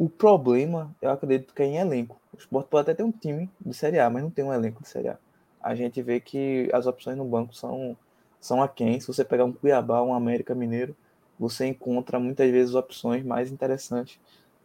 [0.00, 2.18] o problema, eu acredito que é em elenco.
[2.32, 4.82] O Sport pode até ter um time de Série A, mas não tem um elenco
[4.82, 5.18] de Série A.
[5.62, 7.94] A gente vê que as opções no banco são,
[8.40, 8.98] são aquém.
[8.98, 10.96] Se você pegar um Cuiabá, um América Mineiro,
[11.38, 14.18] você encontra muitas vezes opções mais interessantes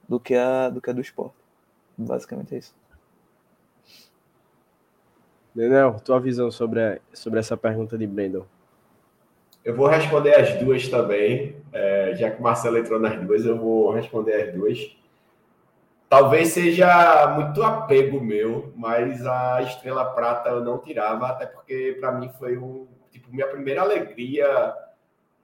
[0.08, 1.34] do que a do, que a do Sport.
[1.98, 2.74] Basicamente é isso.
[5.54, 8.46] Daniel, tua visão sobre, sobre essa pergunta de Brandon?
[9.66, 11.58] Eu vou responder as duas também.
[11.74, 14.96] É, já que o Marcelo entrou nas duas, eu vou responder as duas.
[16.08, 22.12] Talvez seja muito apego meu, mas a estrela prata eu não tirava, até porque para
[22.12, 24.74] mim foi um, tipo, minha primeira alegria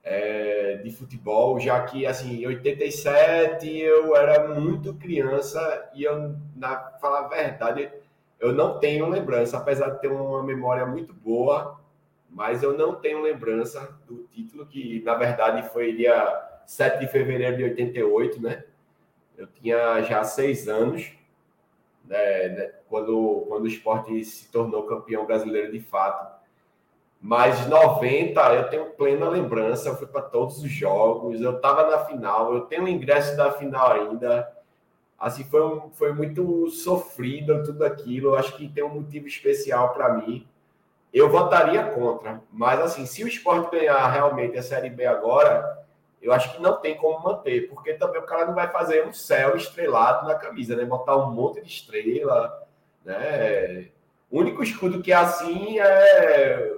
[0.04, 6.76] é, de futebol, já que assim, em 87 eu era muito criança e eu, na
[7.00, 7.90] falar a verdade,
[8.40, 11.80] eu não tenho lembrança, apesar de ter uma memória muito boa,
[12.28, 17.56] mas eu não tenho lembrança do título, que na verdade foi dia 7 de fevereiro
[17.56, 18.64] de 88, né?
[19.36, 21.12] Eu tinha já seis anos,
[22.04, 26.40] né, né, quando, quando o esporte se tornou campeão brasileiro de fato.
[27.20, 32.04] Mas 90, eu tenho plena lembrança, eu fui para todos os jogos, eu estava na
[32.04, 34.52] final, eu tenho o ingresso da final ainda.
[35.16, 38.30] Assim, foi, um, foi muito sofrido tudo aquilo.
[38.30, 40.48] Eu acho que tem um motivo especial para mim.
[41.14, 45.81] Eu votaria contra, mas assim, se o esporte ganhar realmente a Série B agora,
[46.22, 49.12] eu acho que não tem como manter, porque também o cara não vai fazer um
[49.12, 50.84] céu estrelado na camisa, né?
[50.84, 52.64] Botar um monte de estrela,
[53.04, 53.88] né?
[54.30, 56.74] O único escudo que é assim é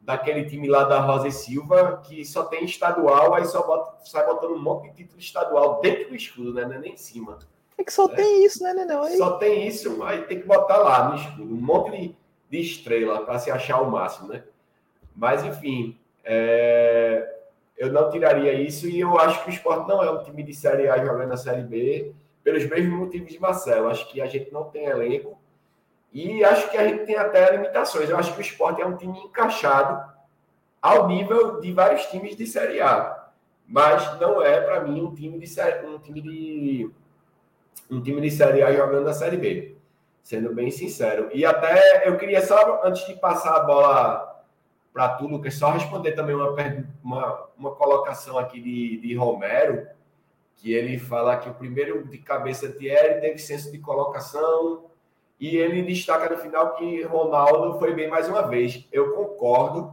[0.00, 4.24] daquele time lá da Rosa e Silva, que só tem estadual, aí só bota, sai
[4.24, 6.64] botando um monte de título estadual dentro do escudo, né?
[6.64, 7.38] Não é nem em cima.
[7.76, 8.14] É que só é.
[8.14, 9.02] tem isso, né, Nenão?
[9.02, 9.18] Aí...
[9.18, 12.16] Só tem isso, aí tem que botar lá no escudo, um monte de,
[12.48, 14.42] de estrela para se achar o máximo, né?
[15.14, 17.35] Mas, enfim, é
[17.76, 20.54] eu não tiraria isso e eu acho que o esporte não é um time de
[20.54, 22.12] Série A jogando na Série B
[22.42, 23.88] pelos mesmos motivos de Marcelo.
[23.88, 25.38] Acho que a gente não tem elenco
[26.12, 28.08] e acho que a gente tem até limitações.
[28.08, 30.10] Eu acho que o esporte é um time encaixado
[30.80, 33.28] ao nível de vários times de Série A,
[33.66, 36.90] mas não é para mim um time de um time de
[37.90, 39.76] um time de Série A jogando na Série B,
[40.22, 41.28] sendo bem sincero.
[41.34, 44.35] E até eu queria só antes de passar a bola
[44.96, 46.56] para tu, Lucas, só responder também uma,
[47.04, 49.86] uma, uma colocação aqui de, de Romero,
[50.56, 54.86] que ele fala que o primeiro de cabeça Thierry teve senso de colocação,
[55.38, 58.88] e ele destaca no final que Ronaldo foi bem mais uma vez.
[58.90, 59.92] Eu concordo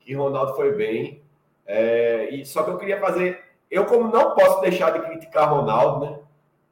[0.00, 1.22] que Ronaldo foi bem,
[1.64, 3.40] é, e só que eu queria fazer.
[3.70, 6.18] Eu, como não posso deixar de criticar Ronaldo, né?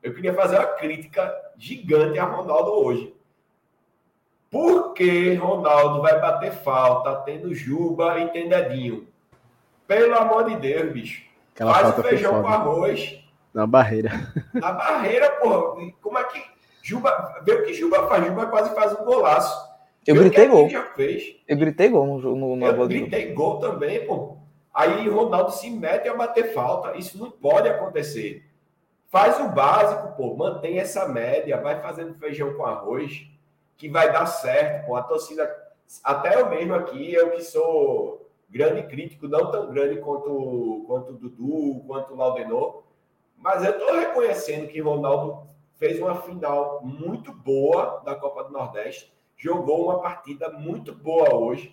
[0.02, 3.14] Eu queria fazer uma crítica gigante a Ronaldo hoje.
[4.50, 9.06] Por que Ronaldo vai bater falta tendo Juba e tem dedinho?
[9.86, 11.22] Pelo amor de Deus, bicho.
[11.54, 13.20] Aquela Faz o feijão com arroz.
[13.52, 14.10] Na barreira.
[14.54, 15.92] Na barreira, porra.
[16.00, 16.42] Como é que.
[16.82, 17.42] Juba.
[17.44, 18.26] Vê o que Juba faz.
[18.26, 19.68] Juba quase faz um golaço.
[20.06, 20.68] Eu Vê gritei gol.
[20.68, 21.36] Já fez.
[21.46, 24.36] Eu gritei gol no, no, no Eu gritei gol também, pô.
[24.72, 26.96] Aí Ronaldo se mete a bater falta.
[26.96, 28.44] Isso não pode acontecer.
[29.10, 30.34] Faz o básico, pô.
[30.36, 31.60] Mantém essa média.
[31.60, 33.26] Vai fazendo feijão com arroz
[33.78, 34.96] que vai dar certo, pô.
[34.96, 35.48] A torcida,
[36.02, 41.16] até eu mesmo aqui, eu que sou grande crítico, não tão grande quanto, quanto o
[41.16, 42.82] Dudu, quanto o Laudenor,
[43.36, 49.14] mas eu estou reconhecendo que Ronaldo fez uma final muito boa da Copa do Nordeste,
[49.36, 51.72] jogou uma partida muito boa hoje,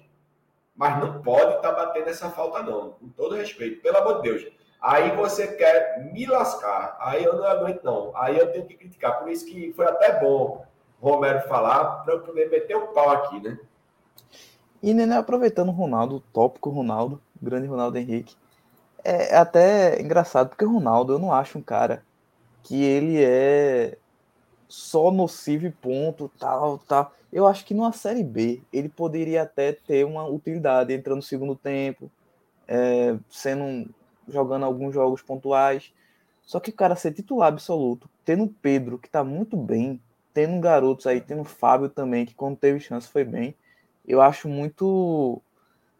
[0.75, 4.29] mas não pode estar tá batendo essa falta, não, com todo respeito, pelo amor de
[4.29, 4.53] Deus.
[4.79, 8.15] Aí você quer me lascar, aí eu não aguento, não.
[8.15, 9.17] Aí eu tenho que criticar.
[9.17, 10.63] Por isso que foi até bom
[11.01, 13.57] Romero falar para eu poder meter o pau aqui, né?
[14.81, 18.35] E Nenê, aproveitando o Ronaldo, o tópico Ronaldo, o grande Ronaldo Henrique,
[19.03, 22.03] é até engraçado, porque o Ronaldo eu não acho um cara
[22.63, 23.97] que ele é
[24.67, 27.13] só nocivo e ponto, tal, tal.
[27.31, 31.55] Eu acho que numa Série B ele poderia até ter uma utilidade, entrando no segundo
[31.55, 32.09] tempo,
[32.67, 33.89] é, sendo
[34.27, 35.93] jogando alguns jogos pontuais.
[36.41, 40.01] Só que o cara ser titular absoluto, tendo o Pedro, que tá muito bem,
[40.35, 43.55] tendo garotos aí, tendo Fábio também, que quando teve chance foi bem,
[44.05, 45.41] eu acho muito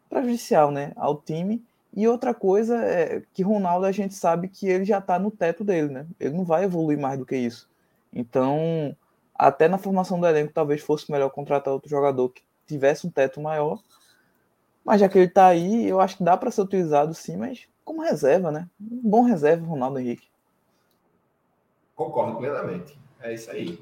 [0.10, 1.64] prejudicial, né, ao time.
[1.94, 5.64] E outra coisa é que Ronaldo a gente sabe que ele já está no teto
[5.64, 6.06] dele, né?
[6.20, 7.70] Ele não vai evoluir mais do que isso.
[8.12, 8.94] Então,
[9.34, 13.40] até na formação do elenco, talvez fosse melhor contratar outro jogador que tivesse um teto
[13.40, 13.82] maior.
[14.84, 17.66] Mas já que ele está aí, eu acho que dá para ser utilizado sim, mas
[17.86, 18.68] como reserva, né?
[18.82, 20.28] Um bom reserva, Ronaldo Henrique.
[21.96, 23.00] Concordo plenamente.
[23.22, 23.80] É isso aí.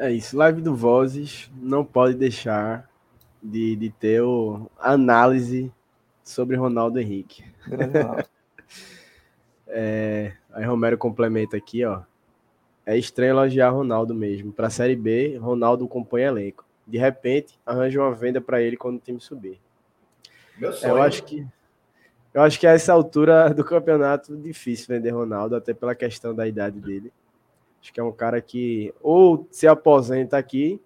[0.00, 2.88] É isso, live do Vozes não pode deixar
[3.42, 5.70] de, de ter o análise
[6.24, 7.44] sobre Ronaldo Henrique.
[9.68, 12.00] é, aí Romero complementa aqui, ó.
[12.86, 14.50] É estranho elogiar Ronaldo mesmo.
[14.50, 16.64] Para a Série B, Ronaldo compõe elenco.
[16.86, 19.60] De repente, arranja uma venda para ele quando o time subir.
[20.56, 20.94] Meu sonho.
[20.94, 21.46] Eu acho que
[22.32, 26.48] eu acho que a essa altura do campeonato difícil vender Ronaldo, até pela questão da
[26.48, 27.12] idade dele.
[27.80, 30.80] Acho que é um cara que ou se aposenta aqui,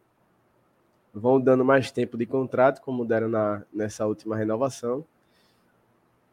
[1.12, 5.04] vão dando mais tempo de contrato, como deram na, nessa última renovação,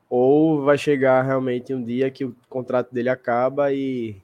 [0.09, 4.21] ou vai chegar realmente um dia que o contrato dele acaba e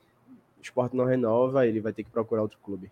[0.58, 2.92] o esporte não renova, ele vai ter que procurar outro clube.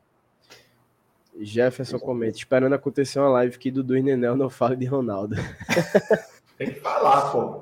[1.39, 5.35] Jefferson comenta, esperando acontecer uma live que Dudu e Nenel não falem de Ronaldo.
[6.57, 7.61] Tem que falar, pô.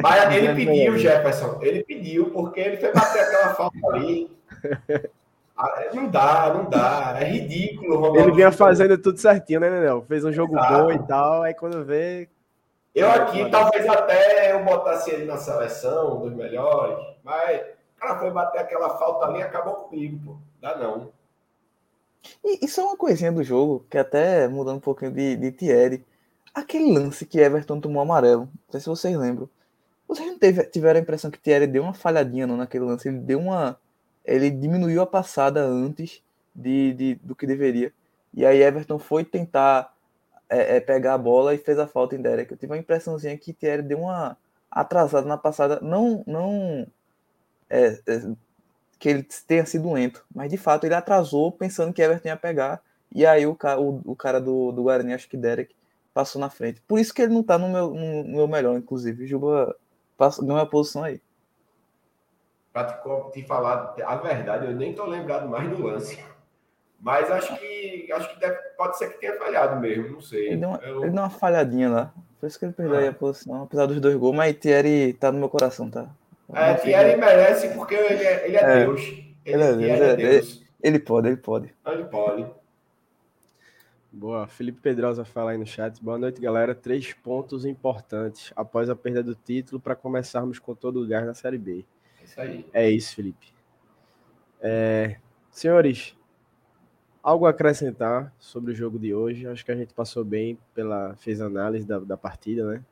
[0.00, 1.58] Mas ele pediu, Jefferson.
[1.60, 4.30] Ele pediu, porque ele foi bater aquela falta ali.
[5.58, 7.16] Ah, não dá, não dá.
[7.18, 7.96] É ridículo.
[7.96, 10.04] Ronaldo ele vinha fazendo tudo certinho, né, Nenel?
[10.06, 10.74] Fez um jogo Exato.
[10.74, 11.42] bom e tal.
[11.42, 12.28] Aí quando vê.
[12.94, 16.98] Eu aqui, talvez até eu botasse ele na seleção dos melhores.
[17.24, 17.62] Mas
[17.96, 20.36] o cara foi bater aquela falta ali e acabou comigo, pô.
[20.60, 21.10] Dá não.
[22.44, 26.04] E isso é uma coisinha do jogo, que até mudando um pouquinho de, de Thierry.
[26.54, 29.48] Aquele lance que Everton tomou amarelo, não sei se vocês lembram.
[30.08, 33.08] Vocês não teve, tiveram a impressão que Thierry deu uma falhadinha não, naquele lance?
[33.08, 33.78] Ele deu uma.
[34.26, 36.22] Ele diminuiu a passada antes
[36.54, 37.92] de, de do que deveria.
[38.34, 39.94] E aí Everton foi tentar
[40.48, 42.50] é, é, pegar a bola e fez a falta em Derek.
[42.52, 44.36] Eu tive uma impressãozinha que Thierry deu uma
[44.70, 45.80] atrasada na passada.
[45.80, 46.22] Não.
[46.26, 46.86] não
[47.70, 48.36] é, é
[48.98, 52.82] que ele tenha sido lento, mas de fato ele atrasou pensando que Everton ia pegar,
[53.14, 55.74] e aí o, o, o cara do, do Guarani, acho que Derek,
[56.14, 56.80] passou na frente.
[56.88, 59.26] Por isso que ele não tá no meu, no, meu melhor, inclusive.
[59.26, 59.76] Juba
[60.40, 61.20] ganhou a posição aí.
[62.76, 66.22] Pra te falar a verdade, eu nem tô lembrado mais do lance.
[67.00, 70.48] Mas acho que acho que deve, pode ser que tenha falhado mesmo, não sei.
[70.48, 71.02] Ele deu uma, eu...
[71.02, 72.12] ele deu uma falhadinha lá.
[72.38, 72.98] Por isso que ele perdeu ah.
[72.98, 76.06] aí a posição, apesar dos dois gols, mas Thierry tá no meu coração, tá?
[76.52, 79.00] É, Thierry merece porque ele é, ele é, é Deus.
[79.00, 80.62] Ele, é, ele, é Deus.
[80.82, 81.74] Ele, pode, ele pode.
[81.86, 82.46] Ele pode.
[84.12, 84.46] Boa.
[84.46, 85.98] Felipe Pedrosa fala aí no chat.
[86.04, 86.74] Boa noite, galera.
[86.74, 91.32] Três pontos importantes após a perda do título para começarmos com todo o gás na
[91.32, 91.82] Série B.
[92.36, 92.66] Isso aí.
[92.72, 93.54] É isso, Felipe.
[94.60, 95.16] É...
[95.50, 96.14] Senhores,
[97.22, 99.46] algo a acrescentar sobre o jogo de hoje?
[99.46, 102.84] Acho que a gente passou bem pela fez análise da, da partida, né?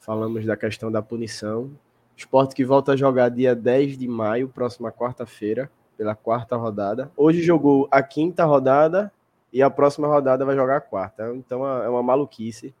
[0.00, 1.70] Falamos da questão da punição
[2.18, 7.12] Esporte que volta a jogar dia 10 de maio, próxima quarta-feira, pela quarta rodada.
[7.16, 9.12] Hoje jogou a quinta rodada
[9.52, 11.32] e a próxima rodada vai jogar a quarta.
[11.36, 12.74] Então é uma maluquice.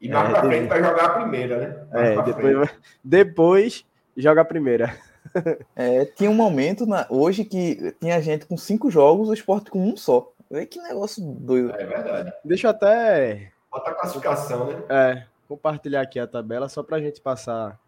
[0.00, 1.86] E mais é, pra frente vai jogar a primeira, né?
[1.92, 2.70] Mais é, depois,
[3.02, 3.86] depois
[4.16, 4.94] joga a primeira.
[5.76, 9.78] É, tinha um momento na, hoje que tinha gente com cinco jogos, o esporte com
[9.78, 10.30] um só.
[10.50, 11.72] Vê que negócio doido.
[11.76, 12.32] É verdade.
[12.44, 13.52] Deixa eu até.
[13.70, 14.82] Bota a classificação, né?
[14.90, 17.78] É, compartilhar aqui a tabela só pra gente passar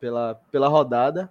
[0.00, 1.30] pela, pela rodada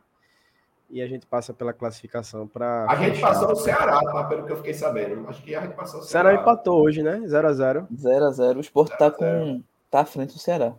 [0.92, 2.86] e a gente passa pela classificação para.
[2.90, 4.24] A gente passou o Ceará, tá?
[4.26, 5.28] Pelo que eu fiquei sabendo.
[5.28, 6.30] Acho que a gente passou o Ceará.
[6.30, 7.20] Ceará empatou hoje, né?
[7.20, 7.88] 0x0.
[7.94, 8.58] 0x0.
[8.58, 9.64] O Sport tá com.
[9.90, 10.74] tá à frente do Ceará.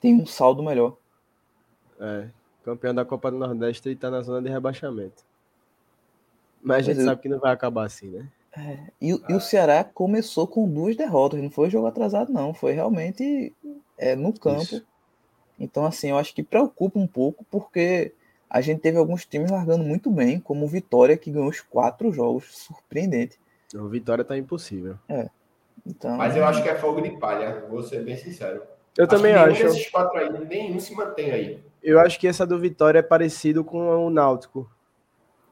[0.00, 0.96] Tem um saldo melhor.
[2.00, 2.28] É.
[2.68, 5.24] Campeão da Copa do Nordeste e tá na zona de rebaixamento.
[6.62, 7.22] Mas a gente Mas sabe eu...
[7.22, 8.26] que não vai acabar assim, né?
[8.56, 8.78] É.
[9.00, 12.52] E, e, o Ceará começou com duas derrotas, não foi jogo atrasado, não.
[12.52, 13.54] Foi realmente
[13.96, 14.62] é, no campo.
[14.62, 14.84] Isso.
[15.58, 18.12] Então, assim, eu acho que preocupa um pouco, porque
[18.50, 22.12] a gente teve alguns times largando muito bem, como o Vitória, que ganhou os quatro
[22.12, 23.38] jogos, surpreendente.
[23.74, 24.96] O Vitória tá impossível.
[25.08, 25.28] É.
[25.86, 28.62] Então, Mas eu acho que é fogo de palha, vou ser bem sincero.
[28.96, 29.66] Eu acho também acho.
[29.66, 31.62] Esses quatro aí, nenhum se mantém aí.
[31.82, 34.70] Eu acho que essa do Vitória é parecido com o Náutico.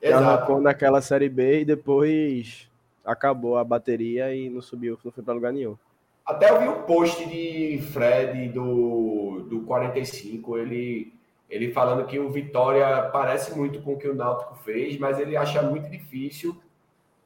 [0.01, 0.53] Exato.
[0.53, 2.69] Ela naquela Série B e depois
[3.05, 5.77] acabou a bateria e não subiu, não foi para lugar nenhum.
[6.25, 11.15] Até eu vi um post de Fred do, do 45, ele,
[11.49, 15.37] ele falando que o Vitória parece muito com o que o Náutico fez, mas ele
[15.37, 16.61] acha muito difícil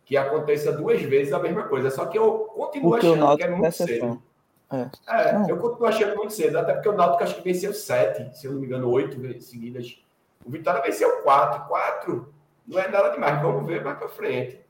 [0.05, 1.89] que aconteça duas vezes a mesma coisa.
[1.89, 4.23] Só que eu continuo porque achando que é muito cedo.
[4.73, 8.39] É, é eu continuo achando muito cedo, até porque o Náutico acho que venceu sete,
[8.39, 10.01] se eu não me engano, oito seguidas.
[10.45, 11.67] O Vitória venceu quatro.
[11.67, 12.33] Quatro
[12.67, 13.43] não é nada demais.
[13.43, 14.61] Vamos ver mais para frente.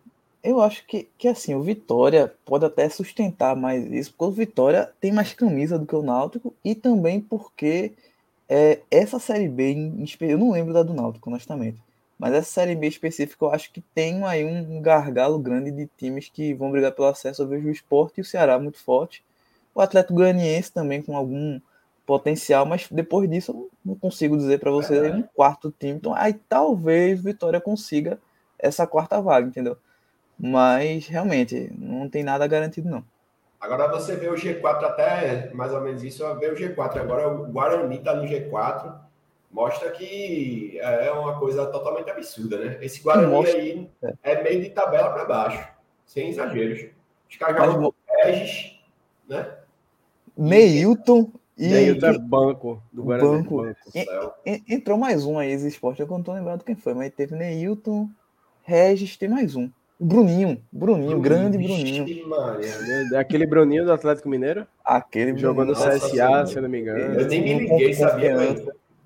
[0.42, 4.90] Eu acho que, que assim, o Vitória pode até sustentar mais isso, porque o Vitória
[4.98, 7.92] tem mais camisa do que o Náutico e também porque
[8.48, 9.76] é, essa Série B,
[10.20, 11.78] eu não lembro da do Náutico, honestamente,
[12.18, 16.30] mas essa Série B específica eu acho que tem aí um gargalo grande de times
[16.30, 17.42] que vão brigar pelo acesso.
[17.42, 19.22] Eu vejo o Sport e o Ceará muito forte,
[19.74, 21.60] o Atlético Goianiense também com algum
[22.10, 25.12] potencial, mas depois disso eu não consigo dizer para vocês é.
[25.12, 25.92] um quarto time.
[25.92, 28.18] Então aí talvez Vitória consiga
[28.58, 29.76] essa quarta vaga, entendeu?
[30.38, 33.04] Mas realmente não tem nada garantido, não.
[33.60, 36.96] Agora você vê o G4 até mais ou menos isso, vê o G4.
[36.96, 38.92] Agora o Guarani está no G4,
[39.50, 42.78] mostra que é uma coisa totalmente absurda, né?
[42.80, 44.32] Esse Guarani mostra, aí é.
[44.32, 44.42] é.
[44.42, 45.68] meio de tabela para baixo,
[46.06, 46.86] sem exageros.
[47.28, 47.94] Os caras jogam
[48.24, 48.80] Regis,
[49.28, 49.59] né?
[50.40, 51.68] Neilton e.
[51.68, 53.42] Neilton é banco do Guarani.
[53.42, 53.56] Banco.
[53.62, 54.34] banco.
[54.66, 58.08] entrou mais um aí, esse esporte, eu não tô lembrado quem foi, mas teve Neilton,
[58.62, 59.70] Regis, tem mais um.
[60.02, 62.26] Bruninho, Bruninho, grande Bruninho.
[62.26, 62.70] Maria,
[63.12, 64.66] é aquele Bruninho do Atlético Mineiro?
[64.82, 67.20] Aquele Jogou no CSA, se eu não me engano.
[67.20, 68.34] Eu nem me liguei, sabia?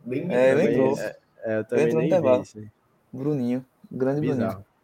[0.06, 0.96] Nem me é, lembrou.
[0.96, 2.62] É, é, eu também nem vi isso.
[3.12, 4.38] Bruninho, grande Bizarro.
[4.38, 4.74] Bruninho.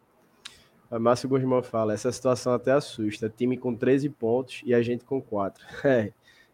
[0.91, 3.29] A Márcio Guzmão fala, essa situação até assusta.
[3.29, 5.63] Time com 13 pontos e a gente com 4.
[5.85, 6.11] É,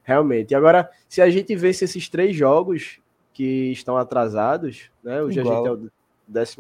[0.08, 0.52] realmente.
[0.52, 3.02] E agora, se a gente vê se esses três jogos
[3.34, 5.22] que estão atrasados, né?
[5.22, 5.54] Hoje Igual.
[5.54, 5.72] a gente é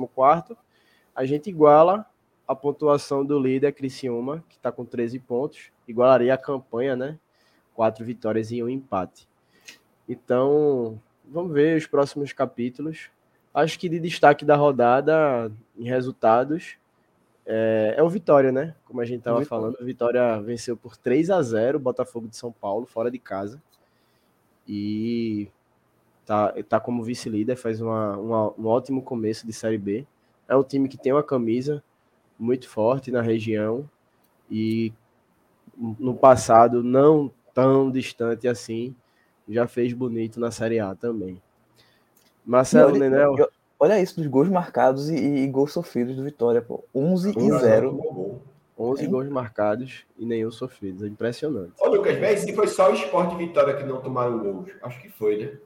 [0.01, 0.57] o 14,
[1.15, 2.05] a gente iguala
[2.45, 7.17] a pontuação do líder Criciúma, que está com 13 pontos, igualaria a campanha, né?
[7.73, 9.29] Quatro vitórias e um empate.
[10.09, 13.09] Então, vamos ver os próximos capítulos.
[13.53, 16.75] Acho que de destaque da rodada em resultados
[17.49, 18.75] é, é o Vitória, né?
[18.83, 22.35] Como a gente estava falando, o Vitória venceu por 3 a 0 o Botafogo de
[22.35, 23.61] São Paulo, fora de casa.
[24.67, 25.47] E
[26.25, 30.05] tá, tá como vice-líder, faz uma, uma, um ótimo começo de Série B.
[30.45, 31.81] É um time que tem uma camisa
[32.37, 33.89] muito forte na região
[34.51, 34.91] e
[35.77, 38.93] no passado não tão distante assim,
[39.47, 41.41] já fez bonito na Série A também.
[42.45, 43.35] Marcelo Nenel.
[43.79, 46.83] Olha isso dos gols marcados e, e, gols sofridos do Vitória, pô.
[46.93, 48.41] 11 e 0.
[48.77, 49.07] 11 é.
[49.07, 51.03] gols marcados e nenhum sofridos.
[51.03, 51.73] É impressionante.
[51.79, 54.71] Ô, Lucas, velho, se foi só o Sport Vitória que não tomaram gols.
[54.81, 55.57] Acho que foi, né?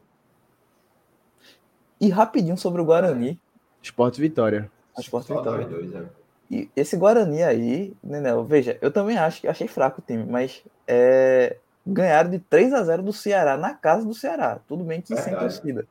[2.00, 3.40] E rapidinho sobre o Guarani.
[3.82, 4.72] Sport Vitória.
[4.98, 5.68] Sport Vitória.
[5.68, 6.04] Dois, é.
[6.50, 10.64] E esse Guarani aí, Nenel, veja, eu também acho que achei fraco o time, mas
[10.86, 11.56] é,
[11.86, 14.60] ganharam de 3 a 0 do Ceará na casa do Ceará.
[14.68, 15.88] Tudo bem que sem torcida.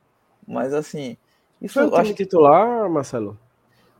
[0.47, 1.17] Mas assim.
[1.61, 2.13] Isso Foi o time acho...
[2.15, 3.37] titular, Marcelo?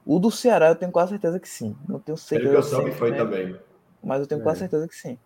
[0.06, 1.76] O do Ceará eu tenho quase certeza que sim.
[1.88, 2.50] Não tenho certeza.
[2.50, 3.18] Ele que eu soube foi né?
[3.18, 3.56] também.
[4.04, 4.44] Mas eu tenho é.
[4.44, 5.18] quase certeza que sim.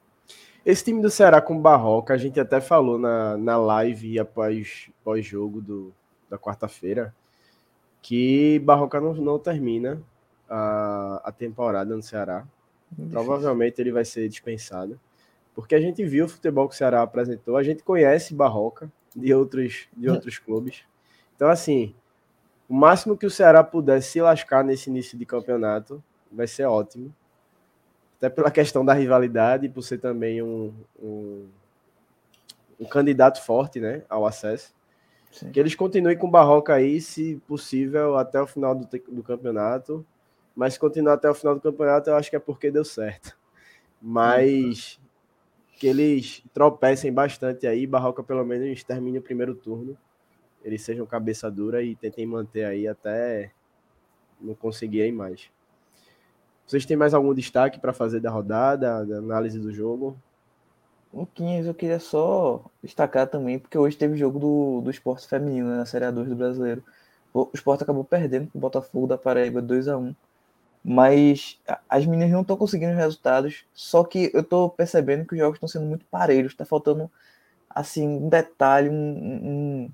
[0.66, 5.62] Esse time do Ceará com Barroca, a gente até falou na, na live após pós-jogo
[5.62, 5.94] do,
[6.30, 7.16] da quarta-feira,
[8.02, 10.02] que Barroca não, não termina
[10.50, 12.46] a, a temporada no Ceará.
[13.12, 15.00] Provavelmente ele vai ser dispensado.
[15.54, 19.34] Porque a gente viu o futebol que o Ceará apresentou, a gente conhece Barroca de
[19.34, 20.84] outros, de outros clubes.
[21.36, 21.96] Então, assim,
[22.68, 27.14] o máximo que o Ceará puder se lascar nesse início de campeonato vai ser ótimo.
[28.18, 31.48] Até pela questão da rivalidade, por ser também um, um,
[32.80, 34.74] um candidato forte né, ao acesso.
[35.32, 35.52] Sim.
[35.52, 40.06] Que eles continuem com o Barroca aí, se possível, até o final do, do campeonato
[40.56, 43.38] mas se continuar até o final do campeonato, eu acho que é porque deu certo.
[44.02, 45.00] Mas
[45.78, 49.98] que eles tropecem bastante aí, Barroca pelo menos termine o primeiro turno,
[50.66, 53.52] eles sejam cabeça dura e tentem manter aí até
[54.42, 55.50] não conseguirem mais.
[56.66, 60.18] Vocês têm mais algum destaque para fazer da rodada, da análise do jogo?
[61.14, 65.78] Luquinhas, eu queria só destacar também, porque hoje teve jogo do, do esporte feminino né,
[65.78, 66.84] na Série A2 do Brasileiro.
[67.32, 70.16] O esporte acabou perdendo com o Botafogo da Paraíba 2 a 1
[70.88, 71.60] mas
[71.90, 73.66] as meninas não estão conseguindo resultados.
[73.74, 76.52] Só que eu estou percebendo que os jogos estão sendo muito parelhos.
[76.52, 77.10] Está faltando
[77.68, 79.92] assim um detalhe, um, um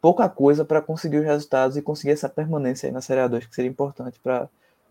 [0.00, 3.54] pouca coisa para conseguir os resultados e conseguir essa permanência aí na Série A2, que
[3.54, 4.48] seria importante para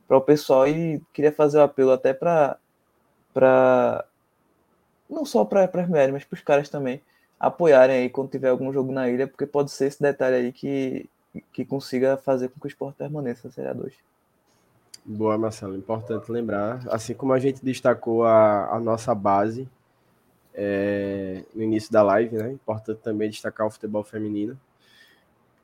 [0.10, 0.68] o pessoal.
[0.68, 2.58] E queria fazer o um apelo até para
[5.10, 7.02] não só para as mulheres, mas para os caras também
[7.40, 11.10] apoiarem aí quando tiver algum jogo na ilha, porque pode ser esse detalhe aí que,
[11.54, 13.94] que consiga fazer com que o esporte permaneça na Série A2.
[15.06, 15.78] Boa, Marcelo.
[15.78, 16.82] Importante lembrar.
[16.90, 19.70] Assim como a gente destacou a, a nossa base
[20.54, 22.52] é, no início da live, né?
[22.52, 24.60] Importante também destacar o futebol feminino.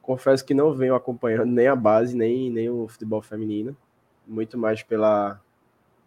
[0.03, 3.75] Confesso que não venho acompanhando nem a base, nem, nem o futebol feminino.
[4.27, 5.41] Muito mais pela,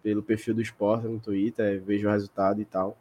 [0.03, 2.95] pelo perfil do esporte no Twitter, vejo o resultado e tal.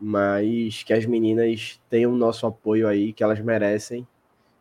[0.00, 4.06] Mas que as meninas tenham o nosso apoio aí, que elas merecem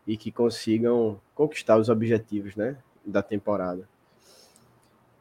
[0.08, 2.76] e que consigam conquistar os objetivos né,
[3.06, 3.88] da temporada.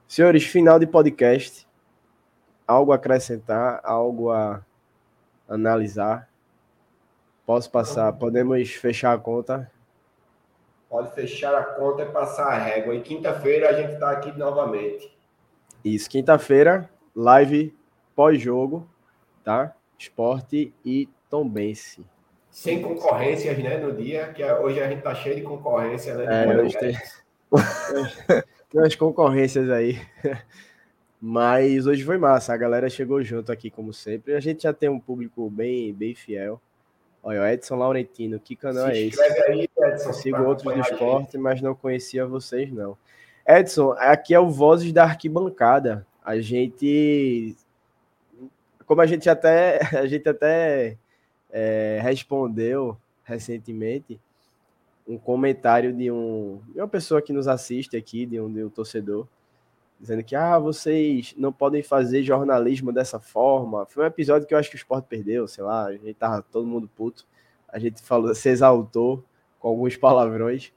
[0.08, 1.68] Senhores, final de podcast.
[2.66, 4.64] Algo a acrescentar, algo a
[5.46, 6.30] analisar.
[7.44, 8.10] Posso passar?
[8.14, 9.70] Podemos fechar a conta?
[10.88, 12.94] Pode fechar a conta e passar a régua.
[12.94, 15.16] E quinta-feira a gente está aqui novamente.
[15.84, 17.74] Isso, quinta-feira, live
[18.16, 18.88] pós-jogo,
[19.44, 19.74] tá?
[19.98, 22.04] Esporte e Tombense.
[22.50, 26.44] Sem concorrências, né, no dia, que hoje a gente tá cheio de concorrência, né?
[26.44, 26.96] É, hoje tem...
[28.70, 30.00] tem umas concorrências aí.
[31.20, 34.34] Mas hoje foi massa, a galera chegou junto aqui, como sempre.
[34.34, 36.60] A gente já tem um público bem, bem fiel.
[37.28, 39.20] Olha, o Edson Laurentino, que canal é esse?
[39.20, 42.96] Aí, Edson, sigo outros do esporte, mas não conhecia vocês, não.
[43.46, 46.06] Edson, aqui é o Vozes da Arquibancada.
[46.24, 47.54] A gente.
[48.86, 50.96] Como a gente até, a gente até
[51.50, 54.18] é, respondeu recentemente,
[55.06, 58.70] um comentário de, um, de uma pessoa que nos assiste aqui, de um, de um
[58.70, 59.28] torcedor,
[60.00, 63.86] dizendo que ah, vocês não podem fazer jornalismo dessa forma.
[63.86, 66.42] Foi um episódio que eu acho que o esporte perdeu, sei lá, a gente tava
[66.42, 67.26] todo mundo puto.
[67.68, 69.24] A gente falou, se exaltou
[69.58, 70.72] com alguns palavrões,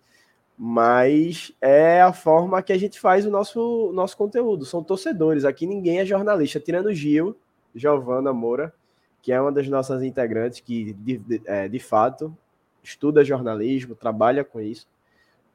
[0.58, 4.66] mas é a forma que a gente faz o nosso, nosso conteúdo.
[4.66, 7.38] São torcedores, aqui ninguém é jornalista, tirando o Gil,
[7.76, 8.74] Giovana Moura,
[9.22, 12.36] que é uma das nossas integrantes que, de, de, é, de fato,
[12.84, 14.88] estuda jornalismo, trabalha com isso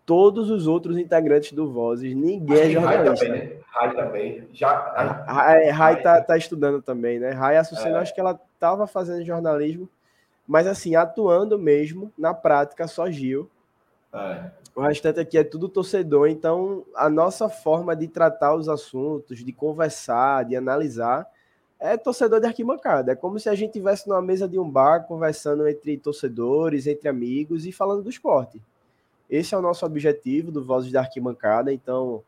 [0.06, 3.26] todos os outros integrantes do Vozes, ninguém é jornalista.
[3.26, 3.56] Rai também, né?
[3.66, 4.48] Rai também.
[4.52, 7.30] Já, Rai, Rai tá, tá estudando também, né?
[7.30, 8.00] Rai Assucena, é.
[8.00, 9.88] acho que ela estava fazendo jornalismo,
[10.46, 13.50] mas assim, atuando mesmo, na prática, só Gil.
[14.14, 14.50] É.
[14.76, 19.52] O restante aqui é tudo torcedor, então a nossa forma de tratar os assuntos, de
[19.52, 21.26] conversar, de analisar,
[21.80, 23.12] é torcedor de arquibancada.
[23.12, 27.08] É como se a gente estivesse numa mesa de um bar, conversando entre torcedores, entre
[27.08, 28.62] amigos e falando do esporte.
[29.28, 31.72] Esse é o nosso objetivo do Vozes da Arquibancada.
[31.72, 32.22] Então,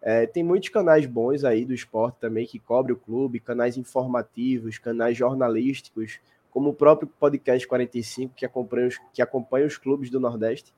[0.00, 4.78] é, tem muitos canais bons aí do esporte também que cobre o clube, canais informativos,
[4.78, 6.20] canais jornalísticos,
[6.50, 10.72] como o próprio Podcast 45, que acompanha os, que acompanha os clubes do Nordeste.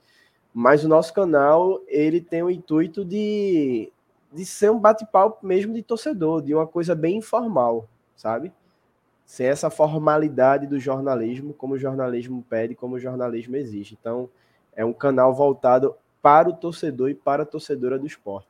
[0.52, 3.92] Mas o nosso canal, ele tem o intuito de,
[4.32, 8.52] de ser um bate-papo mesmo de torcedor, de uma coisa bem informal, sabe?
[9.24, 13.96] Sem essa formalidade do jornalismo, como o jornalismo pede, como o jornalismo exige.
[14.00, 14.28] Então,
[14.80, 18.48] é um canal voltado para o torcedor e para a torcedora do esporte.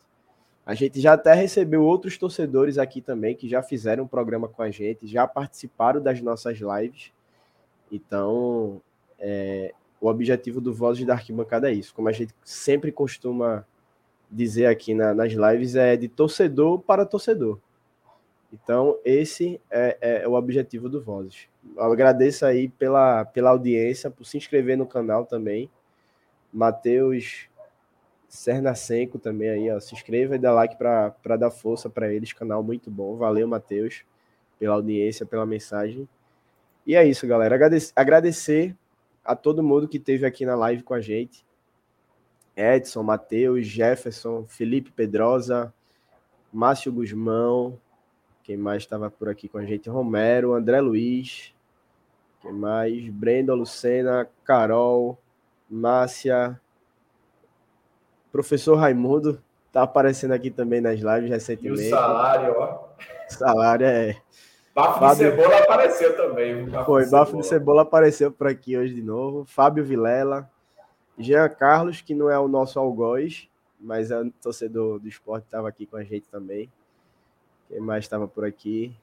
[0.65, 4.63] A gente já até recebeu outros torcedores aqui também que já fizeram um programa com
[4.63, 7.13] a gente, já participaram das nossas lives.
[7.91, 8.81] Então,
[9.19, 11.93] é, o objetivo do Vozes da Arquibancada é isso.
[11.93, 13.65] Como a gente sempre costuma
[14.31, 17.59] dizer aqui na, nas lives, é de torcedor para torcedor.
[18.53, 21.49] Então, esse é, é, o objetivo do Vozes.
[21.77, 25.69] Eu agradeço aí pela, pela audiência, por se inscrever no canal também.
[26.53, 27.49] Matheus
[28.29, 29.81] Sernacenco também aí, ó.
[29.81, 32.33] Se inscreva e dá like para dar força para eles.
[32.33, 33.17] Canal muito bom.
[33.17, 34.05] Valeu, Matheus,
[34.59, 36.09] pela audiência, pela mensagem.
[36.87, 37.59] E é isso, galera.
[37.97, 38.77] Agradecer
[39.25, 41.45] a todo mundo que esteve aqui na live com a gente.
[42.57, 45.73] Edson, Matheus, Jefferson, Felipe Pedrosa,
[46.53, 47.79] Márcio Guzmão,
[48.43, 49.89] quem mais estava por aqui com a gente?
[49.89, 51.55] Romero, André Luiz,
[52.43, 53.09] quem mais?
[53.09, 55.17] Brenda Lucena, Carol,
[55.71, 56.61] Márcia,
[58.33, 59.41] professor Raimundo,
[59.73, 61.83] tá aparecendo aqui também nas lives recentemente.
[61.83, 62.89] E o salário, ó.
[63.29, 64.17] salário é.
[64.75, 65.31] Bafo Fábio...
[65.31, 66.65] de Cebola apareceu também.
[66.67, 69.45] Bafo Foi, de Bafo de Cebola apareceu por aqui hoje de novo.
[69.45, 70.51] Fábio Vilela.
[71.19, 73.49] Jean Carlos, que não é o nosso algoz,
[73.79, 76.71] mas é torcedor do esporte, estava aqui com a gente também.
[77.69, 78.97] Quem mais estava por aqui?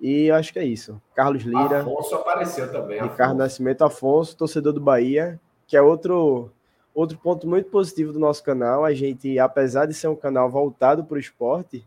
[0.00, 1.00] E acho que é isso.
[1.14, 1.82] Carlos Lira.
[1.82, 3.00] Afonso apareceu também.
[3.00, 3.38] Ricardo Afonso.
[3.38, 5.38] Nascimento Afonso, torcedor do Bahia,
[5.72, 6.50] que é outro,
[6.94, 8.84] outro ponto muito positivo do nosso canal.
[8.84, 11.82] A gente, apesar de ser um canal voltado para o esporte,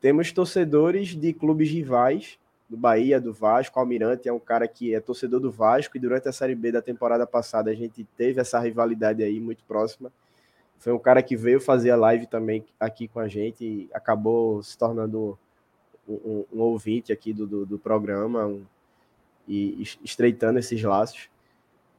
[0.00, 2.36] temos torcedores de clubes rivais,
[2.68, 3.78] do Bahia, do Vasco.
[3.78, 6.82] Almirante é um cara que é torcedor do Vasco e durante a Série B da
[6.82, 10.10] temporada passada a gente teve essa rivalidade aí muito próxima.
[10.80, 14.64] Foi um cara que veio fazer a live também aqui com a gente e acabou
[14.64, 15.38] se tornando
[16.08, 18.64] um, um, um ouvinte aqui do, do, do programa um,
[19.46, 21.30] e estreitando esses laços.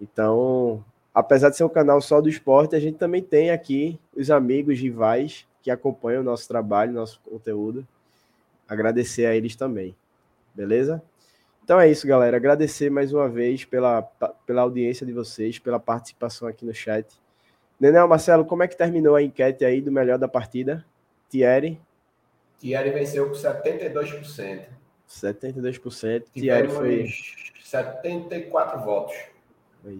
[0.02, 0.84] Então,
[1.14, 4.80] apesar de ser um canal só do esporte, a gente também tem aqui os amigos
[4.80, 7.88] rivais que acompanham o nosso trabalho, nosso conteúdo.
[8.68, 9.96] Agradecer a eles também.
[10.54, 11.02] Beleza?
[11.64, 12.36] Então é isso, galera.
[12.36, 14.02] Agradecer mais uma vez pela,
[14.46, 17.08] pela audiência de vocês, pela participação aqui no chat.
[17.80, 20.86] Nenel, Marcelo, como é que terminou a enquete aí do melhor da partida?
[21.30, 21.80] Thierry?
[22.60, 24.66] Thierry venceu com 72%.
[25.08, 26.24] 72%.
[26.34, 27.10] Thierry foi.
[27.64, 29.33] 74 votos.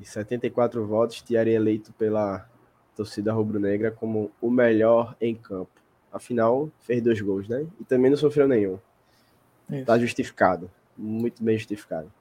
[0.04, 2.48] 74 votos, Thierry eleito pela
[2.96, 5.72] torcida rubro-negra como o melhor em campo.
[6.12, 7.66] Afinal, fez dois gols, né?
[7.80, 8.78] E também não sofreu nenhum.
[9.70, 9.86] Isso.
[9.86, 10.70] Tá justificado.
[10.98, 12.12] Muito bem justificado.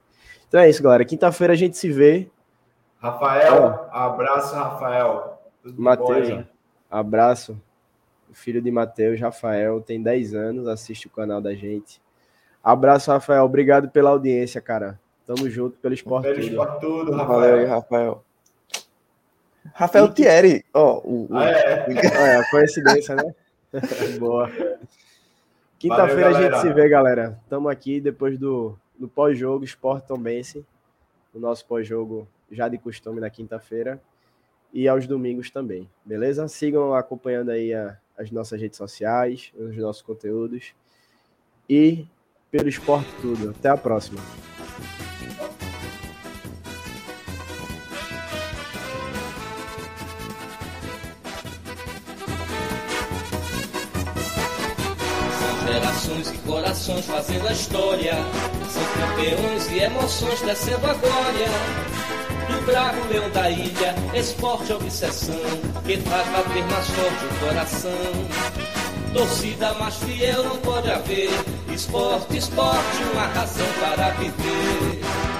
[0.47, 1.05] Então é isso, galera.
[1.05, 2.29] Quinta-feira a gente se vê.
[2.97, 5.41] Rafael, abraço, Rafael.
[5.77, 6.45] Matheus,
[6.89, 7.61] abraço.
[8.29, 12.01] O filho de Matheus, Rafael, tem 10 anos, assiste o canal da gente.
[12.63, 13.43] Abraço, Rafael.
[13.43, 14.99] Obrigado pela audiência, cara.
[15.25, 16.27] Tamo junto pelo esporte.
[16.27, 17.39] Pelo esporte tudo, Rafael.
[17.39, 18.23] Valeu aí, Rafael.
[19.73, 20.13] Rafael e...
[20.13, 20.65] Thierry.
[20.73, 21.85] Ó, oh, o, ah, é.
[21.95, 23.33] é, a coincidência, né?
[24.19, 24.51] Boa.
[25.79, 27.39] Quinta-feira a gente se vê, galera.
[27.49, 30.65] Tamo aqui depois do, do pós-jogo Sport Tombense.
[31.33, 33.99] O nosso pós-jogo já de costume na quinta-feira.
[34.73, 36.47] E aos domingos também, beleza?
[36.47, 40.73] Sigam acompanhando aí a, as nossas redes sociais, os nossos conteúdos.
[41.69, 42.07] E
[42.49, 43.51] pelo esporte tudo.
[43.51, 44.19] Até a próxima.
[56.61, 58.15] Nações fazendo a história.
[58.69, 61.47] São campeões e emoções descendo a glória.
[62.47, 65.39] Do bravo leão da ilha, esporte é obsessão,
[65.85, 68.53] que faz bater mais forte o coração.
[69.13, 71.29] Torcida mais fiel não pode haver.
[71.71, 75.32] Esporte, esporte, uma razão para viver.